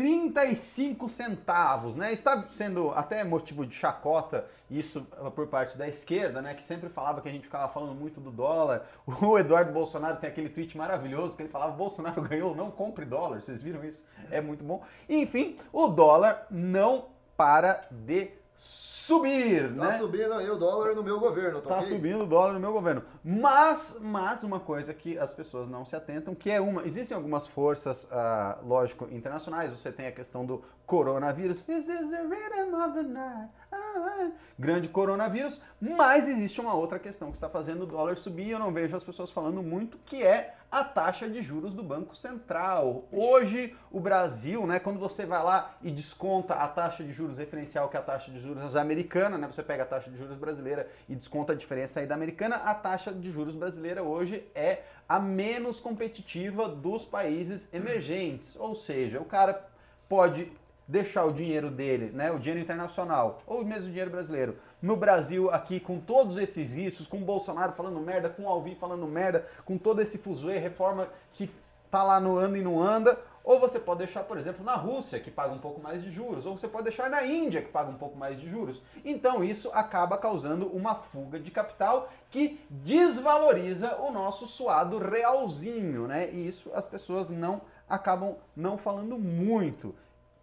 [0.00, 2.10] 35 centavos, né?
[2.10, 5.02] Está sendo até motivo de chacota isso
[5.34, 6.54] por parte da esquerda, né?
[6.54, 8.86] Que sempre falava que a gente ficava falando muito do dólar.
[9.20, 13.42] O Eduardo Bolsonaro tem aquele tweet maravilhoso que ele falava: Bolsonaro ganhou, não compre dólar.
[13.42, 14.02] Vocês viram isso?
[14.30, 14.82] É muito bom.
[15.06, 18.30] Enfim, o dólar não para de
[18.60, 19.98] subir, Tá né?
[19.98, 23.02] subindo aí o dólar no meu governo, tá, Tá subindo o dólar no meu governo.
[23.24, 26.86] Mas, mas uma coisa que as pessoas não se atentam, que é uma.
[26.86, 29.70] Existem algumas forças, ah, lógico, internacionais.
[29.72, 31.62] Você tem a questão do coronavírus.
[31.62, 33.48] This is the rhythm of the night.
[33.70, 34.30] Ah, ah.
[34.58, 35.60] Grande coronavírus.
[35.80, 38.96] Mas existe uma outra questão que está fazendo o dólar subir e eu não vejo
[38.96, 43.04] as pessoas falando muito, que é a taxa de juros do Banco Central.
[43.12, 47.88] Hoje, o Brasil, né, quando você vai lá e desconta a taxa de juros referencial,
[47.88, 50.88] que é a taxa de juros americana, né, você pega a taxa de juros brasileira
[51.08, 55.20] e desconta a diferença aí da americana, a taxa de juros brasileira hoje é a
[55.20, 58.56] menos competitiva dos países emergentes.
[58.56, 59.70] Ou seja, o cara
[60.08, 60.50] pode
[60.90, 65.48] deixar o dinheiro dele, né, o dinheiro internacional, ou mesmo o dinheiro brasileiro, no Brasil
[65.50, 69.46] aqui com todos esses riscos, com o Bolsonaro falando merda, com o Alvin falando merda,
[69.64, 71.48] com todo esse fuzuê, reforma que
[71.90, 75.20] tá lá no anda e não anda, ou você pode deixar, por exemplo, na Rússia,
[75.20, 77.90] que paga um pouco mais de juros, ou você pode deixar na Índia, que paga
[77.90, 78.82] um pouco mais de juros.
[79.04, 86.30] Então isso acaba causando uma fuga de capital que desvaloriza o nosso suado realzinho, né?
[86.30, 89.94] E isso as pessoas não acabam não falando muito.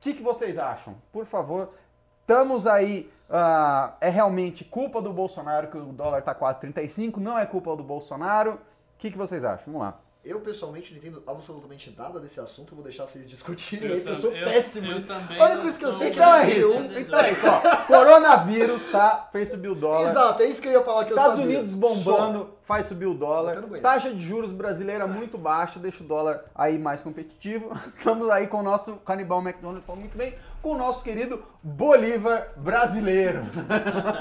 [0.08, 0.96] Que, que vocês acham?
[1.12, 1.74] Por favor,
[2.22, 3.12] estamos aí.
[3.30, 7.18] ah, é realmente culpa do Bolsonaro que o dólar tá 4,35?
[7.18, 8.54] Não é culpa do Bolsonaro?
[8.54, 8.60] O
[8.98, 9.74] que, que vocês acham?
[9.74, 10.00] Vamos lá.
[10.28, 12.76] Eu, pessoalmente, não entendo absolutamente nada desse assunto.
[12.76, 14.92] Vou deixar vocês discutirem Eu aí, eu tam- sou eu- péssimo.
[14.92, 16.80] eu também A única não coisa que eu sei é que Então é é isso.
[17.00, 17.78] Então é isso, ó.
[17.88, 19.30] Coronavírus, tá?
[19.32, 20.10] Fez subir o dólar.
[20.10, 21.58] Exato, é isso que eu ia falar que Estados eu sabia.
[21.60, 23.64] Unidos bombando, faz subir o dólar.
[23.82, 27.72] Taxa de juros brasileira muito baixa, deixa o dólar aí mais competitivo.
[27.88, 32.50] Estamos aí com o nosso canibal McDonald's, falou muito bem, com o nosso querido Bolívar
[32.58, 33.42] brasileiro.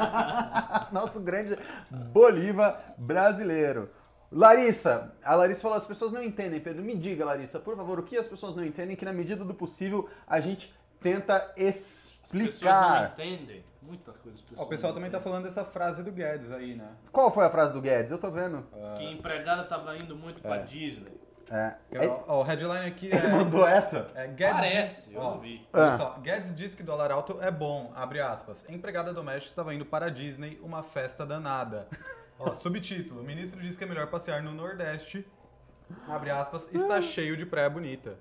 [0.93, 1.59] nosso grande
[1.91, 3.91] Bolívar brasileiro.
[4.31, 6.83] Larissa, a Larissa falou, as pessoas não entendem, Pedro.
[6.83, 9.55] Me diga, Larissa, por favor, o que as pessoas não entendem que na medida do
[9.55, 13.12] possível a gente tenta As pessoas não explicar.
[13.12, 13.64] entendem.
[13.83, 14.43] Muita coisa.
[14.57, 15.33] Ó, o pessoal também tá entendem.
[15.33, 16.89] falando dessa frase do Guedes aí, né?
[17.12, 18.11] Qual foi a frase do Guedes?
[18.11, 18.66] Eu tô vendo.
[18.97, 20.62] Que empregada tava indo muito pra É.
[20.64, 21.12] Disney.
[21.49, 21.74] É.
[21.89, 23.29] Que, ó, o headline aqui Ele é...
[23.29, 24.11] mandou essa?
[24.16, 25.64] É, Guedes Parece, diz, eu ó, não vi.
[25.72, 25.97] Olha Ah.
[25.97, 28.64] só, Guedes diz que dólar alto é bom, abre aspas.
[28.68, 31.87] Empregada doméstica estava indo para a Disney, uma festa danada.
[32.39, 35.26] Ó, subtítulo, ministro diz que é melhor passear no Nordeste,
[36.09, 38.18] abre aspas, está cheio de praia bonita.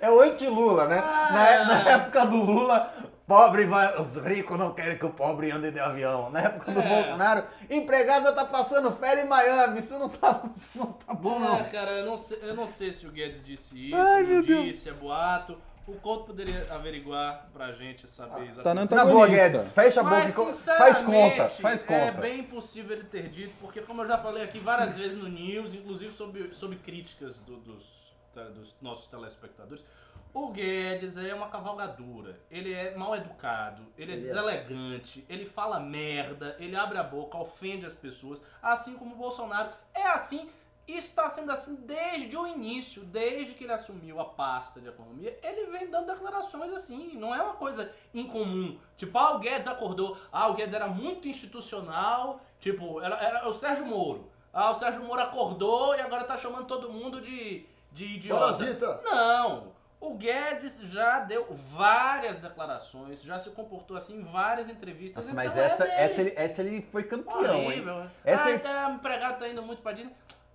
[0.00, 0.96] É o anti-Lula, né?
[0.96, 2.92] Na, na época do Lula,
[3.26, 4.00] pobre vai.
[4.00, 6.28] Os ricos não querem que o pobre ande de avião.
[6.30, 6.88] Na época do É.
[6.88, 9.78] Bolsonaro, empregada tá passando férias em Miami.
[9.78, 11.56] Isso não tá, isso não tá bom, não.
[11.58, 14.28] É, cara, eu não, sei, eu não sei se o Guedes disse isso, Ai, não
[14.28, 14.64] meu Deus.
[14.66, 15.56] disse, é boato.
[15.86, 18.88] O Couto poderia averiguar pra gente saber exatamente.
[18.88, 19.26] tá na Na boa.
[19.26, 21.48] Guedes, fecha a boca Mas, e sinceramente, faz conta.
[21.62, 21.94] Faz conta.
[21.94, 25.28] É bem possível ele ter dito, porque como eu já falei aqui várias vezes no
[25.28, 29.84] News, inclusive sob, sob críticas do- dos, tá, dos nossos telespectadores,
[30.32, 32.38] o Guedes é uma cavalgadura.
[32.48, 34.24] Ele é mal educado, ele é Ele é.
[34.24, 39.70] deselegante, ele fala merda, ele abre a boca, ofende as pessoas, assim como o Bolsonaro.
[39.92, 40.48] É assim.
[40.86, 45.38] E Está sendo assim desde o início, desde que ele assumiu a pasta de economia,
[45.42, 48.78] ele vem dando declarações assim, não é uma coisa incomum.
[48.96, 53.52] Tipo, ah, o Guedes acordou, ah, o Guedes era muito institucional, tipo, era, era o
[53.52, 54.30] Sérgio Moro.
[54.52, 58.56] Ah, o Sérgio Moro acordou e agora tá chamando todo mundo de, de idiota.
[58.56, 59.00] Paradita?
[59.04, 59.72] Não!
[60.00, 65.24] O Guedes já deu várias declarações, já se comportou assim em várias entrevistas.
[65.24, 65.96] Nossa, mas então é essa, dele.
[65.96, 67.66] essa, ele, essa ele foi campeão, hein?
[67.66, 68.10] Horrível.
[68.24, 70.12] Essa ah, aí- então a empregada tá indo muito pra Disney.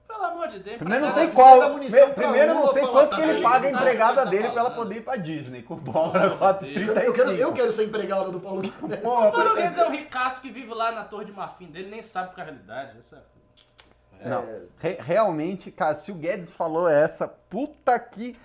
[0.07, 0.77] Pelo amor de Deus.
[0.77, 1.59] Primeiro não empregada- sei qual.
[1.59, 4.23] dá munição me- pra Primeiro não sei quanto que matar ele paga a empregada que
[4.23, 5.61] tá dele pra ela poder ir pra Disney.
[5.63, 6.99] Com dólar a Meu 4,35.
[7.05, 8.97] Eu quero, eu quero ser empregado do Paulo Guedes.
[8.99, 12.01] O Paulo Guedes é um ricaço que vive lá na Torre de Marfim dele, nem
[12.01, 12.97] sabe qual é a realidade.
[12.97, 13.21] Essa...
[14.25, 14.61] Não, É.
[14.79, 18.35] re- realmente, cara, se o Guedes falou essa, puta que.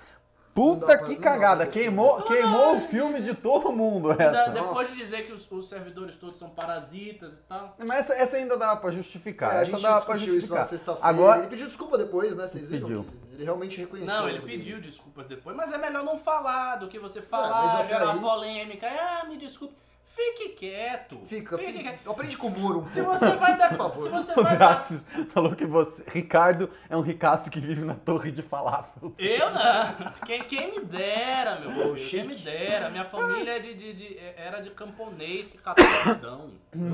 [0.55, 1.64] Puta que cagada.
[1.66, 4.50] Queimou, queimou o filme de todo mundo essa.
[4.50, 7.74] depois de dizer que os, os servidores todos são parasitas e tal.
[7.78, 9.50] Mas essa, essa ainda dá pra justificar.
[9.50, 10.68] É, a essa gente dá pra discutiu isso na justificar.
[10.68, 11.09] sexta-feira.
[11.09, 12.46] Agora, Ele pediu desculpa depois, né?
[12.46, 12.86] Vocês viram?
[12.86, 13.05] Pediu.
[13.05, 14.14] que Ele realmente reconheceu.
[14.14, 17.80] Não, ele pediu desculpas depois, mas é melhor não falar do que você mas falar,
[17.80, 18.86] até gerar aí- polêmica.
[18.88, 19.74] Ah, me desculpe.
[20.05, 21.20] Fique quieto.
[21.26, 21.90] Fica, Fique fica.
[21.90, 22.11] quieto.
[22.11, 23.18] Aprende com o Moro um Se pouco.
[23.18, 23.68] você vai dar.
[23.70, 23.96] Por favor.
[23.96, 24.84] se você o vai dar.
[25.30, 26.05] Falou que você.
[26.07, 29.14] Ricardo é um ricaço que vive na torre de falafel.
[29.18, 30.12] Eu não.
[30.26, 31.98] Quem, quem me dera, meu filho.
[31.98, 32.11] chique.
[32.18, 32.90] Quem me dera.
[32.90, 35.59] Minha família é de, de- de- era de camponês que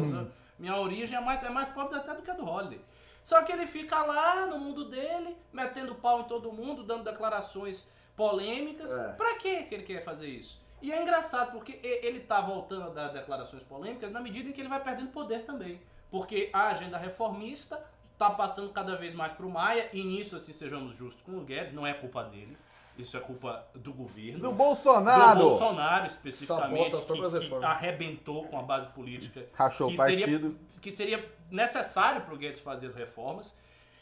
[0.03, 0.29] sou-
[0.59, 2.81] Minha origem é mais, é mais pobre até do que a do Holiday.
[3.25, 7.87] Só que ele fica lá no mundo dele, metendo pau em todo mundo, dando declarações
[8.17, 8.97] polêmicas.
[8.97, 9.09] É.
[9.13, 10.61] Pra quê que ele quer fazer isso?
[10.81, 14.61] E é engraçado porque ele tá voltando a dar declarações polêmicas na medida em que
[14.61, 15.81] ele vai perdendo poder também.
[16.11, 17.85] Porque a agenda reformista
[18.17, 21.73] tá passando cada vez mais pro Maia, e nisso, assim, sejamos justos com o Guedes,
[21.73, 22.57] não é culpa dele.
[22.99, 24.41] Isso é culpa do governo.
[24.41, 25.39] Do do Bolsonaro.
[25.39, 30.27] Bolsonaro, especificamente, que, que arrebentou com a base política Rachou o partido.
[30.27, 33.55] Seria, que seria necessário para o Guedes fazer as reformas.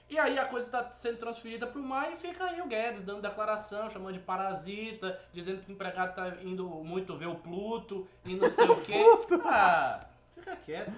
[0.09, 3.03] E aí a coisa está sendo transferida para o Maia e fica aí o Guedes
[3.03, 8.07] dando declaração, chamando de parasita, dizendo que o empregado tá indo muito ver o Pluto
[8.25, 9.03] e não sei o quê.
[9.45, 10.93] Ah, fica quieto.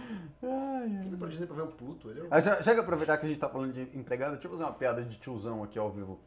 [1.06, 2.28] Ele pode dizer pra ver o Pluto, ele é o...
[2.30, 4.64] Ah, Já, já que aproveitar que a gente tá falando de empregado, deixa eu fazer
[4.64, 6.20] uma piada de tiozão aqui ao vivo.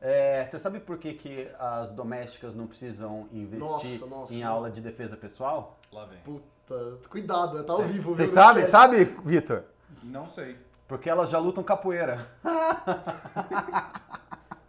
[0.00, 3.60] É, você sabe por que, que as domésticas não precisam investir
[4.00, 4.50] Nossa, nossa, em não.
[4.52, 5.78] aula de defesa pessoal?
[5.92, 6.18] Lá vem.
[6.20, 8.12] Puta, cuidado, tá ao vivo.
[8.12, 9.62] Você sabe, sabe, Vitor?
[10.02, 10.58] Não sei.
[10.88, 12.26] Porque elas já lutam capoeira.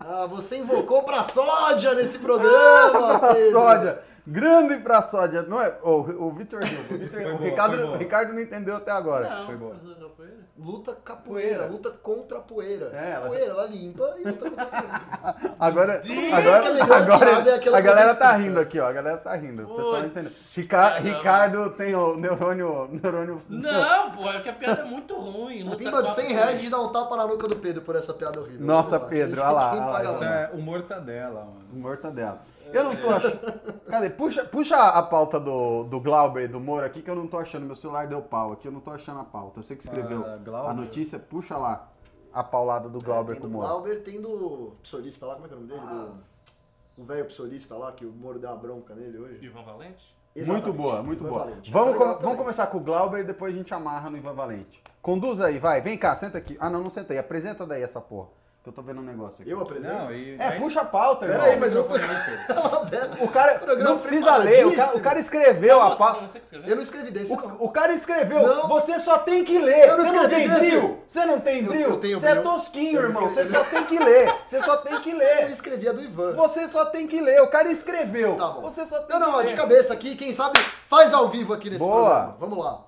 [0.09, 3.51] Ah, você invocou pra sódia nesse programa, pra Pedro.
[3.51, 3.99] sódia.
[4.27, 5.41] Grande pra sódia.
[5.43, 5.77] Não é?
[5.81, 6.61] O, o Vitor.
[6.61, 6.65] O,
[7.09, 9.29] Foi o boa, Ricardo, o Ricardo não entendeu até agora.
[9.29, 10.37] Não, foi capoeira.
[10.59, 11.65] Luta capoeira, Poeira.
[11.71, 12.89] luta contra a poeira.
[12.91, 15.53] É, ela- Poeira, ela limpa e luta contra a poeira.
[15.59, 18.87] Agora, que a agora, agora é aquela a galera tá rindo aqui, ó.
[18.87, 19.63] A galera tá rindo.
[19.71, 20.31] O pessoal entendeu.
[20.55, 20.97] Rica-.
[20.99, 22.89] Ricardo tem o neurônio.
[22.91, 25.63] neurônio Não, pô, é que a piada é muito ruim.
[25.63, 27.81] luta Pimba de com a 100 reais de dar um tapa na nuca do Pedro
[27.83, 28.65] por essa piada horrível.
[28.65, 28.99] Nossa.
[28.99, 31.66] Pedro, olha lá, Isso é o mortadela, mano.
[31.71, 32.39] Mortadela.
[32.73, 33.39] Eu não tô achando.
[33.87, 34.09] Cadê?
[34.09, 37.37] Puxa, puxa a pauta do, do Glauber e do Moro aqui que eu não tô
[37.37, 37.65] achando.
[37.65, 39.61] Meu celular deu pau aqui, eu não tô achando a pauta.
[39.63, 40.69] Você que escreveu Ah, Glauber.
[40.69, 41.89] a notícia, puxa lá
[42.33, 43.67] a paulada do Glauber tem com o do Moro.
[43.67, 45.87] Glauber, tem do psolista lá, como é que é o nome dele?
[45.87, 47.01] Do...
[47.01, 49.43] O velho psolista lá, que o Moro deu uma bronca nele hoje.
[49.45, 50.15] Ivan Valente?
[50.35, 50.77] Muito Exatamente.
[50.77, 51.43] boa, muito Ivan boa.
[51.45, 51.71] Valente.
[51.71, 52.37] Vamos, Essa é legal vamos também.
[52.37, 54.83] começar com o Glauber e depois a gente amarra no Ivan Valente.
[55.01, 55.79] Conduz aí, vai.
[55.81, 56.57] Vem cá, senta aqui.
[56.59, 57.17] Ah, não, não senta aí.
[57.19, 58.27] Apresenta daí essa porra.
[58.67, 59.49] Que eu tô vendo um negócio aqui.
[59.49, 59.95] Eu apresento?
[59.95, 60.35] Não, e.
[60.37, 61.47] É, aí- puxa a pauta, Pera irmão.
[61.51, 61.93] aí, mas eu tô...
[63.23, 64.67] O cara não precisa ler.
[64.67, 66.19] O cara, o cara escreveu a pauta.
[66.19, 66.69] não, você que escreveu?
[66.69, 67.55] Eu não escrevi desse, não.
[67.59, 68.67] O, o cara escreveu, Não.
[68.67, 69.87] você só tem que ler.
[69.87, 70.59] Eu não Você não tem desse.
[70.59, 70.99] bril.
[71.07, 71.89] Você não tem Eu- bril.
[71.91, 72.43] eu tenho Você é bril.
[72.43, 73.29] tosquinho, Eu não irmão.
[73.29, 74.35] Você só tem que ler.
[74.45, 75.49] Você só tem que Eu ler.
[75.49, 76.35] escrevi a do Ivan.
[76.35, 77.41] Você só tem que ler.
[77.43, 78.35] O cara escreveu.
[78.35, 78.61] Tá bom.
[78.63, 79.47] Você só tem Não, não, que ó, ler.
[79.47, 81.95] de cabeça aqui, quem sabe faz ao vivo aqui nesse Boa.
[82.03, 82.35] programa.
[82.37, 82.86] Vamos lá.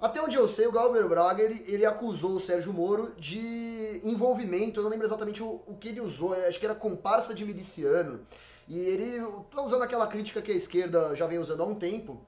[0.00, 4.78] Até onde eu sei, o Glauber Braga, ele, ele acusou o Sérgio Moro de envolvimento,
[4.78, 7.44] eu não lembro exatamente o, o que ele usou, eu acho que era comparsa de
[7.44, 8.20] miliciano.
[8.68, 9.20] E ele
[9.50, 12.20] tá usando aquela crítica que a esquerda já vem usando há um tempo,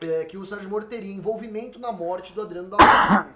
[0.00, 3.30] é, que o Sérgio Moro teria envolvimento na morte do Adriano da Nóbrega.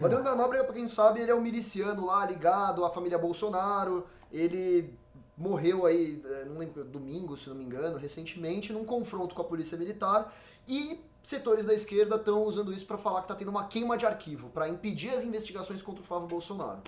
[0.00, 2.90] O Adriano da Nóbrega, pra quem não sabe, ele é um miliciano lá ligado à
[2.90, 4.06] família Bolsonaro.
[4.32, 4.96] Ele
[5.38, 9.44] morreu aí, é, não lembro, domingo, se não me engano, recentemente, num confronto com a
[9.44, 10.34] polícia militar.
[10.66, 14.04] E setores da esquerda estão usando isso pra falar que tá tendo uma queima de
[14.04, 16.80] arquivo, pra impedir as investigações contra o Flávio Bolsonaro.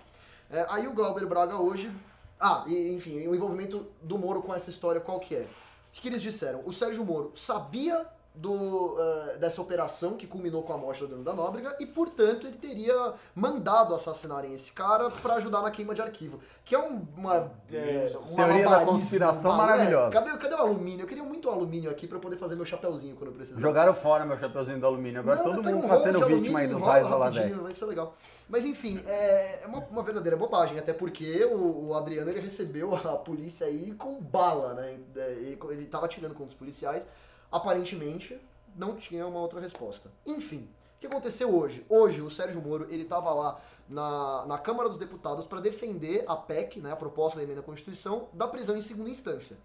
[0.51, 1.91] É, aí o Glauber Braga hoje.
[2.39, 5.43] Ah, e, enfim, o envolvimento do Moro com essa história qual que é?
[5.43, 6.63] O que, que eles disseram?
[6.65, 11.25] O Sérgio Moro sabia do, eh, dessa operação que culminou com a morte do Adriano
[11.25, 16.01] da Nóbrega e, portanto, ele teria mandado assassinarem esse cara pra ajudar na queima de
[16.01, 16.39] arquivo.
[16.65, 20.09] Que é um- uma, é, um Teoria da conspiração um- maravilhosa.
[20.09, 21.03] é, cadê, cadê o alumínio?
[21.03, 23.61] Eu queria muito alumínio aqui pra eu poder fazer meu chapeuzinho quando eu precisar.
[23.61, 25.21] Jogaram fora meu chapeuzinho do alumínio.
[25.21, 27.63] Agora Não, todo mundo um tá sendo vítima aí dos raios Oladex.
[27.63, 28.15] Vai ser legal.
[28.49, 32.95] Mas enfim, é é uma, uma verdadeira bobagem, até porque o, o Adriano ele recebeu
[32.95, 34.97] a polícia aí com bala, né?
[35.17, 37.07] E Ele tava atirando contra os policiais.
[37.51, 38.41] Aparentemente,
[38.77, 40.11] não tinha uma outra resposta.
[40.27, 41.85] Enfim, o que aconteceu hoje?
[41.89, 46.37] Hoje, o Sérgio Moro, ele tava lá na, na Câmara dos Deputados para defender a
[46.37, 49.57] PEC, né, a proposta da emenda à Constituição, da prisão em segunda instância.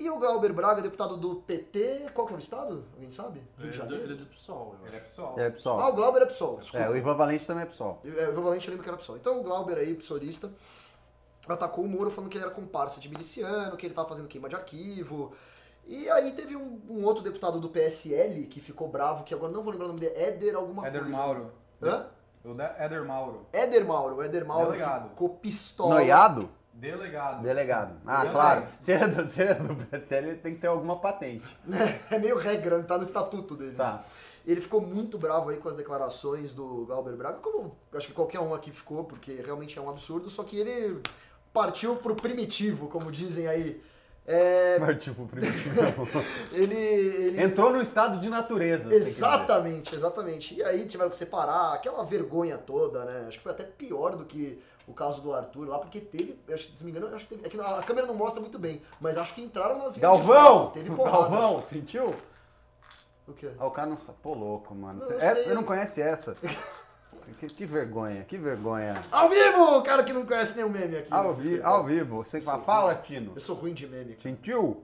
[0.00, 2.84] E o Glauber Braga, deputado do PT, qual que é o estado?
[2.94, 3.40] Alguém sabe?
[3.56, 4.04] Rio de Ele é do- Janeiro?
[4.04, 5.34] ele é do PSOL, Ele é pessoal.
[5.38, 5.92] É, Ah, pessoal.
[5.92, 6.84] o Glauber é PSOL, desculpa.
[6.84, 8.00] É, o Ivan Valente também é pessoal.
[8.04, 9.16] É, o Valente eu lembro que era PSOL.
[9.16, 10.50] Então o Glauber aí, psolista,
[11.46, 14.48] atacou o Moro falando que ele era comparsa de miliciano, que ele tava fazendo queima
[14.48, 15.32] de arquivo.
[15.86, 19.62] E aí teve um, um outro deputado do PSL que ficou bravo, que agora não
[19.62, 21.16] vou lembrar o nome dele, Éder alguma Éder coisa.
[21.16, 21.52] Mauro.
[21.82, 22.06] Hã?
[22.44, 23.46] O da Éder Mauro.
[23.52, 24.22] Éder Mauro.
[24.22, 25.08] Éder Mauro Delegado.
[25.10, 25.94] ficou pistola.
[25.96, 26.48] Noiado?
[26.72, 27.42] Delegado.
[27.42, 28.00] Delegado.
[28.06, 28.32] Ah, Delegado.
[28.32, 28.66] claro.
[28.80, 31.46] Se é, do, se é do PSL, ele tem que ter alguma patente.
[32.10, 33.76] É meio regra, tá no estatuto dele.
[33.76, 34.04] Tá.
[34.44, 38.40] Ele ficou muito bravo aí com as declarações do Glauber Braga, como acho que qualquer
[38.40, 41.00] um aqui ficou, porque realmente é um absurdo, só que ele
[41.52, 43.80] partiu pro primitivo, como dizem aí.
[44.24, 45.80] É, Mas, tipo, primitivo.
[46.52, 48.92] ele, ele Entrou no estado de natureza.
[48.94, 50.54] Exatamente, exatamente.
[50.54, 53.24] E aí tiveram que separar, aquela vergonha toda, né?
[53.26, 56.64] Acho que foi até pior do que o caso do Arthur lá, porque teve, acho,
[56.64, 58.82] se não me engano, acho que teve, é que a câmera não mostra muito bem,
[59.00, 60.70] mas acho que entraram nas Galvão!
[60.70, 61.28] Teve porrada.
[61.28, 62.14] Galvão, sentiu?
[63.26, 63.50] O quê?
[63.58, 65.00] Ah, o cara não Pô, louco, mano.
[65.00, 66.36] Não, essa, você não conhece essa?
[67.38, 69.00] Que, que vergonha, que vergonha.
[69.10, 69.78] Ao vivo!
[69.78, 71.12] O cara que não conhece nenhum meme aqui.
[71.12, 73.32] Ao, vi, ao vivo, você fala, fala, Tino.
[73.34, 74.16] Eu sou ruim de meme.
[74.22, 74.82] Sentiu?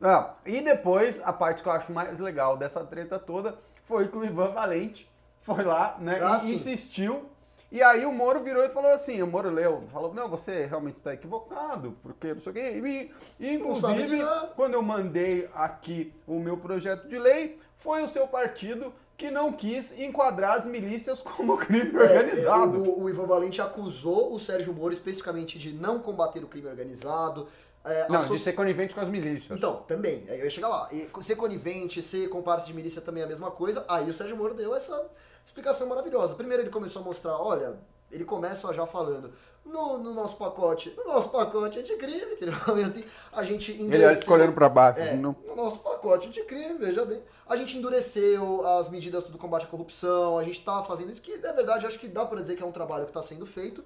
[0.00, 4.16] Ah, e depois, a parte que eu acho mais legal dessa treta toda foi que
[4.16, 5.10] o Ivan Valente
[5.42, 7.28] foi lá, né, Ah, e insistiu.
[7.70, 10.96] E aí o Moro virou e falou assim, o Moro leu, falou, não, você realmente
[10.96, 13.10] está equivocado, porque não sei o quê.
[13.38, 14.20] E, inclusive,
[14.56, 19.52] quando eu mandei aqui o meu projeto de lei, foi o seu partido que não
[19.52, 22.76] quis enquadrar as milícias como crime É, organizado.
[22.76, 26.68] é, o, o Ivan Valente acusou o Sérgio Moro especificamente de não combater o crime
[26.68, 27.48] organizado.
[27.84, 29.58] é, Não, associ- de ser conivente com as milícias.
[29.58, 30.88] Então, também, eu ia chegar lá.
[30.92, 33.84] E ser conivente, ser comparsa de milícia também é a mesma coisa.
[33.88, 35.10] Aí o Sérgio Moro deu essa
[35.44, 36.36] explicação maravilhosa.
[36.36, 37.74] Primeiro ele começou a mostrar, olha,
[38.10, 39.32] ele começa já falando,
[39.64, 43.82] no, no nosso pacote, no nosso pacote anticrime, que ele fala assim, a gente Ele
[43.84, 44.20] endureceu...
[44.20, 45.36] fica olhando pra baixo, É, assim, não...
[45.46, 47.20] no nosso pacote anticrime, veja bem.
[47.46, 51.32] A gente endureceu as medidas do combate à corrupção, a gente tá fazendo isso, que
[51.32, 53.84] é verdade, acho que dá para dizer que é um trabalho que está sendo feito.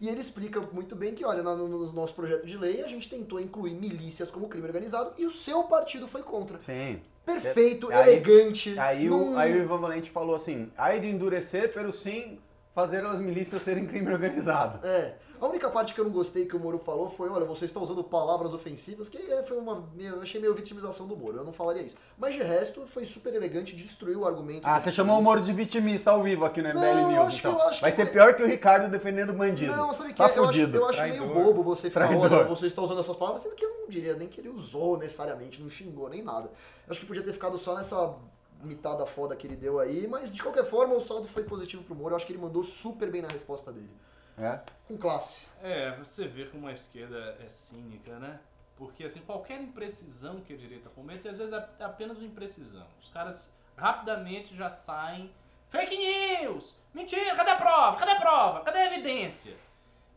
[0.00, 3.08] E ele explica muito bem que, olha, no, no nosso projeto de lei, a gente
[3.10, 6.58] tentou incluir milícias como crime organizado e o seu partido foi contra.
[6.60, 7.00] Sim.
[7.26, 8.78] Perfeito, Aí- elegante.
[8.78, 12.38] Aí, o, aí o Ivan Valente falou assim, aí de endurecer, pero sim
[12.78, 14.86] fazer as milícias serem crime organizado.
[14.86, 15.14] É.
[15.40, 17.82] A única parte que eu não gostei que o Moro falou foi, olha, vocês estão
[17.82, 19.84] usando palavras ofensivas, que é, foi uma.
[19.98, 21.96] Eu achei meio vitimização do Moro, eu não falaria isso.
[22.16, 24.62] Mas de resto, foi super elegante, destruiu o argumento.
[24.64, 25.22] Ah, você chamou o.
[25.22, 27.60] Moro de vitimista ao vivo aqui no Não, MBL eu News, acho que- então.
[27.60, 29.74] eu acho Vai que ser pior que o Ricardo defendendo bandido.
[29.74, 30.38] Não, sabe o que tá é?
[30.38, 31.26] Eu acho, eu acho Traidor.
[31.28, 32.32] meio bobo você ficar, Traidor.
[32.32, 34.96] olha, você está usando essas palavras, sendo que eu não diria nem que ele usou
[34.96, 36.46] necessariamente, não xingou nem nada.
[36.86, 38.14] Eu acho que podia ter ficado só nessa
[38.62, 41.94] mitada foda que ele deu aí, mas de qualquer forma o saldo foi positivo pro
[41.94, 43.90] Moro, eu acho que ele mandou super bem na resposta dele.
[44.36, 44.60] É?
[44.86, 45.42] Com classe.
[45.62, 48.38] É, você vê como a esquerda é cínica, né?
[48.76, 52.86] Porque, assim, qualquer imprecisão que a direita comete, às vezes é apenas uma imprecisão.
[53.02, 55.32] Os caras rapidamente já saem.
[55.70, 56.76] Fake news!
[56.94, 57.34] Mentira!
[57.34, 57.96] Cadê a prova?
[57.96, 58.60] Cadê a prova?
[58.60, 59.56] Cadê a evidência?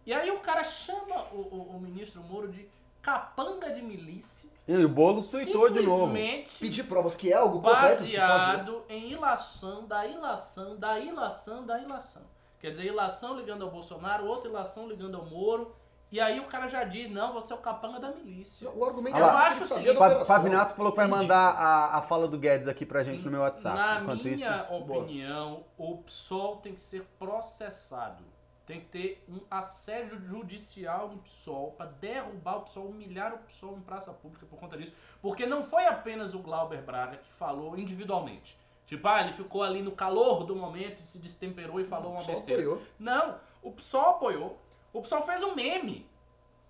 [0.06, 2.70] E aí o cara chama o, o- o ministro Moro de
[3.02, 4.50] capanga de milícia.
[4.68, 6.06] E o Boulos tweetou de novo.
[6.06, 8.28] simplesmente Pedir provas que é algo correto de se fazer.
[8.34, 12.22] baseado em ilação da ilação da ilação da ilação.
[12.60, 15.76] Quer dizer, ilação ligando ao Bolsonaro, outra ilação ligando ao Moro.
[16.12, 18.70] E aí o cara já diz, não, você é o capanga da milícia.
[18.70, 19.48] O argumento Olha lá.
[19.48, 19.94] é que ele Eu acho sabia sim.
[19.94, 20.36] da Pa- operação.
[20.36, 23.40] Pavinato falou que vai mandar a, a fala do Guedes aqui pra gente no meu
[23.42, 23.76] WhatsApp.
[23.78, 28.24] Na Enquanto minha isso, opinião, o PSOL tem que ser processado.
[28.72, 33.76] Tem que ter um assédio judicial no PSOL para derrubar o PSOL, humilhar o PSOL
[33.76, 34.94] em praça pública por conta disso.
[35.22, 38.58] Porque não foi apenas o Glauber Braga que falou individualmente.
[38.86, 42.62] Tipo, ah, ele ficou ali no calor do momento, se destemperou e falou uma besteira.
[42.62, 42.82] apoiou.
[42.98, 44.58] Não, o PSOL apoiou.
[44.94, 46.10] O PSOL fez um meme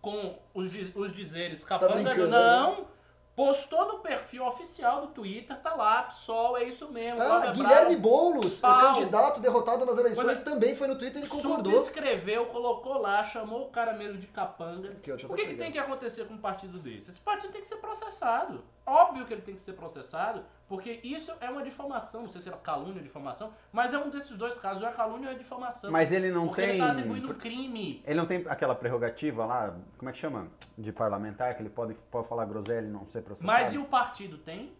[0.02, 2.88] com os, os dizeres capanga do brincando, não.
[3.36, 7.22] Postou no perfil oficial do Twitter, tá lá, PSOL, é isso mesmo.
[7.22, 8.94] Ah, Guilherme Braga Boulos, o Pau.
[8.94, 10.44] candidato derrotado nas eleições, é.
[10.44, 11.72] também foi no Twitter e concordou.
[11.80, 14.90] subscreveu, colocou lá, chamou o cara mesmo de capanga.
[14.90, 15.58] Aqui, O que, até que pegar.
[15.64, 17.10] tem que acontecer com um partido desse?
[17.10, 18.64] Esse partido tem que ser processado.
[18.86, 22.22] Óbvio que ele tem que ser processado, porque isso é uma difamação.
[22.24, 24.82] Não sei se é calúnia ou difamação, mas é um desses dois casos.
[24.82, 25.92] Ou é calúnia ou é difamação.
[25.92, 26.70] Mas ele não porque tem.
[26.72, 28.04] ele tá atribuindo crime.
[28.06, 30.48] Ele não tem aquela prerrogativa lá, como é que chama?
[30.78, 33.52] De parlamentar, que ele pode, pode falar groselha e não ser processado.
[33.52, 34.74] Mas e o partido tem?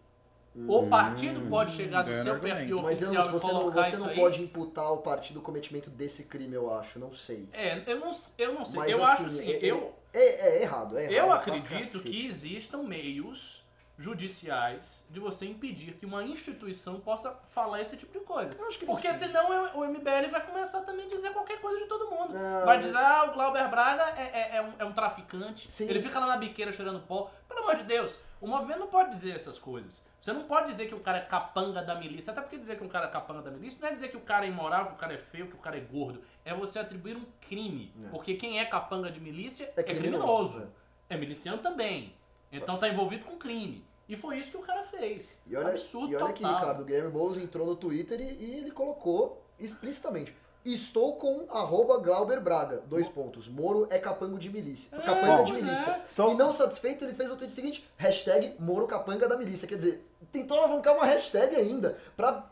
[0.68, 2.56] O partido pode chegar no seu argumento.
[2.58, 4.16] perfil Mas oficial não, e você não, colocar você isso não aí?
[4.16, 6.98] pode imputar ao partido o cometimento desse crime, eu acho.
[6.98, 7.48] Não sei.
[7.54, 8.78] É, eu não, eu não sei.
[8.80, 11.12] Mas, eu acho assim, é, eu, é, é errado, é errado.
[11.14, 13.62] Eu acredito que existam meios
[13.98, 18.52] judiciais de você impedir que uma instituição possa falar esse tipo de coisa.
[18.58, 19.26] Eu acho que não Porque precisa.
[19.28, 22.34] senão o MBL vai começar também a dizer qualquer coisa de todo mundo.
[22.34, 25.70] Não, vai mas- dizer, ah, o Glauber Braga é, é- é um, é um traficante,
[25.70, 25.88] Sim.
[25.88, 27.30] ele fica lá na biqueira cheirando pó.
[27.48, 30.02] Pelo amor de Deus, o movimento não pode dizer essas coisas.
[30.20, 32.82] Você não pode dizer que o cara é capanga da milícia, até porque dizer que
[32.82, 34.92] um cara é capanga da milícia não é dizer que o cara é imoral, que
[34.94, 36.20] o cara é feio, que o cara é gordo.
[36.44, 37.94] É você atribuir um crime.
[38.04, 38.08] É.
[38.08, 40.24] Porque quem é capanga de milícia É é criminoso,
[40.54, 40.72] criminoso.
[41.08, 42.16] É miliciano também.
[42.50, 43.84] Então tá envolvido com crime.
[44.08, 45.40] E foi isso que o cara fez.
[45.46, 46.54] E olha, Absurdo e olha total.
[46.54, 50.34] Ricardo, o Guilherme Boulos entrou no Twitter e, e ele colocou explicitamente.
[50.64, 53.48] Estou com arroba Glauber Braga, dois pontos.
[53.48, 54.96] Moro é capango de milícia.
[54.96, 55.90] É, capanga de milícia.
[55.90, 56.02] é.
[56.08, 59.66] Estou- E não satisfeito, ele fez o tweet seguinte, hashtag Moro capanga da milícia.
[59.66, 62.44] Quer dizer, tentou alavancar uma hashtag ainda, pra,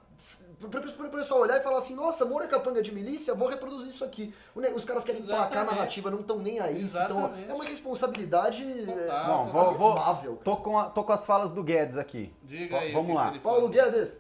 [0.70, 3.89] pra, o pessoal olhar e falar assim, nossa, Moro é capanga de milícia, vou reproduzir
[3.91, 4.35] isso aqui.
[4.74, 5.74] Os caras querem placar a Exatamente.
[5.77, 6.82] narrativa, não estão nem aí.
[6.82, 7.49] Então, Exatamente.
[7.49, 10.41] é uma responsabilidade Total, é, Bom, vou- vou- abismável.
[10.43, 12.35] Tô com, a- tô com as falas do Guedes aqui.
[12.43, 12.93] Diga Va- aí.
[12.93, 13.32] vamos lá.
[13.41, 13.69] Paulo.
[13.69, 14.19] Guedes.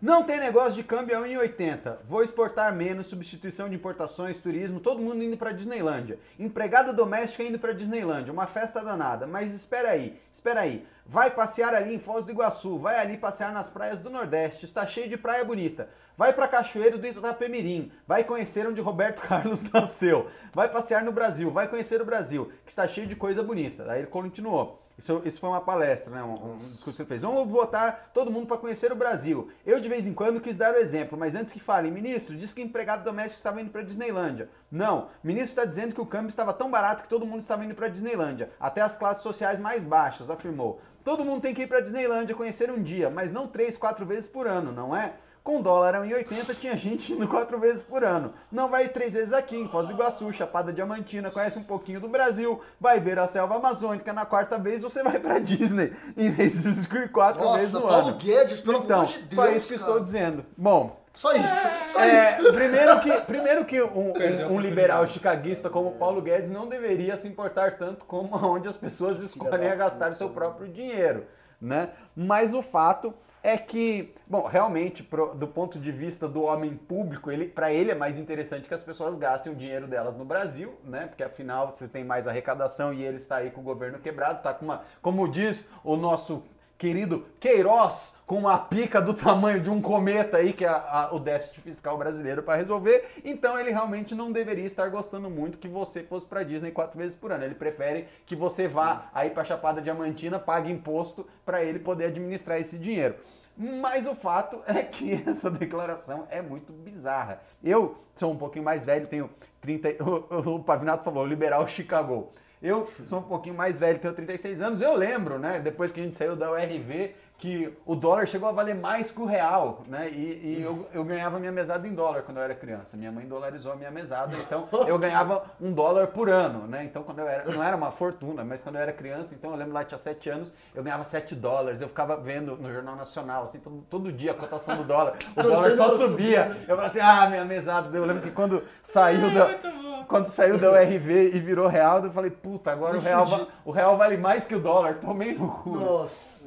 [0.00, 1.96] Não tem negócio de câmbio a 1,80.
[2.08, 6.20] Vou exportar menos, substituição de importações, turismo, todo mundo indo pra Disneylândia.
[6.38, 9.26] Empregada doméstica indo pra Disneylândia, uma festa danada.
[9.26, 10.86] Mas espera aí, espera aí.
[11.04, 14.86] Vai passear ali em Foz do Iguaçu, vai ali passear nas praias do Nordeste, está
[14.86, 15.88] cheio de praia bonita.
[16.18, 20.28] Vai para Cachoeiro do Itapemirim, vai conhecer onde Roberto Carlos nasceu.
[20.52, 23.88] Vai passear no Brasil, vai conhecer o Brasil, que está cheio de coisa bonita.
[23.88, 24.82] Aí ele continuou.
[24.98, 26.24] Isso, isso foi uma palestra, né?
[26.24, 27.22] Um, um discurso que ele fez.
[27.22, 29.48] Vamos votar todo mundo para conhecer o Brasil.
[29.64, 32.52] Eu, de vez em quando, quis dar o exemplo, mas antes que falem, ministro, disse
[32.52, 34.50] que empregado doméstico estava indo para Disneylândia.
[34.72, 37.76] Não, ministro está dizendo que o câmbio estava tão barato que todo mundo estava indo
[37.76, 40.80] para Disneylândia, até as classes sociais mais baixas, afirmou.
[41.04, 44.26] Todo mundo tem que ir para Disneylândia conhecer um dia, mas não três, quatro vezes
[44.28, 45.14] por ano, não é?
[45.48, 48.34] Com dólar a 1,80 tinha gente indo quatro vezes por ano.
[48.52, 51.98] Não vai ir três vezes aqui, em Foz do Iguaçu, Chapada Diamantina, conhece um pouquinho
[52.02, 56.28] do Brasil, vai ver a selva amazônica, na quarta vez você vai pra Disney, em
[56.28, 58.18] vez de ir quatro Nossa, vezes no Paulo ano.
[58.18, 59.90] Guedes, pelo então, amor de Deus, só isso que cara.
[59.90, 60.44] estou dizendo.
[60.54, 61.48] Bom, Só isso,
[61.86, 62.52] só é, isso.
[62.52, 67.26] primeiro que, primeiro que um, um- um liberal chicaguista como Paulo Guedes não deveria se
[67.26, 71.24] importar tanto como onde as pessoas escolhem a gastar o seu próprio dinheiro,
[71.58, 71.88] né?
[72.14, 73.14] Mas o fato
[73.50, 77.90] é que, bom, realmente, pro- do ponto de vista do homem público, ele, para ele
[77.90, 81.06] é mais interessante que as pessoas gastem o dinheiro delas no Brasil, né?
[81.06, 84.52] Porque afinal você tem mais arrecadação e ele está aí com o governo quebrado, tá
[84.52, 86.42] com uma, como diz o nosso
[86.76, 90.76] querido Queiroz, com uma pica do tamanho de um cometa aí, que é a-
[91.08, 93.04] a- o déficit fiscal brasileiro para resolver.
[93.24, 97.16] Então ele realmente não deveria estar gostando muito que você fosse para Disney quatro vezes
[97.16, 97.42] por ano.
[97.44, 102.60] Ele prefere que você vá aí para Chapada Diamantina, pague imposto para ele poder administrar
[102.60, 103.16] esse dinheiro.
[103.58, 107.40] Mas o fato é que essa declaração é muito bizarra.
[107.62, 109.28] Eu sou um pouquinho mais velho, tenho
[109.60, 109.96] 30.
[110.08, 112.32] O, o Pavinato falou, liberal Chicago.
[112.62, 114.80] Eu sou um pouquinho mais velho, tenho 36 anos.
[114.80, 118.52] Eu lembro, né, depois que a gente saiu da URV, que o dólar chegou a
[118.52, 120.10] valer mais que o real, né?
[120.10, 122.96] E, e eu, eu ganhava minha mesada em dólar quando eu era criança.
[122.96, 126.82] Minha mãe dolarizou a minha mesada, então eu ganhava um dólar por ano, né?
[126.84, 129.56] Então quando eu era, não era uma fortuna, mas quando eu era criança, então eu
[129.56, 131.80] lembro lá tinha 7 anos, eu ganhava 7 dólares.
[131.80, 135.16] Eu ficava vendo no Jornal Nacional, assim, todo, todo dia a cotação do dólar.
[135.38, 136.50] O dólar só subia.
[136.62, 137.96] Eu falava assim, ah, minha mesada.
[137.96, 140.04] Eu lembro que quando saiu da, Muito bom.
[140.08, 143.26] quando saiu da URV e virou real, eu falei, puta, agora o real,
[143.64, 144.94] o real vale mais que o dólar.
[144.94, 145.70] Tomei no cu.
[145.78, 146.37] Nossa.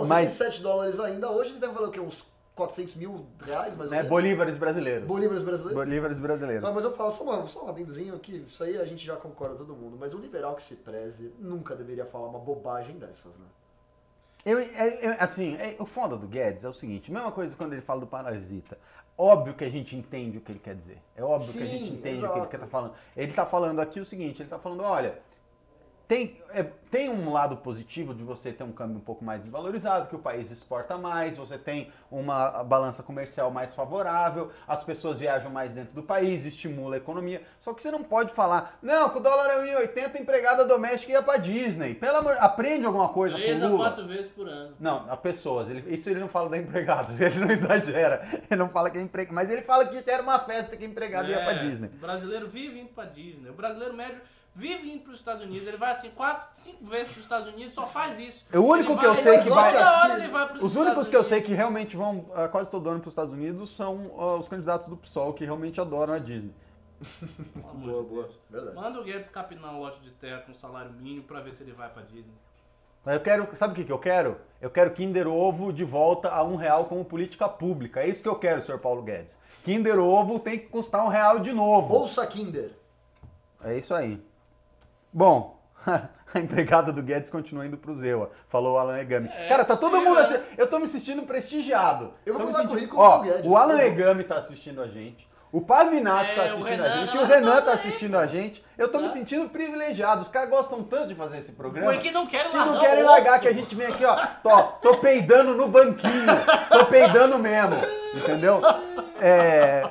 [0.00, 2.00] Você Mas- tem 7 dólares ainda, hoje eles devem valer o quê?
[2.00, 2.24] Uns
[2.54, 4.10] 400 mil reais, mais ou É, menos?
[4.10, 5.06] bolívares brasileiros.
[5.06, 5.74] Bolívares brasileiros?
[5.84, 6.64] Bolívares brasileiros.
[6.64, 9.16] Ah, mas eu falo só, uma, só um adendozinho aqui, isso aí a gente já
[9.16, 13.36] concorda todo mundo, mas um liberal que se preze nunca deveria falar uma bobagem dessas,
[13.36, 13.46] né?
[14.44, 14.64] Eu, é-
[15.06, 18.00] é- assim, é- o foda do Guedes é o seguinte, mesma coisa quando ele fala
[18.00, 18.78] do parasita.
[19.18, 20.98] Óbvio que a gente entende o que ele quer dizer.
[21.16, 22.58] É óbvio que a gente Sim, entende o que ele exato.
[22.58, 22.94] tá falando.
[23.16, 25.18] Ele tá falando aqui o seguinte, ele tá falando, olha,
[26.08, 30.08] tem, é, tem um lado positivo de você ter um câmbio um pouco mais desvalorizado,
[30.08, 35.50] que o país exporta mais, você tem uma balança comercial mais favorável, as pessoas viajam
[35.50, 37.42] mais dentro do país, estimula a economia.
[37.58, 41.22] Só que você não pode falar, não, que o dólar é 1,80, empregada doméstica ia
[41.22, 41.94] pra Disney.
[41.94, 44.74] Pelo amor, aprende alguma coisa Três com a quatro vezes por ano.
[44.78, 45.68] Não, a pessoas.
[45.68, 48.22] Ele- isso ele não fala da empregada, ele não exagera.
[48.50, 49.34] Ele não fala que é empregado.
[49.34, 51.88] Mas ele fala que era uma festa que empregada ia pra É, Disney.
[51.88, 53.50] O brasileiro vive indo pra Disney.
[53.50, 54.20] O brasileiro médio
[54.56, 55.66] vive indo pros Estados Unidos.
[55.68, 58.44] Ele vai assim quatro, cinco vezes pros Estados Unidos, só faz isso.
[58.52, 60.62] O único Ele que eu vai- sei ele que vai- Toda hora ele vai pros
[60.62, 61.48] Os Estados únicos que eu sei Unidos.
[61.50, 64.88] que realmente vão ah, quase todo ano para os Estados Unidos são ah, os candidatos
[64.88, 66.54] do PSOL, que realmente adoram a Disney.
[67.74, 68.28] Boa, de boa.
[68.50, 68.74] Verdade.
[68.74, 71.72] Manda o Guedes capinar um lote de terra com salário mínimo pra ver se ele
[71.72, 72.32] vai pra Disney.
[73.04, 74.36] Eu quero, sabe o que, que eu quero?
[74.60, 78.00] Eu quero Kinder Ovo de volta a um real como política pública.
[78.00, 79.38] É isso que eu quero, senhor Paulo Guedes.
[79.64, 81.94] Kinder Ovo tem que custar um real de novo.
[81.94, 82.72] Ouça Kinder.
[83.62, 84.20] É isso aí.
[85.16, 89.30] Bom, a empregada do Guedes continua indo pro Zewa, falou o Alan Egami.
[89.34, 92.12] É, Cara, tá todo sim, mundo assim, eu tô me sentindo prestigiado.
[92.26, 93.86] Eu vou mandar sentindo- currículo Ó, pro Guedes, o Alan tá.
[93.86, 95.26] Egami tá assistindo a gente.
[95.50, 97.74] O Pavinato É, tá assistindo a Renan, gente, ela o Renan tá tá aí.
[97.78, 98.64] assistindo a gente.
[98.76, 100.20] Eu tô me sentindo privilegiado.
[100.20, 101.90] Os caras gostam tanto de fazer esse programa.
[101.92, 104.16] Porque não querem Que largar não querem largar, que a gente vem aqui, ó.
[104.42, 106.26] Tô, tô peidando no banquinho.
[106.68, 107.74] Tô peidando mesmo.
[108.14, 108.60] Entendeu?
[109.18, 109.82] É,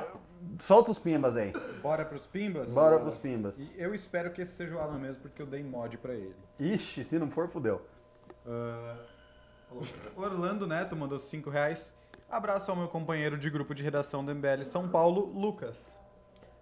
[0.60, 1.54] solta os pimbas aí.
[1.82, 2.72] Bora pros Pimbas?
[2.72, 3.60] Bora pros pimbas.
[3.62, 6.36] E eu espero que esse seja o Alan mesmo, porque eu dei mod pra ele.
[6.60, 7.82] Ixi, se não for, fudeu.
[8.46, 8.98] Ah,
[10.16, 11.94] Orlando Neto mandou 5 reais.
[12.30, 16.00] Abraço ao meu companheiro de grupo de redação do MBL São Paulo, Lucas.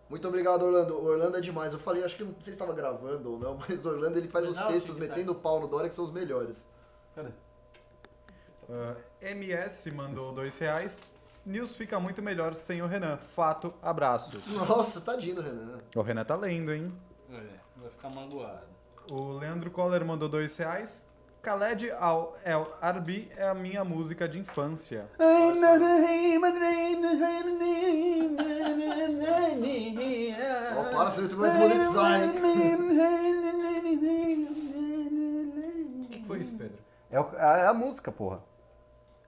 [0.09, 1.03] Muito obrigado, Orlando.
[1.03, 1.73] Orlando é demais.
[1.73, 4.47] Eu falei, acho que não sei se estava gravando ou não, mas Orlando ele faz
[4.47, 6.67] os Não, textos metendo o pau no Dória que são os melhores.
[7.15, 7.29] Cadê?
[8.69, 11.07] Ah, MS mandou 2 reais.
[11.45, 13.17] News fica muito melhor sem o Renan.
[13.17, 14.55] Fato, abraços.
[14.57, 15.79] Nossa, tadinho do Renan.
[15.95, 16.93] O Renan tá lendo, hein?
[17.29, 17.41] É,
[17.77, 18.65] vai ficar mangoado.
[19.11, 21.05] O Leandro Coller mandou 2 reais.
[21.41, 25.05] Khaled Al El Arbi é a minha música de infância.
[30.77, 32.31] Ó, para, você vai desmonetizar, hein?
[36.05, 36.77] O que foi isso, Pedro?
[37.11, 38.39] É, o- é a música, porra.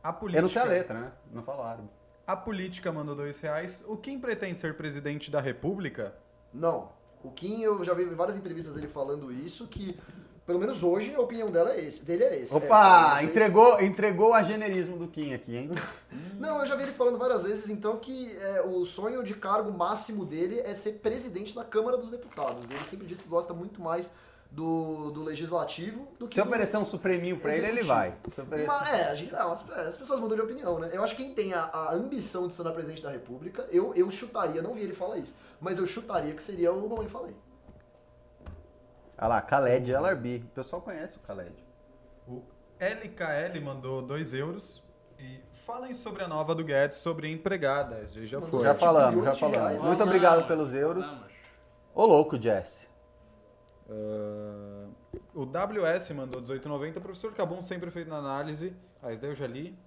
[0.04, 1.12] A política, Eu não sei a letra, né?
[1.32, 1.90] Não falo árabe.
[2.28, 3.84] A política mandou dois reais.
[3.88, 6.16] O Kim pretende ser presidente da república?
[6.54, 6.90] Não.
[7.24, 9.98] O Kim, eu já vi várias entrevistas dele falando isso, que
[10.46, 12.56] pelo menos hoje a opinião dela é esse, dele é esse.
[12.56, 15.72] Opa, Essa, entregou, entregou a generismo do Kim aqui, hein?
[16.40, 19.72] Não, eu já vi ele falando várias vezes, então, que é, o sonho de cargo
[19.72, 22.70] máximo dele é ser presidente da Câmara dos Deputados.
[22.70, 24.12] Ele sempre disse que gosta muito mais
[24.56, 28.16] do, do legislativo do que Se do- oferecer um supreminho pra ele, ele vai.
[28.26, 30.90] Oferecer- Mas, é, a gente, ah, as, as pessoas mudam de opinião, né?
[30.94, 33.94] Eu acho que quem tem a, a ambição de se tornar presidente da República, eu,
[33.96, 37.36] eu chutaria, não vi ele falar isso, mas eu chutaria que seria o Mamãe Falei.
[39.18, 40.44] Olha lá, Khaled LRB.
[40.46, 41.54] O pessoal conhece o Khaled.
[42.28, 42.42] O
[42.80, 44.82] LKL mandou 2 euros.
[45.20, 48.14] E falem sobre a nova do Guedes sobre empregadas.
[48.14, 48.64] Já foi.
[48.64, 49.84] Já falamos, já falamos.
[49.84, 51.06] Muito obrigado pelos euros.
[51.94, 52.85] Ô louco, Jesse.
[53.90, 54.88] Ah,
[55.34, 57.00] o WS mandou 18,90.
[57.02, 58.76] Professor Cabum sempre feito na análise.
[59.02, 59.78] Ah, esse daí eu já li.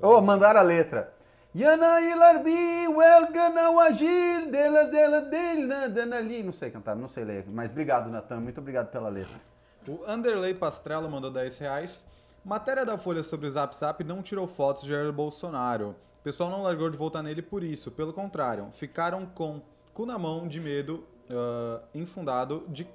[0.00, 1.12] Ô, mandaram a letra.
[1.54, 6.42] Yana ilarbi, welgana wajir, dela, dela, dela, dana ali.
[6.42, 7.44] Não sei cantar, não sei ler.
[7.48, 8.40] Mas obrigado, Natan.
[8.40, 9.40] Muito obrigado pela letra.
[9.88, 12.06] O Anderley Pastrello mandou 10 reais.
[12.44, 15.96] Matéria da Folha sobre o Zap Zap não tirou fotos de Jair Bolsonaro.
[16.20, 17.90] O pessoal não largou de voltar nele por isso.
[17.90, 19.60] Pelo contrário, ficaram com
[19.92, 22.86] cu na mão de medo ah, infundado de,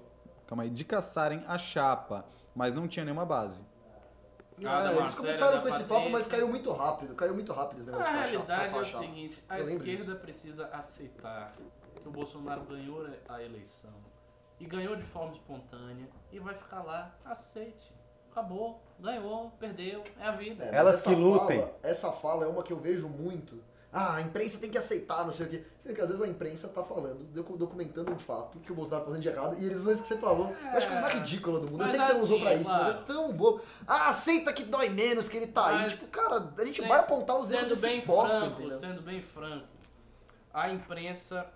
[0.48, 2.26] calma aí, de caçarem a chapa.
[2.56, 3.60] Mas não tinha nenhuma base.
[4.66, 6.32] Ah, da É, eles começaram da com esse papo, mas Patrícia.
[6.32, 7.16] caiu muito rápido.
[7.16, 9.80] Caiu muito rápido esse A negócio de caçar- realidade é o seguinte, a Eu lembro
[9.84, 10.20] esquerda disso.
[10.20, 11.54] precisa aceitar
[12.02, 13.92] que o Bolsonaro ganhou a eleição
[14.58, 17.94] e ganhou de forma espontânea e vai ficar lá, aceite.
[18.32, 20.64] Acabou, ganhou, perdeu, é a vida.
[20.64, 21.60] É, mas Elas essa que lutem.
[21.60, 23.62] fala- essa fala é uma que eu vejo muito.
[23.98, 25.64] Ah, a imprensa tem que aceitar, não sei o quê.
[25.82, 29.06] Sendo que às vezes a imprensa tá falando, docu- documentando um fato que o Bolsonaro
[29.06, 30.50] tá fazendo de errado, e eles usam isso que você falou.
[30.50, 31.78] Eu acho que é a coisa mais ridícula do mundo.
[31.78, 33.00] Mas eu sei que você não usou assim, pra isso, mas claro.
[33.00, 33.62] é tão bobo.
[33.88, 35.84] Ah, aceita que dói menos, que ele tá aí.
[35.84, 38.78] Mas, Tipo, cara, a gente Sendo- vai apontar os erros desse bem bosta, franco, entendeu?
[38.80, 39.68] sendo bem franco,
[40.54, 41.48] a imprensa,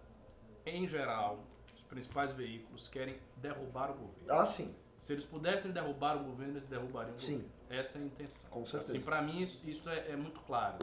[0.66, 1.40] em geral,
[1.76, 4.32] os principais veículos, querem derrubar o governo.
[4.42, 4.74] Ah, sim.
[4.98, 7.34] Se eles pudessem derrubar o governo, eles derrubariam o Sim.
[7.38, 7.52] governo.
[7.70, 8.50] Essa é a intenção.
[8.50, 8.92] Com certeza.
[8.94, 10.78] Assim, para mim, isso, isso é, é muito claro.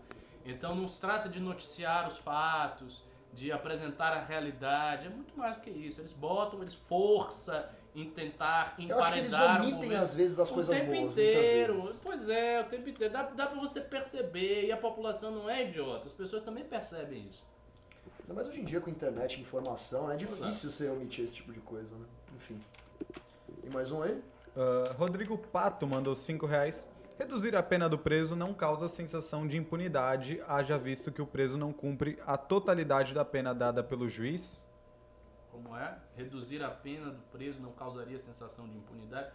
[0.47, 3.03] Então, não se trata de noticiar os fatos,
[3.33, 5.07] de apresentar a realidade.
[5.07, 6.01] É muito mais do que isso.
[6.01, 7.65] Eles botam, eles forçam
[7.95, 11.13] em tentar eles emparedar o omitem, às vezes, as o coisas tempo boas.
[11.13, 11.73] inteiro.
[11.75, 12.03] Muitas vezes.
[12.05, 13.13] Pois é, o tempo inteiro.
[13.13, 14.67] Dá, dá pra você perceber.
[14.67, 16.07] E a população não é idiota.
[16.07, 17.45] As pessoas também percebem isso.
[18.29, 21.53] Mais hoje em dia com internet e informação, é Pois difícil você omitir esse tipo
[21.53, 22.07] de coisa, né?
[22.35, 22.61] Enfim.
[23.63, 24.21] E mais um aí?
[24.57, 26.89] Ah, Rodrigo Pato mandou 5 reais.
[27.19, 31.57] Reduzir a pena do preso não causa sensação de impunidade, haja visto que o preso
[31.57, 34.69] não cumpre a totalidade da pena dada pelo juiz.
[35.51, 35.97] Como é?
[36.15, 39.31] Reduzir a pena do preso não causaria sensação de impunidade.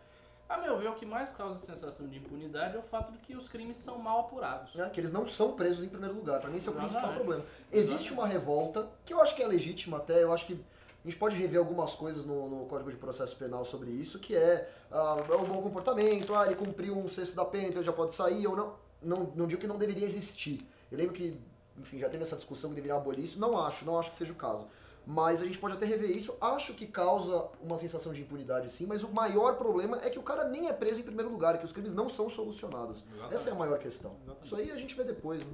[0.47, 3.35] A meu ver, o que mais causa sensação de impunidade é o fato de que
[3.35, 4.75] os crimes são mal apurados.
[4.75, 6.39] né, que eles não são presos em primeiro lugar.
[6.39, 7.25] Pra mim esse é o principal Exatamente.
[7.25, 7.45] problema.
[7.71, 10.63] Existe uma revolta, que eu acho que é legítima até, eu acho que
[11.03, 14.35] a gente pode rever algumas coisas no, no Código de Processo Penal sobre isso, que
[14.35, 17.93] é ah, o bom comportamento, ah, ele cumpriu um sexto da pena, então ele já
[17.93, 18.75] pode sair ou não.
[19.01, 20.59] Não, não digo que não deveria existir.
[20.91, 21.35] Eu lembro que,
[21.75, 23.39] enfim, já teve essa discussão que deveria abolir isso.
[23.39, 24.67] Não acho, não acho que seja o caso.
[25.07, 26.35] Mas a gente pode até rever isso.
[26.39, 30.21] Acho que causa uma sensação de impunidade sim, mas o maior problema é que o
[30.21, 33.03] cara nem é preso em primeiro lugar, que os crimes não são solucionados.
[33.31, 34.15] Essa é a maior questão.
[34.43, 35.53] Isso aí a gente vê depois, né?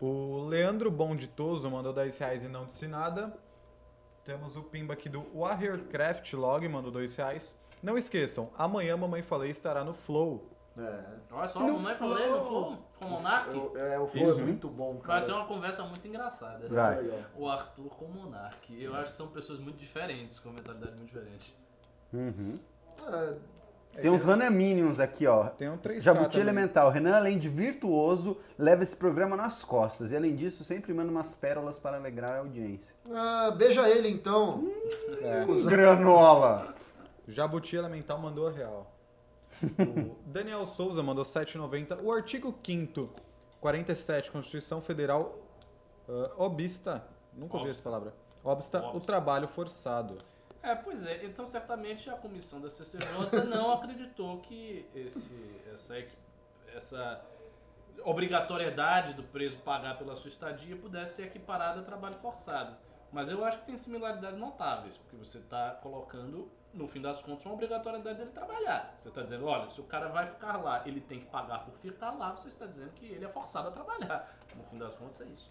[0.00, 3.38] O Leandro Bonditoso mandou 10 reais e não disse nada.
[4.26, 7.56] Temos o pimba aqui do Warriorcraft Log, mandou 2 reais.
[7.80, 10.50] Não esqueçam, amanhã Mamãe Falei estará no Flow.
[10.76, 11.04] É.
[11.32, 12.76] Olha só, No a mamãe falei no flow.
[13.00, 13.56] Com o Monark.
[13.56, 14.40] O- É, o Flow Isso.
[14.40, 15.24] é muito bom, Vai cara.
[15.24, 16.68] ser uma conversa muito engraçada.
[16.68, 16.98] Vai.
[17.08, 17.24] É.
[17.34, 18.82] O Arthur com o Monark.
[18.82, 21.56] Eu acho que são pessoas muito diferentes, com mentalidade muito diferente.
[22.12, 22.58] Uhum.
[23.06, 23.36] É,
[24.00, 25.44] Tem uns Runner Minions aqui, ó.
[25.50, 26.40] Tem um 3K Jabuti também.
[26.42, 26.90] Elemental.
[26.90, 30.12] Renan, além de virtuoso, leva esse programa nas costas.
[30.12, 32.94] E além disso, sempre manda umas pérolas para alegrar a audiência.
[33.12, 34.70] ah, beija ele então.
[35.22, 35.44] É.
[35.44, 35.70] Cusão.
[35.70, 36.74] Granola!
[37.28, 38.92] Jabuti Elemental mandou a real.
[39.62, 41.98] O Daniel Souza mandou 7,90.
[42.02, 43.08] O artigo 5
[43.60, 45.38] 47, Constituição Federal,
[46.08, 47.02] ah, obsta,
[47.34, 48.14] nunca ouvi essa palavra,
[48.44, 49.00] obsta, o Obsta.
[49.06, 50.18] trabalho forçado.
[50.66, 51.24] É, pois é.
[51.24, 55.32] Então, certamente, a comissão da CCJ não acreditou que esse,
[55.72, 55.94] essa,
[56.74, 57.24] essa
[58.04, 62.76] obrigatoriedade do preso pagar pela sua estadia pudesse ser equiparada a trabalho forçado.
[63.12, 67.46] Mas eu acho que tem similaridades notáveis, porque você está colocando, no fim das contas,
[67.46, 68.92] uma obrigatoriedade dele trabalhar.
[68.98, 71.74] Você está dizendo, olha, se o cara vai ficar lá, ele tem que pagar por
[71.74, 74.36] ficar lá, você está dizendo que ele é forçado a trabalhar.
[74.56, 75.48] No fim das contas, é isso.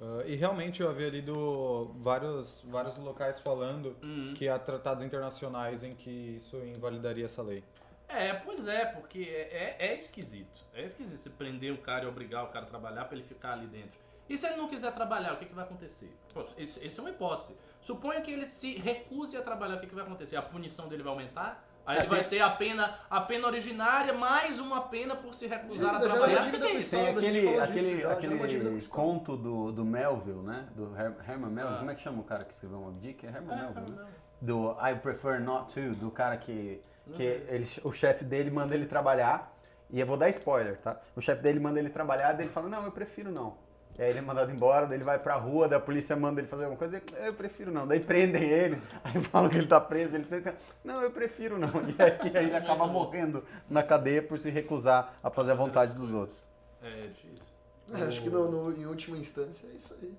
[0.00, 4.34] Ah, e realmente eu havia lido vários, vários locais falando Uhum.
[4.34, 7.64] que há tratados internacionais em que isso invalidaria essa lei.
[8.08, 10.64] É, pois é, porque é, é, é esquisito.
[10.72, 13.52] É esquisito você prender o cara e obrigar o cara a trabalhar pra ele ficar
[13.54, 13.98] ali dentro.
[14.28, 16.12] E se ele não quiser trabalhar, o que, que vai acontecer?
[16.34, 17.56] Pô, esse é uma hipótese.
[17.80, 20.36] Suponha que ele se recuse a trabalhar, o que, que vai acontecer?
[20.36, 21.65] A punição dele vai aumentar?
[21.86, 25.46] Aí É, ele vai ter a pena, a pena originária, mais uma pena por se
[25.46, 26.48] recusar a Dívida, trabalhar.
[26.48, 26.90] O que, que é isso?
[26.90, 30.66] Tem aquele, aquele, já, é uma aquele conto do, do Melville, né?
[30.74, 31.74] Do Her Herman Melville.
[31.76, 31.78] Ah.
[31.78, 33.24] Como é que chama o cara que escreveu Moby Dick?
[33.24, 34.06] É Herman É, Melville, né?
[34.42, 36.82] Do I Prefer Not To, do cara que,
[37.14, 37.54] que Uhum.
[37.54, 39.52] ele, o chefe dele manda ele trabalhar.
[39.88, 41.00] E eu vou dar spoiler, tá?
[41.14, 43.56] O chefe dele manda ele trabalhar, daí ele fala, não, eu prefiro não.
[43.98, 46.40] E aí ele é mandado embora, daí ele vai pra rua, daí a polícia manda
[46.40, 47.86] ele fazer alguma coisa, ele, eu prefiro não.
[47.86, 50.54] Daí prendem ele, aí falam que ele tá preso, ele pensa,
[50.84, 51.68] não, eu prefiro não.
[51.98, 55.92] E aí, aí ele acaba morrendo na cadeia por se recusar a fazer a vontade
[55.92, 56.46] dos outros.
[56.82, 57.46] É difícil.
[57.94, 60.12] É, acho que no, no- em última instância é isso aí.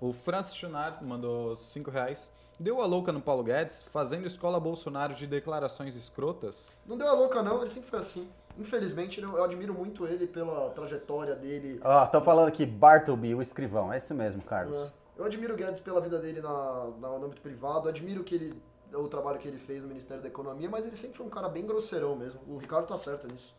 [0.00, 2.30] O Francis Chunard mandou 5 reais.
[2.60, 6.72] Deu a louca no Paulo Guedes, fazendo escola Bolsonaro de declarações escrotas?
[6.86, 8.30] Não deu a louca não, ele sempre foi assim.
[8.58, 11.80] Infelizmente, eu eu admiro muito ele pela trajetória dele.
[11.84, 13.92] Ó, estão falando aqui, Bartleby, o escrivão.
[13.92, 14.76] É isso mesmo, Carlos.
[14.76, 14.92] né?
[15.16, 18.62] Eu admiro o Guedes pela vida dele na, na- no âmbito privado, admiro que ele,
[18.92, 21.48] o trabalho que ele fez no Ministério da Economia, mas ele sempre foi um cara
[21.48, 22.40] bem grosseirão mesmo.
[22.46, 23.54] O Ricardo tá certo nisso.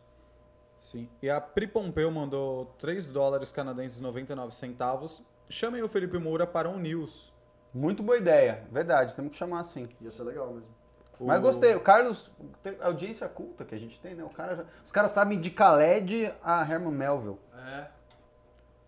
[0.80, 1.08] Sim.
[1.20, 5.20] E a Pri Pompeu mandou 3 dólares canadenses e 99 centavos.
[5.48, 7.32] Chamem o Felipe Moura para um news.
[7.74, 9.88] Muito boa ideia, verdade, temos que chamar assim.
[10.00, 10.72] Ia ser legal mesmo.
[11.20, 12.30] Mas gostei, o Carlos,
[12.62, 14.22] tem a audiência culta que a gente tem, né?
[14.24, 17.38] O cara já- os caras sabem de Khaled a Herman Melville.
[17.66, 17.86] É.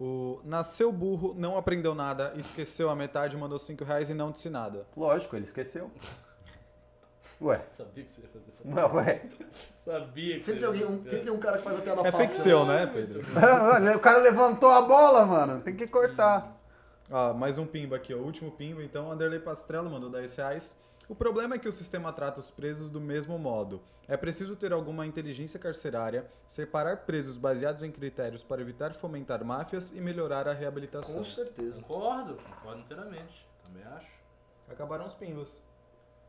[0.01, 4.49] O Nasceu Burro, não aprendeu nada, esqueceu a metade, mandou 5 reais e não disse
[4.49, 4.87] nada.
[4.97, 5.91] Lógico, ele esqueceu.
[7.43, 9.23] Ué, Sabia que você ia fazer essa ué, ué.
[9.77, 11.79] Sabia que Sempre você tem, ia alguém, um, fazer sempre tem um cara que faz
[11.79, 12.27] a piada É fácil.
[12.29, 12.93] fake seu, né, Muito
[13.25, 13.97] Pedro?
[13.97, 15.61] o cara levantou a bola, mano.
[15.63, 16.55] Tem que cortar.
[17.11, 18.19] Ah, mais um pimba aqui, ó.
[18.19, 19.11] O último pimba, então.
[19.11, 20.77] Anderley Pastrello mandou 10 reais.
[21.11, 23.83] O problema é que o sistema trata os presos do mesmo modo.
[24.07, 29.91] É preciso ter alguma inteligência carcerária, separar presos baseados em critérios para evitar fomentar máfias
[29.91, 31.17] e melhorar a reabilitação.
[31.17, 31.83] Com certeza.
[31.83, 33.45] Concordo, concordo inteiramente.
[33.65, 34.07] Também acho.
[34.71, 35.49] Acabaram os pimbas.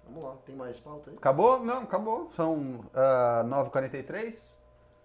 [0.03, 1.15] Vamos lá, tem mais pauta aí?
[1.15, 1.63] Acabou?
[1.63, 2.31] Não, acabou.
[2.31, 4.35] São ah, 9h43.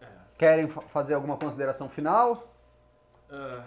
[0.01, 0.07] É.
[0.39, 2.49] Querem fa- fazer alguma consideração final?
[3.31, 3.63] Ah,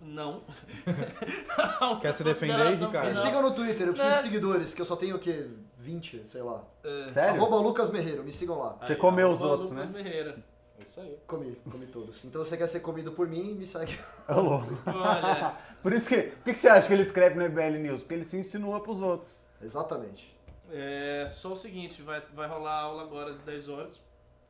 [0.00, 0.42] não.
[2.00, 3.08] Quer se defender Ricardo?
[3.08, 4.16] Me sigam no Twitter, eu preciso É.
[4.18, 5.48] de seguidores, que eu só tenho o quê?
[5.78, 6.62] 20, sei lá.
[6.84, 7.40] É, Sério?
[7.40, 8.76] Arroba Lucas Merreiro, me sigam lá.
[8.82, 9.92] Você aí, comeu os outros, Lucas né?
[10.02, 10.36] Merreira.
[10.78, 11.18] É Isso aí.
[11.26, 12.24] Comi, comi todos.
[12.24, 13.98] Então você quer ser comido por mim, me segue.
[14.28, 14.78] Ô, louco.
[14.86, 16.16] Olha, Por isso que.
[16.22, 18.00] Por que que você acha que ele escreve no EBL News?
[18.00, 19.38] Porque ele se insinua pros outros.
[19.62, 20.34] Exatamente.
[20.72, 24.00] é só o seguinte, vai, vai rolar a aula agora às 10 horas.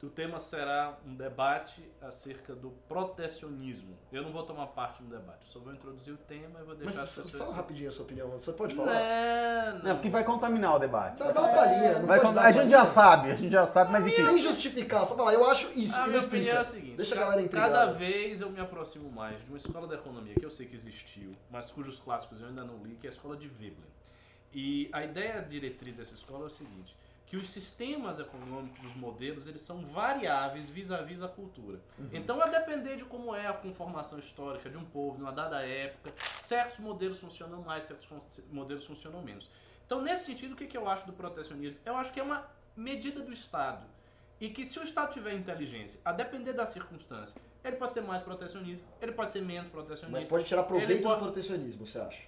[0.03, 3.99] O tema será um debate acerca do protecionismo.
[4.11, 6.69] Eu não vou tomar parte no debate, eu só vou introduzir o tema e vou
[6.75, 7.43] Mas deixar as você pessoas...
[7.43, 8.31] fala rapidinho a sua opinião.
[8.31, 9.75] Você pode falar?
[9.75, 11.19] Não, Não, porque vai contaminar o debate.
[11.19, 11.99] Dá, dá uma palhinha.
[11.99, 14.25] Não Vai pode contar- dar a gente já sabe, a gente já sabe, mas enfim.
[14.27, 15.95] Sem justificar, só falar, eu acho isso.
[15.95, 16.61] A minha não opinião é explica.
[16.61, 17.73] a seguinte: Deixa a galera intrigada.
[17.75, 20.75] cada vez eu me aproximo mais de uma escola da economia que eu sei que
[20.75, 23.91] existiu, mas cujos clássicos eu ainda não li, que é a escola de Veblen.
[24.53, 26.97] E a ideia diretriz dessa escola é o seguinte:
[27.31, 31.81] que os sistemas econômicos, os modelos, eles são variáveis vis-à-vis a cultura.
[32.13, 36.13] Então, a depender de como é a conformação histórica de um povo, numa dada época,
[36.35, 38.19] certos modelos funcionam mais, certos fun-
[38.51, 39.49] modelos funcionam menos.
[39.87, 41.79] Então, nesse sentido, o que, que eu acho do protecionismo?
[41.87, 43.87] Eu acho que é uma medida do Estado.
[44.41, 48.23] E que se o Estado tiver inteligência, a depender da circunstância, ele pode ser mais
[48.23, 50.19] protecionista, ele pode ser menos protecionista.
[50.21, 52.23] Mas pode tirar proveito pode- do protecionismo, você acha?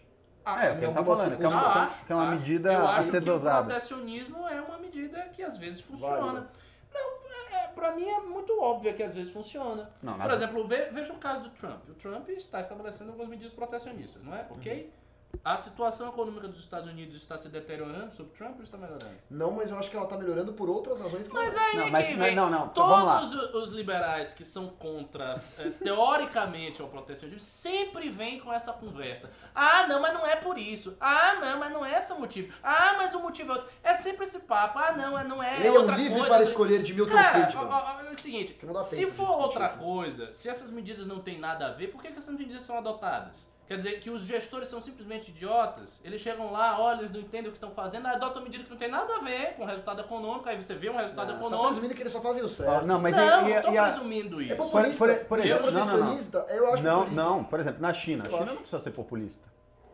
[0.44, 2.24] Ah, É, o que ele tá falando, que é uma, Ah, acho, que é uma
[2.28, 2.32] acho.
[2.40, 3.64] medida eu a acho ser que o dosada.
[3.66, 6.16] protecionismo é uma medida que às vezes funciona.
[6.20, 6.48] Válida.
[6.92, 9.90] Não, é, pra mim é muito óbvio que às vezes funciona.
[10.02, 11.88] Não, Por exemplo, ve- veja o caso do Trump.
[11.88, 14.46] O Trump está estabelecendo algumas medidas protecionistas, não é?
[14.50, 14.84] Ok?
[14.84, 15.01] Uhum.
[15.44, 19.10] A situação econômica dos Estados Unidos está se deteriorando sob Trump ou está melhorando?
[19.28, 21.60] Não, mas eu acho que ela tá melhorando por outras razões que Mas não.
[21.62, 22.34] aí Não, que mas- vem.
[22.36, 23.18] não, não, então vamos lá.
[23.18, 29.30] Todos os liberais que são contra, eh, teoricamente, ao protecionismo, sempre vêm com essa conversa.
[29.54, 30.96] Ah, não, mas não é por isso.
[31.00, 32.54] Ah, não, mas não é esse o motivo.
[32.62, 33.68] Ah, mas o motivo é outro.
[33.82, 34.78] É sempre esse papo.
[34.78, 36.34] Ah, não, é- não é Leia um outra livre coisa.
[36.34, 37.64] para escolher de Milton Cara, Friedman.
[37.64, 41.38] ó, ó, ó, é o seguinte, se for outra coisa, se essas medidas não têm
[41.38, 43.50] nada a ver, por que, que essas medidas são adotadas?
[43.72, 45.98] Quer dizer que os gestores são simplesmente idiotas?
[46.04, 48.76] Eles chegam lá, olham, eles não entendem o que estão fazendo, adotam medida que não
[48.76, 51.40] tem nada a ver com o resultado econômico, aí você vê um resultado Não, você
[51.40, 51.66] tá econômico.
[51.68, 52.86] presumindo que eles só fazem o certo.
[52.86, 54.56] Não, mas não, e, não tô e, e a- presumindo É isso.
[54.56, 54.98] populista.
[54.98, 55.96] Por- por- por exemplo, não, não, não.
[55.96, 57.22] protecionista, eu acho Não, populista.
[57.24, 58.24] não, por exemplo, na China.
[58.24, 58.50] A Eu China acho.
[58.52, 59.48] não precisa ser populista.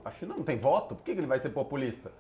[0.05, 2.11] A China não tem voto, por que que ele vai ser populista?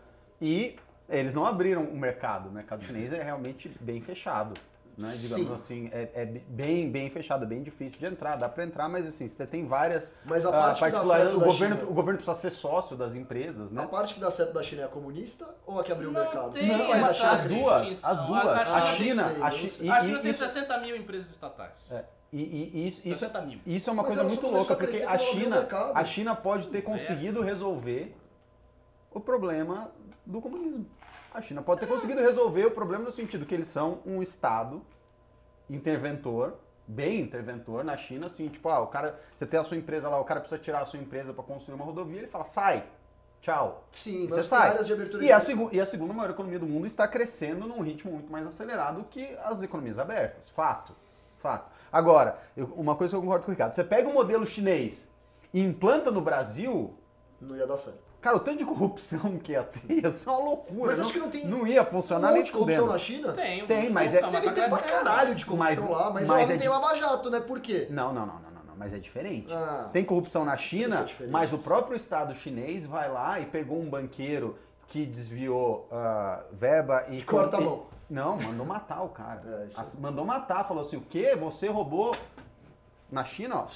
[0.40, 0.76] E
[1.08, 2.50] eles não abriram o mercado.
[2.50, 4.54] O mercado chinês é realmente bem fechado.
[4.98, 5.14] Né?
[5.16, 5.54] Digamos Sim.
[5.54, 8.34] assim, é, é bem, bem fechada, bem difícil de entrar.
[8.36, 11.36] Dá para entrar, mas assim, você tem várias Mas a ah, parte dá particularidades.
[11.36, 13.82] O governo, China- o governo precisa ser sócio das empresas, né?
[13.84, 16.12] A parte que dá certo da China é a comunista ou a que abriu o
[16.12, 16.50] Não mercado?
[16.52, 18.10] tem Não, essa as duas, distinção.
[18.10, 18.44] as duas.
[18.44, 19.86] A- A, a China, China- a, eu não Chi- sei.
[19.86, 21.92] e- A e- China tem isso, 60 mil empresas estatais.
[21.92, 23.60] é, e, e- isso, isso, 60 mil.
[23.64, 26.68] isso é uma Mas coisa muito louca, a porque a o China, a China pode
[26.68, 28.14] ter conseguido resolver
[29.12, 29.90] o problema
[30.26, 30.86] do comunismo.
[31.38, 34.82] A China pode ter conseguido resolver o problema no sentido que eles são um Estado
[35.70, 36.54] interventor,
[36.84, 40.18] bem interventor na China, assim, tipo, ah, o cara, você tem a sua empresa lá,
[40.20, 42.84] o cara precisa tirar a sua empresa para construir uma rodovia, ele fala, sai,
[43.40, 43.84] tchau.
[43.92, 44.70] Sim, Você sai.
[44.70, 47.06] áreas de abertura E de a, segu- e a segunda maior economia do mundo está
[47.06, 50.50] crescendo num ritmo muito mais acelerado que as economias abertas.
[50.50, 50.92] Fato.
[51.38, 51.70] Fato.
[51.92, 53.74] Agora, eu- uma coisa que eu concordo com o Ricardo.
[53.74, 55.06] Você pega o modelo chinês
[55.54, 56.94] e implanta no Brasil,
[57.40, 58.07] Não ia dar certo.
[58.20, 60.86] Cara, o tanto de corrupção que ia ter ia ser uma loucura.
[60.90, 62.92] Mas acho que não tem Não ia Um funcionar nem monte de corrupção fudendo.
[62.92, 63.32] na China?
[63.32, 66.12] Tem, Tem, alguns mas é- não, Deve ter pra caralho de corrupção Mas- lá, mas,
[66.12, 67.40] mas lá é não de- tem Lava Jato, né?
[67.40, 67.86] Por quê?
[67.90, 69.52] Não, não, não, não, não, não, mas é diferente.
[69.52, 69.88] Ah.
[69.92, 71.32] Tem corrupção na é China, diferente.
[71.32, 74.58] mas o próprio Estado chinês vai lá e pegou um banqueiro
[74.88, 77.22] que desviou ah, verba e...
[77.22, 77.86] Corta a mão.
[78.10, 79.42] Não, mandou matar o cara.
[79.76, 81.36] É, As- mandou matar, falou assim, o quê?
[81.36, 82.16] Você roubou
[83.10, 83.66] na China, ó.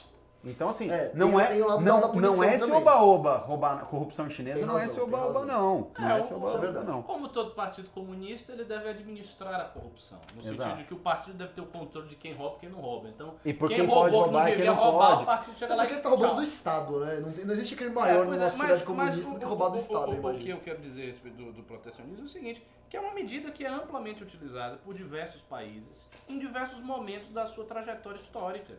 [0.44, 3.76] Então, assim, É, tem- não, é, tem o lado não, não é esse oba-oba roubar
[3.76, 5.92] na corrupção chinesa, Tem não é esse tem oba-oba, não.
[5.96, 6.86] Não É, é esse o- oba-oba, verdade.
[6.86, 7.02] não.
[7.02, 10.18] Como todo partido comunista, ele deve administrar a corrupção.
[10.34, 10.56] No Exato.
[10.62, 12.80] sentido de que o partido deve ter o controle de quem rouba e quem não
[12.80, 13.08] rouba.
[13.08, 15.22] Então, E quem, roubou pode que não devia não roubar, pode.
[15.22, 17.20] o partido chega lá porque e você tá roubando do Estado, né?
[17.20, 19.44] Não, tem- não existe crime É, maior pois numa é, sociedade mas, comunista do que
[19.44, 22.22] roubar do o- Estado, o, o, que eu quero dizer a respeito do, do protecionismo
[22.22, 26.36] é o seguinte, que é uma medida que é amplamente utilizada por diversos países em
[26.38, 28.74] diversos momentos da sua trajetória histórica.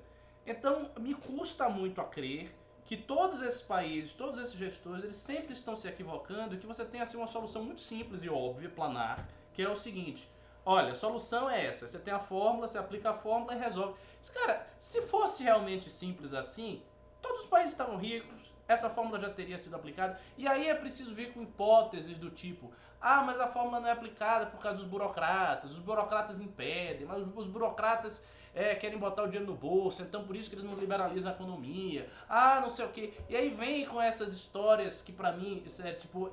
[0.45, 2.53] Então, me custa muito a crer
[2.85, 6.83] que todos esses países, todos esses gestores, eles sempre estão se equivocando e que você
[6.83, 10.29] tem assim uma solução muito simples e óbvia, planar, que é o seguinte:
[10.65, 13.95] olha, a solução é essa, você tem a fórmula, você aplica a fórmula e resolve.
[14.33, 16.81] Cara, se fosse realmente simples assim,
[17.21, 21.13] todos os países estavam ricos, essa fórmula já teria sido aplicada, e aí é preciso
[21.15, 24.87] vir com hipóteses do tipo: ah, mas a fórmula não é aplicada por causa dos
[24.87, 28.21] burocratas, os burocratas impedem, mas os burocratas
[28.55, 31.33] é, querem botar o dinheiro no bolso, então por isso que eles não liberalizam a
[31.35, 33.13] economia, ah, não sei o quê.
[33.29, 36.31] E aí vem com essas histórias que pra mim, isso é tipo.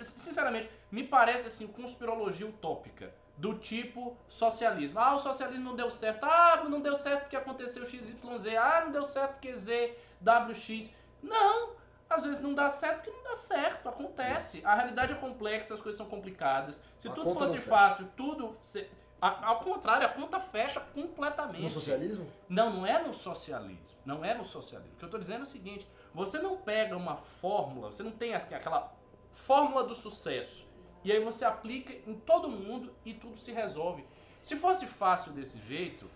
[0.00, 3.12] Sinceramente, me parece assim, conspirologia utópica.
[3.36, 4.98] Do tipo socialismo.
[4.98, 6.24] Ah, o socialismo não deu certo.
[6.24, 8.16] Ah, não deu certo porque aconteceu XYZ.
[8.60, 10.90] Ah, não deu certo porque ZWX.
[11.22, 11.70] Não!
[12.10, 13.88] Às vezes não dá certo porque não dá certo.
[13.88, 14.60] Acontece.
[14.64, 16.82] A realidade é complexa, as coisas são complicadas.
[16.98, 18.56] Se A tudo fosse fácil, tudo.
[18.60, 18.88] se-
[19.20, 21.62] a- Ao contrário, a conta fecha completamente.
[21.62, 22.26] No socialismo?
[22.48, 23.78] Não, não é no socialismo.
[24.04, 24.94] Não é no socialismo.
[24.94, 28.10] O que eu estou dizendo é o seguinte: você não pega uma fórmula, você não
[28.12, 28.92] tem aqu- aquela
[29.30, 30.66] fórmula do sucesso.
[31.04, 34.04] E aí você aplica em todo mundo e tudo se resolve.
[34.40, 36.08] Se fosse fácil desse jeito,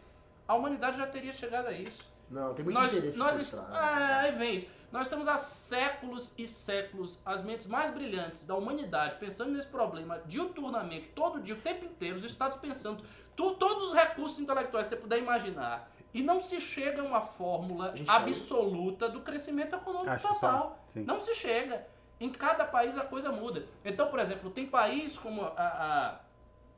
[0.47, 2.11] a humanidade já teria chegado a isso.
[2.31, 4.67] Não, tem muito Nós, interesse nós ah, aí vem isso.
[4.93, 10.21] Nós estamos há séculos e séculos, as mentes mais brilhantes da humanidade, pensando nesse problema
[10.27, 13.03] diuturnamente, todo dia, o tempo inteiro, os estados pensando,
[13.35, 15.91] tu- todos os recursos intelectuais que você puder imaginar.
[16.13, 20.79] E não se chega a uma fórmula A absoluta do crescimento econômico Acho total.
[20.95, 21.87] Não se chega.
[22.21, 23.65] Em cada país a coisa muda.
[23.83, 26.21] Então, por exemplo, tem país como a- a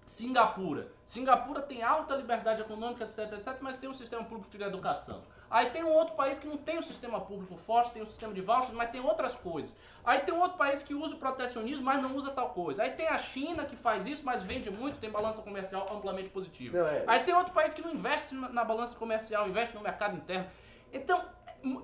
[0.07, 0.89] Singapura.
[1.05, 5.23] Singapura tem alta liberdade econômica, etc, etc, mas tem um sistema público de educação.
[5.51, 8.33] Aí tem um outro país que não tem um sistema público forte, tem um sistema
[8.33, 9.77] de vouchers, mas tem outras coisas.
[10.05, 12.83] Aí tem um outro país que usa o protecionismo, mas não usa tal coisa.
[12.83, 16.79] Aí tem a China que faz isso, mas vende muito, tem balança comercial amplamente positiva.
[16.79, 17.05] É.
[17.07, 20.47] Aí tem outro país que não investe na na balança comercial, investe no mercado interno.
[20.93, 21.23] Então,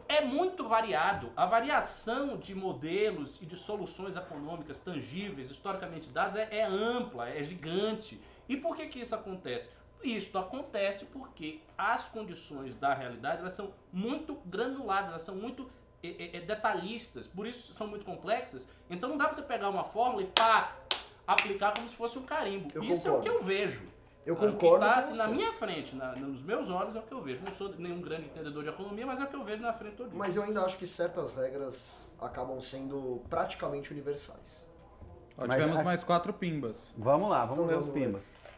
[0.08, 1.32] é muito variado.
[1.36, 7.42] A variação de modelos e de soluções econômicas tangíveis, historicamente dadas, é, é ampla, é
[7.42, 8.20] gigante.
[8.48, 9.70] E por que, que isso acontece?
[10.02, 15.68] Isso acontece porque as condições da realidade elas são muito granuladas, elas são muito
[16.02, 18.66] é, é, é, detalhistas, por isso são muito complexas.
[18.88, 20.74] Então não dá pra você pegar uma fórmula e pá,
[21.26, 22.70] aplicar como se fosse um carimbo.
[22.74, 23.82] Eu isso é o que eu vejo.
[24.24, 27.02] Eu O concordo que tá, assim, na minha frente, na- nos meus olhos, é o
[27.02, 27.42] que eu vejo.
[27.46, 29.96] Não sou nenhum grande entendedor de economia, mas é o que eu vejo na frente
[29.96, 30.18] todo dia.
[30.18, 34.64] Mas eu ainda acho que certas regras acabam sendo praticamente universais.
[35.38, 36.94] Ó, tivemos a- mais quatro pimbas.
[36.98, 38.06] Vamos lá, vamos Então ler os vamos ler.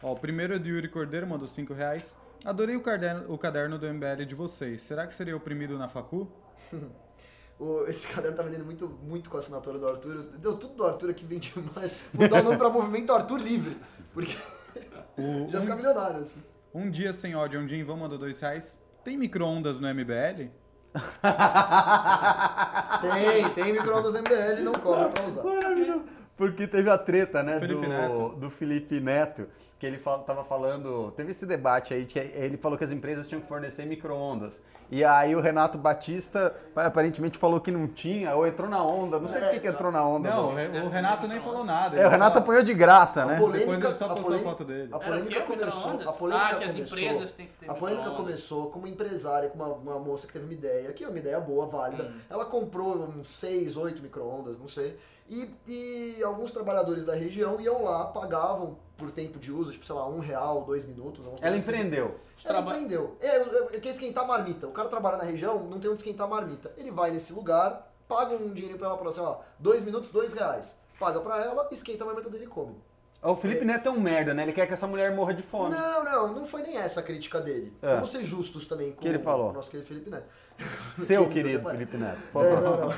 [0.03, 2.15] Ó, o primeiro é do Yuri Cordeiro, mandou 5 reais.
[2.45, 4.81] Adorei o caderno, o caderno do MBL de vocês.
[4.81, 6.27] Será que seria oprimido na facu?
[7.59, 10.23] O- esse caderno tá vendendo muito, muito com a assinatura do Arthur.
[10.39, 11.91] Deu tudo do Arthur aqui, vende mais.
[12.11, 13.77] Vou dar o nome pra Movimento Arthur Livre.
[14.11, 14.35] Porque
[15.15, 16.41] O, já fica milionário, assim.
[16.73, 18.81] um, dia sem ódio, um dia em vão, mandou 2 reais.
[19.03, 20.49] Tem micro-ondas no MBL?
[23.01, 25.43] Tem, tem micro-ondas MBL e não cobra pra usar.
[25.43, 26.03] Maravilhoso.
[26.35, 28.29] Porque teve a treta, né, Felipe do, Neto.
[28.39, 29.47] do Felipe Neto,
[29.83, 33.27] que ele fal- tava falando, teve esse debate aí, que ele falou que as empresas
[33.27, 34.61] tinham que fornecer micro-ondas.
[34.89, 39.27] E aí o Renato Batista aparentemente falou que não tinha, ou entrou na onda, não
[39.27, 40.29] sei por que que entrou na onda.
[40.29, 41.97] Não, do- o Renato nem falou nada.
[41.99, 43.35] É, o Renato só- apanhou de graça, A né?
[43.37, 44.89] polêmica, Depois ele só a postou a polêmica- foto dele.
[44.93, 45.89] A polêmica começou.
[45.91, 48.87] A polêmica Ah, que as começou- empresas têm que ter A polêmica começou com uma
[48.87, 52.05] empresária, com uma, uma moça que teve uma ideia, que é uma ideia boa, válida.
[52.05, 52.19] Hum.
[52.29, 54.97] Ela comprou uns 6, 8 micro-ondas, não sei.
[55.29, 59.93] E, e alguns trabalhadores da região iam lá, pagavam por tempo de uso, tipo, sei
[59.93, 61.25] lá, um real, dois minutos.
[61.41, 61.63] Ela assim.
[61.63, 62.05] empreendeu.
[62.05, 63.17] Ela traba- empreendeu.
[63.19, 63.37] É,
[63.75, 64.65] é, quer esquentar marmita.
[64.67, 66.71] O cara trabalha na região, não tem onde esquentar marmita.
[66.77, 70.33] Ele vai nesse lugar, paga um dinheiro pra ela, fala assim, ó, dois minutos, dois
[70.33, 70.77] reais.
[70.99, 72.75] Paga pra ela, esquenta a marmita dele e come.
[73.21, 74.43] O Felipe Neto é um merda, né?
[74.43, 75.73] Ele quer que essa mulher morra de fome.
[75.73, 77.71] Não, não, não foi nem essa a crítica dele.
[77.81, 77.95] É.
[77.95, 79.49] Vamos ser justos também com Que ele falou?
[79.51, 80.27] o nosso querido Felipe Neto.
[80.99, 81.69] Seu Querido, querido?
[81.69, 82.19] Felipe Neto.
[82.33, 82.93] por É, não, não.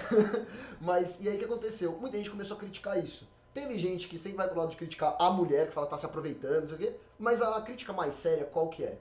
[0.81, 1.91] Mas, e aí o que aconteceu?
[2.01, 3.27] Muita gente começou a criticar isso.
[3.55, 6.05] Teve gente que sempre vai pro lado de criticar a mulher, que fala tá se
[6.05, 6.95] aproveitando, não sei o quê.
[7.17, 8.97] Mas a crítica mais séria, qual que é?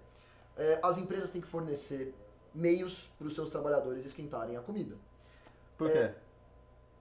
[0.56, 2.14] É, as empresas têm que fornecer
[2.55, 4.94] meios para os seus trabalhadores esquentarem a comida.
[5.76, 6.12] Por quê?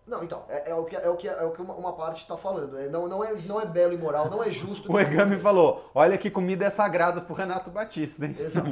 [0.06, 2.24] Não, então, é, é o que, é o que, é o que uma, uma parte
[2.24, 2.78] está falando.
[2.78, 4.92] É, não, não, é, não é belo e moral, não é justo.
[4.94, 8.36] O Egami falou: olha que comida é sagrada pro Renato Batista, hein?
[8.38, 8.70] Exato.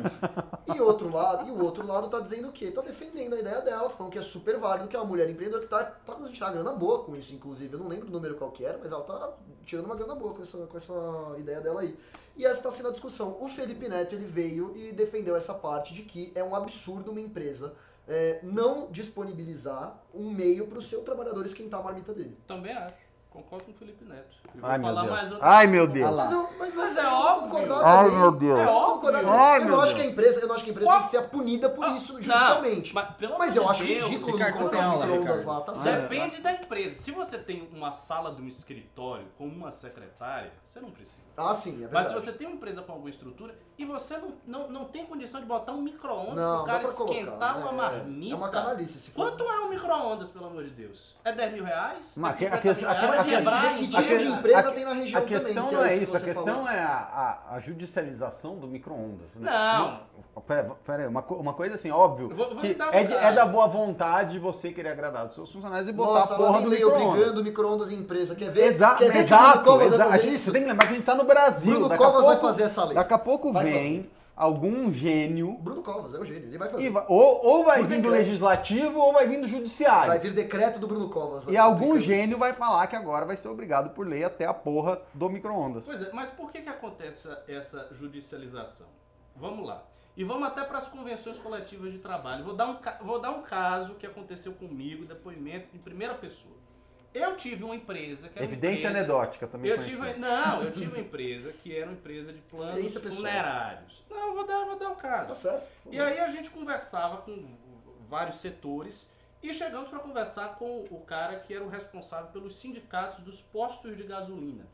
[0.76, 2.70] E outro lado, e o outro lado tá dizendo o quê?
[2.70, 5.30] Tá defendendo a ideia dela, tá falando que é super válido, que é uma mulher
[5.30, 7.74] empreendedora que tá, tá conseguindo tirar uma grana boa com isso, inclusive.
[7.74, 9.32] Eu não lembro o número qual que era, mas ela tá
[9.66, 10.94] tirando uma grana boa com essa, com essa
[11.38, 11.98] ideia dela aí.
[12.36, 13.38] E essa tá sendo a discussão.
[13.40, 17.22] O Felipe Neto, ele veio e defendeu essa parte de que é um absurdo uma
[17.22, 17.74] empresa
[18.08, 22.38] é, não disponibilizar um meio pro seu trabalhador esquentar a marmita dele.
[22.48, 23.11] Também acho.
[23.32, 24.36] Concordo com o Felipe Neto.
[24.54, 25.14] Eu vou Ai, meu falar Deus.
[25.16, 26.18] mais outra Ai, meu Deus.
[26.18, 27.76] Mas, eu, mas, Mas é vou óbvio.
[27.76, 28.20] Ai, também.
[28.20, 28.60] meu Deus.
[28.60, 29.30] É vou óbvio.
[29.32, 31.10] Ai, eu não acho que a empresa, eu não acho que a empresa Qual- tem
[31.10, 32.94] que ser punida por isso Não, judicialmente.
[32.94, 35.48] mas, pelo Mas eu acho Deus, ridículo Ricardo, você tem aula, micro-ondas Ricardo?
[35.60, 36.02] lá, tá Ah, certo?
[36.10, 36.96] Depende da empresa.
[37.02, 41.22] Se você tem uma sala de um escritório com uma secretária, você não precisa.
[41.38, 41.94] Ah, sim, é verdade.
[41.94, 45.06] Mas se você tem uma empresa com alguma estrutura e você não, não, não tem
[45.06, 47.64] condição de botar um micro-ondas não, pro cara pra colocar, esquentar né?
[47.64, 48.34] uma marmita.
[48.34, 49.12] É uma canalice.
[49.12, 51.16] Quanto é um micro-ondas, pelo amor de Deus?
[51.24, 52.14] É 10 mil reais?
[52.18, 53.21] Mas é que- a 50 que- mil reais?
[53.22, 55.94] A Quebrar que tipo de empresa a- tem na região A questão também, não é
[55.94, 56.70] isso isso, que a você questão falou.
[56.70, 59.28] é a, a- judicialização do micro-ondas.
[59.36, 59.52] né?
[59.52, 60.12] Não.
[60.48, 63.32] Pera, pera aí, uma, uma coisa assim, óbvio, Eu vou- vou que é, de- é
[63.34, 66.70] da boa vontade você querer agradar os seus funcionários e botar Nossa, a porra do
[66.70, 67.08] lei micro-ondas.
[67.10, 68.34] obrigando micro-ondas em empresa.
[68.36, 68.66] Quer ver?
[68.66, 70.52] Exa Quer ver exato, Bruno Covas exa- vai a fazer gente isso?
[70.54, 71.72] tem que lembrar que a gente tá no Brasil.
[71.74, 72.96] Bruno daqui Covas vai fazer essa lei.
[72.96, 74.10] Daqui a pouco Vai vem
[74.42, 76.90] algum gênio Bruno Covas, é o gênio, ele vai fazer.
[76.90, 80.08] vai- ou, ou vai Por vir do legislativo ou vai vir do judiciário.
[80.08, 81.46] Vai vir decreto do Bruno Covas.
[81.48, 85.00] E algum gênio vai falar que agora vai ser obrigado por lei até a porra
[85.14, 85.86] do micro-ondas.
[85.86, 88.88] Pois é, mas por que, que acontece essa, judicialização?
[89.36, 89.84] Vamos lá.
[90.18, 92.44] E vamos até para as convenções coletivas de trabalho.
[92.44, 96.56] Vou dar, um, vou dar um caso que aconteceu comigo, depoimento em primeira pessoa.
[97.14, 100.72] Eu tive uma empresa que era uma Evidência empresa- anedótica também Eu tive, não, eu
[100.72, 103.16] tive uma empresa que era uma empresa de planos pessoal.
[103.16, 104.04] funerários.
[104.10, 105.36] Não, vou dar, vou dar o Tá caso.
[105.36, 105.68] certo.
[105.90, 107.46] E aí a gente conversava com
[108.02, 109.10] vários setores
[109.44, 113.98] e chegamos para conversar com o cara que era o responsável pelos sindicatos dos postos
[113.98, 114.66] de gasolina.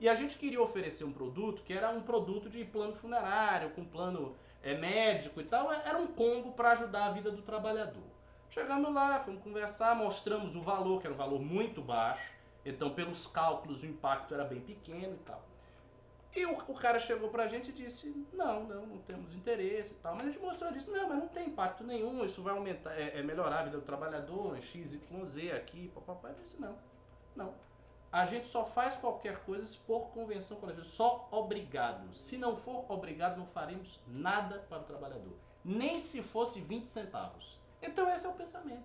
[0.00, 3.84] E a gente queria oferecer um produto que era um produto de plano funerário, com
[3.84, 5.72] plano eh, médico e tal.
[5.72, 8.02] Era um combo para ajudar a vida do trabalhador.
[8.54, 12.32] Chegamos lá, fomos conversar, mostramos o valor, que era um valor muito baixo.
[12.64, 15.44] Então, pelos cálculos, o impacto era bem pequeno e tal.
[16.36, 19.96] E o, o cara chegou pra gente e disse, não, não, não temos interesse e
[19.96, 20.14] tal.
[20.14, 23.18] Mas a gente mostrou disse, não, mas não tem impacto nenhum, isso vai aumentar, é,
[23.18, 26.28] é melhorar a vida do trabalhador, X, Y, Z aqui, papapá.
[26.28, 26.78] Eu disse, não,
[27.34, 27.54] não.
[28.12, 32.14] A gente só faz qualquer coisa por convenção coletiva, só obrigado.
[32.14, 35.36] Se não for obrigado, não faremos nada para o trabalhador.
[35.64, 37.63] Nem se fosse 20 centavos.
[37.86, 38.84] Então esse é o pensamento.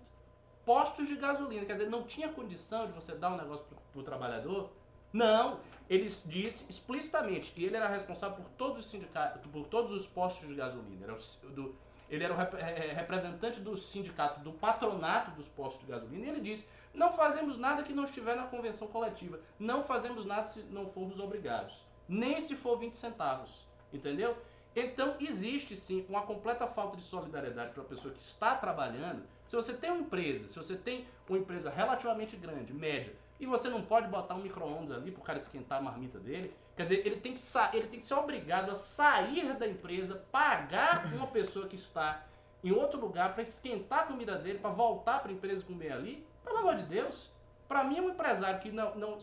[0.64, 4.02] Postos de gasolina, quer dizer, não tinha condição de você dar um negócio para o
[4.02, 4.70] trabalhador?
[5.12, 5.58] Não,
[5.88, 10.48] ele disse explicitamente, e ele era responsável por todos os sindicatos, por todos os postos
[10.48, 11.04] de gasolina.
[11.04, 11.74] Era o, do,
[12.08, 16.28] ele era o rep, é, representante do sindicato, do patronato dos postos de gasolina, e
[16.28, 16.64] ele disse:
[16.94, 21.18] não fazemos nada que não estiver na convenção coletiva, não fazemos nada se não formos
[21.18, 24.36] obrigados, nem se for 20 centavos, entendeu?
[24.74, 29.24] Então existe sim uma completa falta de solidariedade para a pessoa que está trabalhando.
[29.46, 33.68] Se você tem uma empresa, se você tem uma empresa relativamente grande, média, e você
[33.68, 37.06] não pode botar um micro-ondas ali para o cara esquentar a marmita dele, quer dizer,
[37.06, 37.40] ele tem, que
[37.72, 42.24] ele tem que ser obrigado a sair da empresa, pagar uma pessoa que está
[42.62, 46.26] em outro lugar para esquentar a comida dele, para voltar para a empresa comer ali.
[46.44, 47.32] Pelo amor de Deus,
[47.66, 49.18] para mim é um empresário que não, não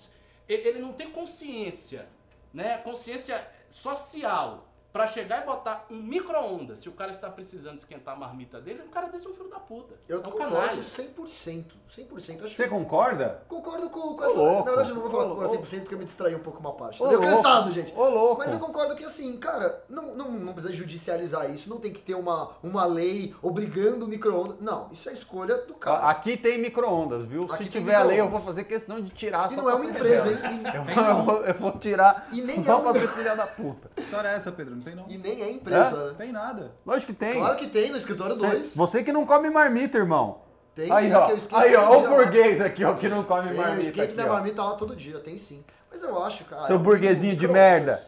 [0.48, 2.10] ele não tem consciência,
[2.54, 4.68] né, consciência social
[4.98, 8.82] pra chegar e botar um micro-ondas, se o cara está precisando esquentar a marmita dele,
[8.84, 9.94] um cara desse é um filho da puta.
[10.10, 10.82] Eu é um concordo canalha.
[10.82, 11.66] 100%.
[11.96, 12.44] 100%.
[12.44, 13.44] Acho Você que concorda?
[13.48, 14.36] concordo com, com Ô, essa.
[14.40, 14.58] louco.
[14.66, 15.58] Na verdade, eu não vou falar Ô, concordo ô.
[15.62, 17.02] 100% porque eu me distraí um pouco uma parte.
[17.02, 17.94] Ô, Tô cansado, gente.
[17.96, 18.40] Ô, louco.
[18.40, 22.02] Mas eu concordo que assim, cara, não, não, não precisa judicializar isso, não tem que
[22.02, 24.58] ter uma, uma lei obrigando o micro-ondas.
[24.60, 26.10] Não, isso é escolha do cara.
[26.10, 27.44] Aqui tem micro-ondas, viu?
[27.44, 29.74] Aqui Se tiver a lei, eu vou fazer questão de tirar E só não é
[29.74, 30.64] pra uma empresa, hein?
[30.74, 30.84] Eu
[31.24, 33.90] vou, eu vou- tirar E nem só é pra um- ser filha da puta.
[33.96, 34.76] Que história é essa, Pedro?
[34.88, 35.06] Tem não.
[35.10, 36.14] e nem é empresa, Não né?
[36.18, 36.72] tem nada.
[36.86, 37.34] Lógico que tem.
[37.36, 38.76] Claro que tem no escritório Você, 2.
[38.76, 40.40] você que não come marmita, irmão.
[40.76, 41.58] Tem aí, sim, ó.
[41.58, 41.98] Aí, ó.
[41.98, 43.82] o burguês aqui, ó, que não come Tem, marmita.
[43.88, 44.34] esquento Aqui, minha ó.
[44.34, 45.64] marmita lá todo dia, tem sim.
[45.92, 46.64] Mas eu acho, cara.
[46.68, 48.02] Seu é burguesinho de merda.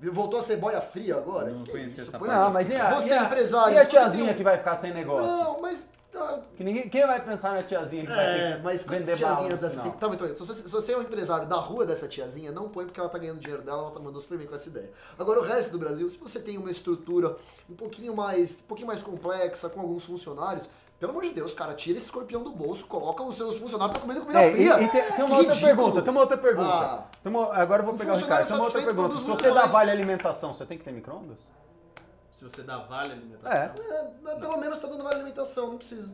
[0.00, 1.50] Voltou a ser boia fria agora?
[1.50, 2.14] Não Que conhecia isso?
[2.16, 2.24] essa.
[2.24, 4.34] Não, mas e a, Você e a, empresário, e a se você tem tiazinha um-
[4.34, 5.26] que vai ficar sem negócio?
[5.26, 5.86] Não, mas.
[6.14, 9.18] Ah, Que ninguém, quem vai pensar na tiazinha que vai ter É, que mas quantas
[9.18, 9.90] tiazinhas dessa tem?
[9.92, 12.84] Tá, então, se você, se você é um empresário da rua dessa tiazinha, não põe
[12.86, 14.90] porque ela tá ganhando dinheiro dela, ela tá mandando super bem com essa ideia.
[15.18, 17.36] Agora, o resto do Brasil, se você tem uma estrutura
[17.70, 20.68] um pouquinho mais, um pouquinho mais complexa, com alguns funcionários,
[20.98, 24.00] pelo amor de Deus, cara, tira esse escorpião do bolso, coloca os seus funcionários pra
[24.02, 24.82] comendo comida É, e, fria.
[24.82, 26.68] e tem, tem uma outra pergunta, tem uma outra pergunta.
[26.68, 27.04] Ah.
[27.22, 28.48] Tem uma- agora eu vou Um pegar o funcionário Ricardo.
[28.48, 29.16] Tem uma outra pergunta.
[29.18, 31.38] Se você dá vale alimentação, você tem que ter micro-ondas?
[32.38, 33.50] Se você dá vale alimentação.
[33.52, 33.72] É.
[34.30, 36.08] É, pelo menos tá dando vale alimentação, não precisa.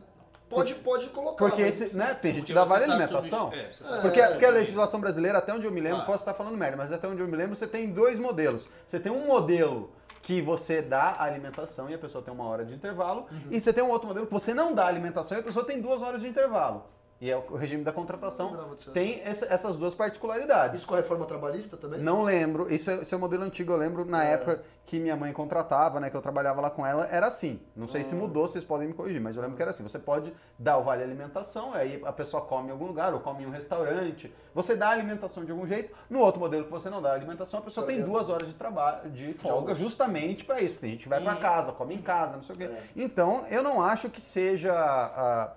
[0.49, 1.37] Pode, pode colocar.
[1.37, 3.51] Porque esse, né, tem gente Porque que dá vale tá alimentação.
[3.53, 6.11] é, tá É, Porque, porque a legislação brasileira, até onde eu me lembro, Claro.
[6.11, 8.67] posso estar falando merda, mas até onde eu me lembro, você tem dois modelos.
[8.87, 9.91] Você tem um modelo
[10.23, 13.41] que você dá a alimentação e a pessoa tem uma hora de intervalo, Uhum.
[13.51, 15.79] e você tem um outro modelo que você não dá alimentação e a pessoa tem
[15.79, 16.85] duas horas de intervalo.
[17.21, 20.79] E é o regime da contratação tem essa- essas duas particularidades.
[20.79, 22.01] Isso com a reforma trabalhista também?
[22.01, 24.33] Não lembro, isso é, isso é o modelo antigo, eu lembro na É.
[24.33, 27.59] época que minha mãe contratava, né, que eu trabalhava lá com ela, era assim.
[27.75, 28.03] Não sei Ah.
[28.03, 29.81] se mudou, vocês podem me corrigir, mas eu lembro que era assim.
[29.81, 33.43] Você pode dar o vale alimentação, aí a pessoa come em algum lugar, ou come
[33.43, 34.31] em um restaurante.
[34.53, 35.95] Você dá a alimentação de algum jeito.
[36.09, 38.53] No outro modelo que você não dá a alimentação, a pessoa tem duas horas de
[38.55, 40.75] trabalho, de folga, justamente para isso.
[40.75, 42.65] Tem gente que vai para casa, come em casa, não sei o quê.
[42.65, 42.83] É.
[42.95, 45.51] Então, eu não acho que seja ah,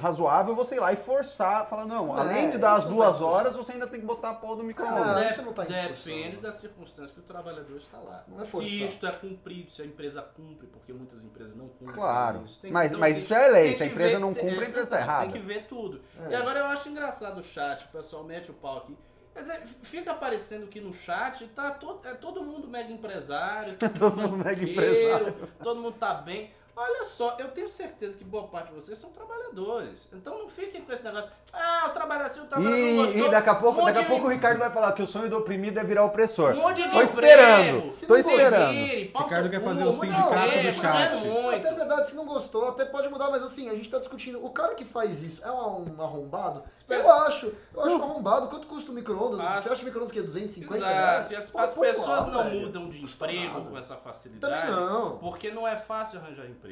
[0.00, 2.94] razoável você ir lá e forçar, falar, não, É, além de dar as não tá
[2.96, 3.28] duas discussão.
[3.32, 5.06] horas, você ainda tem que botar a porra do micro-ondas.
[5.06, 5.64] Ah, Dep- isso não tá.
[5.64, 8.24] Depende da circunstância que o trabalhador está lá.
[8.26, 8.68] Não é forçar.
[8.68, 12.42] se isto é cumprido, se a empresa cumpre, porque muitas empresas não cumprem Claro.
[12.44, 12.58] isso.
[12.60, 14.68] Tem- Mas- então, mas isso é lei, se a empresa ver- não tem- cumpre, a
[14.68, 15.32] empresa tá exato, errada.
[15.32, 16.00] Tem que ver tudo.
[16.26, 16.30] É.
[16.30, 18.96] E agora eu acho engraçado o chat, o pessoal mete o pau aqui.
[19.32, 23.98] Quer dizer, fica aparecendo que no chat tá todo, é todo mundo mega empresário, todo,
[23.98, 25.34] Todo mundo mega empresário.
[25.62, 26.50] todo mundo tá bem.
[26.82, 30.08] Olha só, eu tenho certeza que boa parte de vocês são trabalhadores.
[30.14, 31.30] Então não fiquem com esse negócio.
[31.52, 33.26] Ah, o trabalhador, se o trabalhador não E, gostou.
[33.26, 35.06] e daqui a pouco, um daqui a pouco o de- Ricardo vai falar que o
[35.06, 36.52] sonho do oprimido é virar opressor.
[36.52, 38.72] um monte de Tô esperando, se tô não esperando.
[38.72, 41.16] virem, Ricardo quer fazer o um sindicato do emprego, chat.
[41.24, 41.56] muito.
[41.56, 44.42] Até é verdade, se não gostou, até pode mudar, mas assim, a gente tá discutindo.
[44.42, 46.62] O cara que faz isso é um, arrombado?
[46.88, 47.52] Eu acho.
[47.74, 48.48] Eu acho arrombado.
[48.48, 49.40] Quanto custa o micro-ondas?
[49.44, 51.30] As- Você acha o micro-ondas que é 250 Exato, reais?
[51.30, 52.60] e as, Pô, as pessoas lá, não velho.
[52.60, 54.54] mudam de emprego com essa facilidade.
[54.66, 55.18] Também não.
[55.18, 56.69] Porque não é fácil arranjar emprego.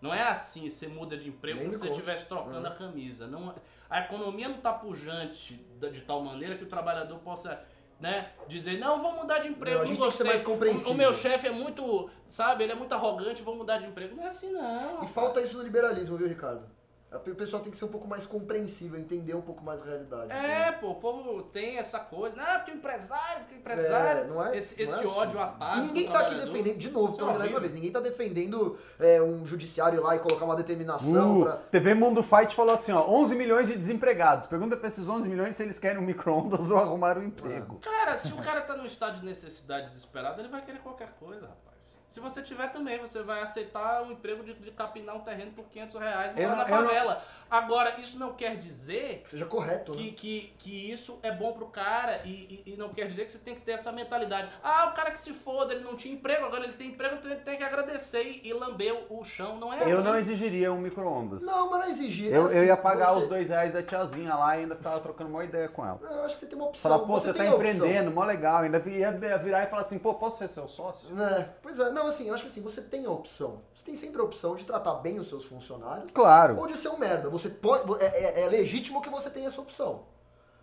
[0.00, 3.26] Não é assim, você muda de emprego Nem como se você estivesse trocando a camisa.
[3.26, 3.54] Não,
[3.90, 5.54] a economia não está pujante
[5.92, 7.64] de tal maneira que o trabalhador possa
[8.00, 10.26] né, dizer, não, vou mudar de emprego, Não, não gostei.
[10.26, 13.86] mais O, o meu chefe é muito, sabe, ele é muito arrogante, vou mudar de
[13.86, 14.14] emprego.
[14.14, 15.02] Não é assim não.
[15.02, 16.62] E falta isso no liberalismo, viu, Ricardo?
[17.10, 20.30] O pessoal tem que ser um pouco mais compreensível, entender um pouco mais a realidade.
[20.30, 24.24] É, pô, o povo tem essa coisa, não, porque o empresário, porque o empresário, É,
[24.26, 25.06] não é- esse, não é esse assim.
[25.06, 25.78] ódio atado.
[25.78, 28.78] E ninguém tá aqui defendendo, de novo, é pra mais uma vez, ninguém tá defendendo
[29.00, 31.56] é, um judiciário lá e colocar uma determinação Uh, pra...
[31.56, 34.44] TV Mundo Fight falou assim, ó, 11 milhões de desempregados.
[34.46, 37.76] Pergunta pra esses 11 milhões se eles querem um micro-ondas ou arrumar um emprego.
[37.80, 41.46] Cara, se o cara tá num estado de necessidade desesperado, ele vai querer qualquer coisa,
[41.46, 41.97] rapaz.
[42.08, 45.66] Se você tiver também, você vai aceitar um emprego de, de capinar um terreno por
[45.66, 47.22] 500 reais e Eu morar na eu não- favela.
[47.50, 50.12] Agora, isso não quer dizer Que seja correto, que, né?
[50.16, 53.38] que, que isso é bom pro cara e, e- e não quer dizer que você
[53.38, 54.48] tem que ter essa mentalidade.
[54.62, 57.30] Ah, o cara que se foda, ele não tinha emprego, agora ele tem emprego, então
[57.30, 59.56] ele tem que agradecer e, e lamber o, o chão.
[59.58, 60.04] Não é Eu assim.
[60.06, 61.42] não exigiria um micro-ondas.
[61.42, 62.32] Não, mas não exigir.
[62.32, 64.76] Eu, é eu ia assim, pagar você- os dois reais da tiazinha lá e ainda
[64.76, 66.00] ficava trocando uma ideia com ela.
[66.02, 66.90] Eu acho que você tem uma opção.
[66.90, 67.74] Falar, pô, você, tá tem a opção.
[67.76, 68.62] empreendendo, mó legal.
[68.62, 71.08] Ainda ia ia virar e falar assim, pô, posso ser seu sócio?
[71.22, 73.60] É, pois é, não, assim, eu acho que assim, você tem a opção.
[73.74, 76.56] Você tem sempre a opção de tratar bem os seus funcionários Claro.
[76.58, 77.28] ou de ser um merda.
[77.28, 78.02] Você pode.
[78.02, 80.04] É, é- é legítimo que você tenha essa opção.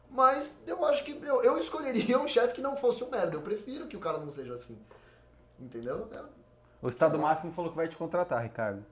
[0.09, 3.35] Mas eu acho que eu, eu escolheria um chefe que não fosse um merda.
[3.35, 4.77] Eu prefiro que o cara não seja assim.
[5.59, 6.07] Entendeu?
[6.13, 6.19] É,
[6.81, 8.85] O Estado Máximo falou que vai te contratar, Ricardo.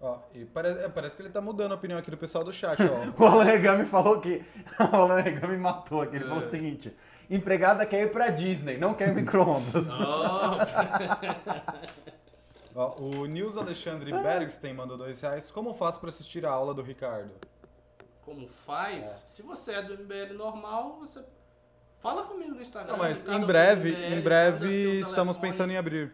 [0.00, 2.52] Ó, e parece, é, parece que ele tá mudando a opinião aqui do pessoal do
[2.52, 2.86] chat, ó.
[3.20, 4.44] O Alan Regami falou que.
[4.92, 6.16] O Alan Regami matou aqui.
[6.16, 6.48] Ele falou o É.
[6.48, 6.96] seguinte:
[7.30, 9.88] empregada quer ir pra Disney, não quer micro-ondas.
[12.74, 15.50] Oh, o Nils Alexandre Bergstein mandou dois reais.
[15.50, 17.32] Como faço pra assistir a aula do Ricardo?
[18.24, 19.24] como faz?
[19.26, 21.24] Se você é do MBL normal, você
[21.98, 22.92] Fala comigo no Instagram.
[22.92, 24.68] Não, mas Ricardo em breve, Albuquerque, em breve
[25.00, 25.40] estamos telefone.
[25.40, 26.12] pensando em abrir.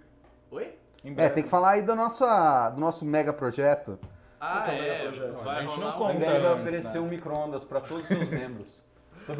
[0.50, 0.74] Oi?
[1.04, 1.34] Em É, breve.
[1.34, 2.24] tem que falar aí do nosso,
[2.70, 3.98] do nosso mega projeto.
[4.40, 4.80] Ah, Então, é.
[4.80, 5.44] mega projeto.
[5.44, 6.12] Vai A gente não conta.
[6.14, 7.00] Em breve vai oferecer né?
[7.00, 8.83] um micro-ondas para todos os seus membros.
[9.26, 9.34] Tô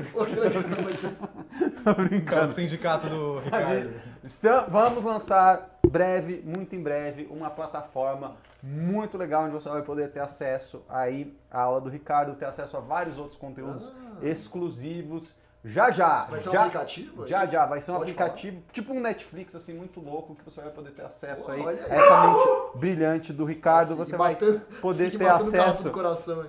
[1.95, 2.43] brincando.
[2.45, 3.93] O sindicato do Ricardo.
[4.25, 10.11] Então, vamos lançar breve, muito em breve, uma plataforma muito legal onde você vai poder
[10.11, 13.93] ter acesso aí à aula do Ricardo, ter acesso a vários outros conteúdos
[14.23, 15.35] exclusivos.
[15.67, 16.25] Já já.
[16.25, 17.25] Vai ser um já, aplicativo?
[17.25, 20.45] é Já já, vai ser um Pode aplicativo, tipo um Netflix assim muito louco que
[20.45, 21.79] você vai poder ter acesso aí aí.
[21.79, 22.45] a essa mente
[22.75, 24.37] brilhante do Ricardo, você vai
[24.83, 25.85] poder ter acesso.
[25.85, 26.45] do coração.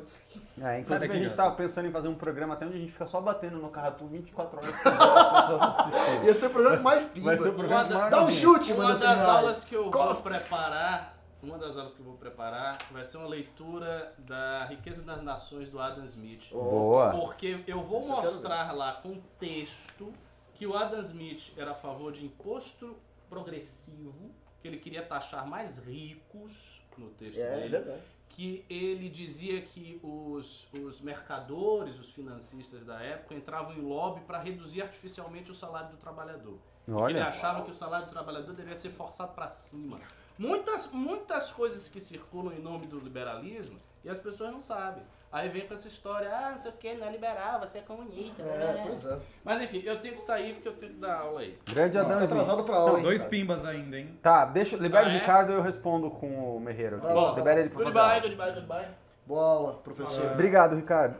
[0.57, 1.35] É, inclusive Sai a gente já.
[1.35, 4.07] tava pensando em fazer um programa até onde a gente fica só batendo no Carratu
[4.07, 6.23] 24 horas por dia as pessoas assistirem.
[6.25, 7.25] Ia ser o programa mais pimba.
[7.25, 8.99] Vai ser o programa Uma da- maior Dá um chute, Uma mano.
[8.99, 10.23] das assim, aulas que eu vou Cospe.
[10.29, 15.21] preparar, uma das aulas que eu vou preparar vai ser uma leitura da Riqueza das
[15.21, 16.49] Nações do Adam Smith.
[16.51, 17.11] Boa.
[17.11, 20.13] Porque eu vou Isso eu mostrar lá com texto
[20.53, 22.95] que o Adam Smith era a favor de imposto
[23.29, 28.01] progressivo, que ele queria taxar mais ricos no texto É, é dele, verdade.
[28.29, 34.39] Que ele dizia que os, os mercadores, os financistas da época entravam em lobby para
[34.39, 36.57] reduzir artificialmente o salário do trabalhador.
[36.83, 37.27] E que ele Olha.
[37.27, 39.99] achava que o salário do trabalhador devia ser forçado para cima.
[40.37, 45.03] Muitas, muitas coisas que circulam em nome do liberalismo e as pessoas não sabem.
[45.31, 47.81] Aí vem com essa história, ah, não sei o que, não é liberal, você é
[47.81, 48.41] comunista.
[48.41, 49.19] É, pois é.
[49.43, 51.59] Mas enfim, eu tenho que sair porque eu tenho que dar aula aí.
[51.65, 52.31] Grande Tá Adão Smith.
[52.31, 53.03] atrasado pra aula, hein?
[53.03, 53.29] Dois cara?
[53.31, 54.17] pimbas ainda, hein?
[54.21, 55.19] Tá, deixa, libera Ah, o é?
[55.19, 56.99] Ricardo e eu respondo com o Merreiro.
[57.01, 57.33] Vai lá.
[57.33, 57.91] libera ele pra fazer.
[57.91, 58.21] Goodbye, aula.
[58.21, 58.87] goodbye, goodbye.
[59.25, 60.31] Boa aula, professor.
[60.31, 61.17] Obrigado, Ricardo.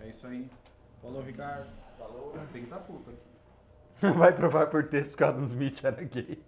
[0.00, 0.48] É isso aí.
[1.02, 1.66] Falou, Ricardo.
[1.98, 2.32] Falou.
[2.40, 3.28] Assim tá puto aqui.
[4.16, 6.42] Vai provar por texto que o Adam Smith era gay.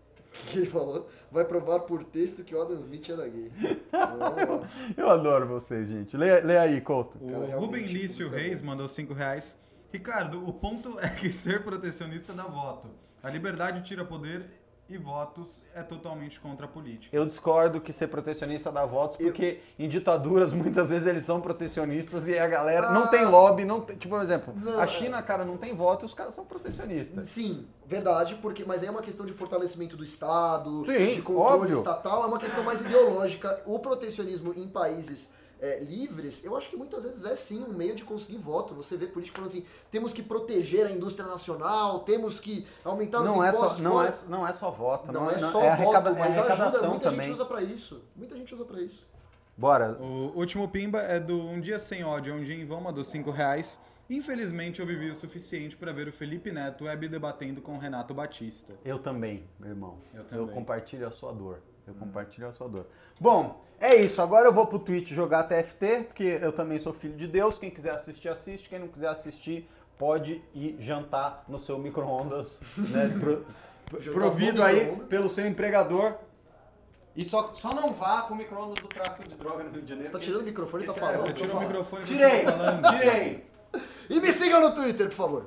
[0.46, 3.50] Que ele falou, vai provar por texto que o Adam Smith era gay.
[3.92, 4.68] Lá.
[4.96, 6.16] Eu adoro vocês, gente.
[6.16, 7.18] Leia, leia aí, Couto.
[7.20, 8.68] O Cara, Rubem Lício Reis bom.
[8.68, 9.58] mandou 5 reais.
[9.92, 12.88] Ricardo, o ponto é que ser protecionista dá voto.
[13.22, 14.46] A liberdade tira poder
[14.94, 17.14] e votos é totalmente contra a política.
[17.14, 22.26] Eu discordo que ser protecionista dá votos, porque em ditaduras muitas vezes eles são protecionistas
[22.26, 24.86] e a galera não tem lobby, não tem, tipo, por exemplo, Não, a é.
[24.86, 27.28] China, cara, não tem voto e os caras são protecionistas.
[27.28, 31.62] Sim, verdade, porque mas aí é uma questão de fortalecimento do Estado, Sim, de controle
[31.62, 31.78] óbvio.
[31.78, 33.62] estatal, é uma questão mais ideológica.
[33.66, 35.30] O protecionismo em países
[35.60, 38.74] é, livres, eu acho que muitas vezes é sim um meio de conseguir voto.
[38.74, 43.24] Você vê político falando assim, temos que proteger a indústria nacional, temos que aumentar os
[43.26, 43.76] Não é, impostos.
[43.78, 44.28] só, não, é, fora.
[44.30, 46.40] não é só voto, Não, não, é não- só é, voto, arrecada- é mas ajuda,
[46.52, 47.26] arrecadação muita também.
[47.26, 48.02] gente usa pra isso.
[48.16, 49.06] Muita gente usa pra isso.
[49.56, 49.92] Bora.
[50.00, 53.30] O último pimba é do Um Dia Sem Ódio, um dia em vão, mandou 5
[53.30, 53.78] reais.
[54.08, 58.12] Infelizmente eu vivi o suficiente para ver o Felipe Neto web debatendo com o Renato
[58.12, 58.72] Batista.
[58.84, 59.98] Eu também, meu irmão.
[60.12, 60.48] Eu também.
[60.54, 61.60] compartilho a sua dor.
[61.90, 62.86] Eu compartilho a sua dor.
[63.20, 64.22] Bom, é isso.
[64.22, 67.58] Agora eu vou pro Twitch jogar TFT, porque eu também sou filho de Deus.
[67.58, 68.68] Quem quiser assistir, assiste.
[68.68, 69.68] Quem não quiser assistir,
[69.98, 73.08] pode ir jantar no seu micro-ondas, né?
[73.20, 73.44] pro-
[74.12, 76.14] provido aí pelo seu empregador.
[77.16, 79.88] E só, só não vá com o micro-ondas do tráfico de droga no Rio de
[79.88, 80.06] Janeiro.
[80.10, 81.18] Você tá tirando o microfone e tá esse- falando.
[81.20, 82.44] Você tirou o microfone e Tirei!
[82.98, 83.50] Tirei!
[84.08, 85.46] E me siga no Twitter, por favor.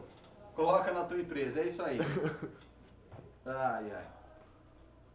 [0.56, 1.98] Coloca na tua empresa, é isso aí.
[3.46, 4.06] Ai, ai.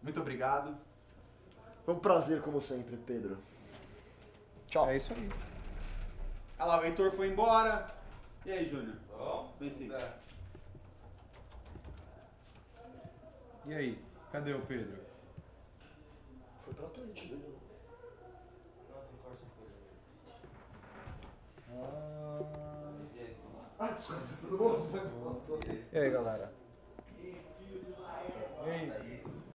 [0.03, 0.77] Muito obrigado.
[1.89, 3.39] Foi um prazer, como sempre, Pedro.
[4.67, 4.91] Tchau.
[4.91, 5.31] É isso aí.
[6.59, 7.87] Ah lá, o Heitor foi embora.
[8.45, 8.95] E aí, Júnior?
[9.59, 9.91] Vem sim.
[13.65, 13.99] E aí,
[14.31, 14.99] cadê o Pedro?
[16.67, 17.39] Foi pra Twitch, né?
[23.79, 24.87] Ah, desculpa, tudo bom?
[25.91, 26.53] E aí, galera?
[27.19, 27.41] E
[28.67, 29.38] aí?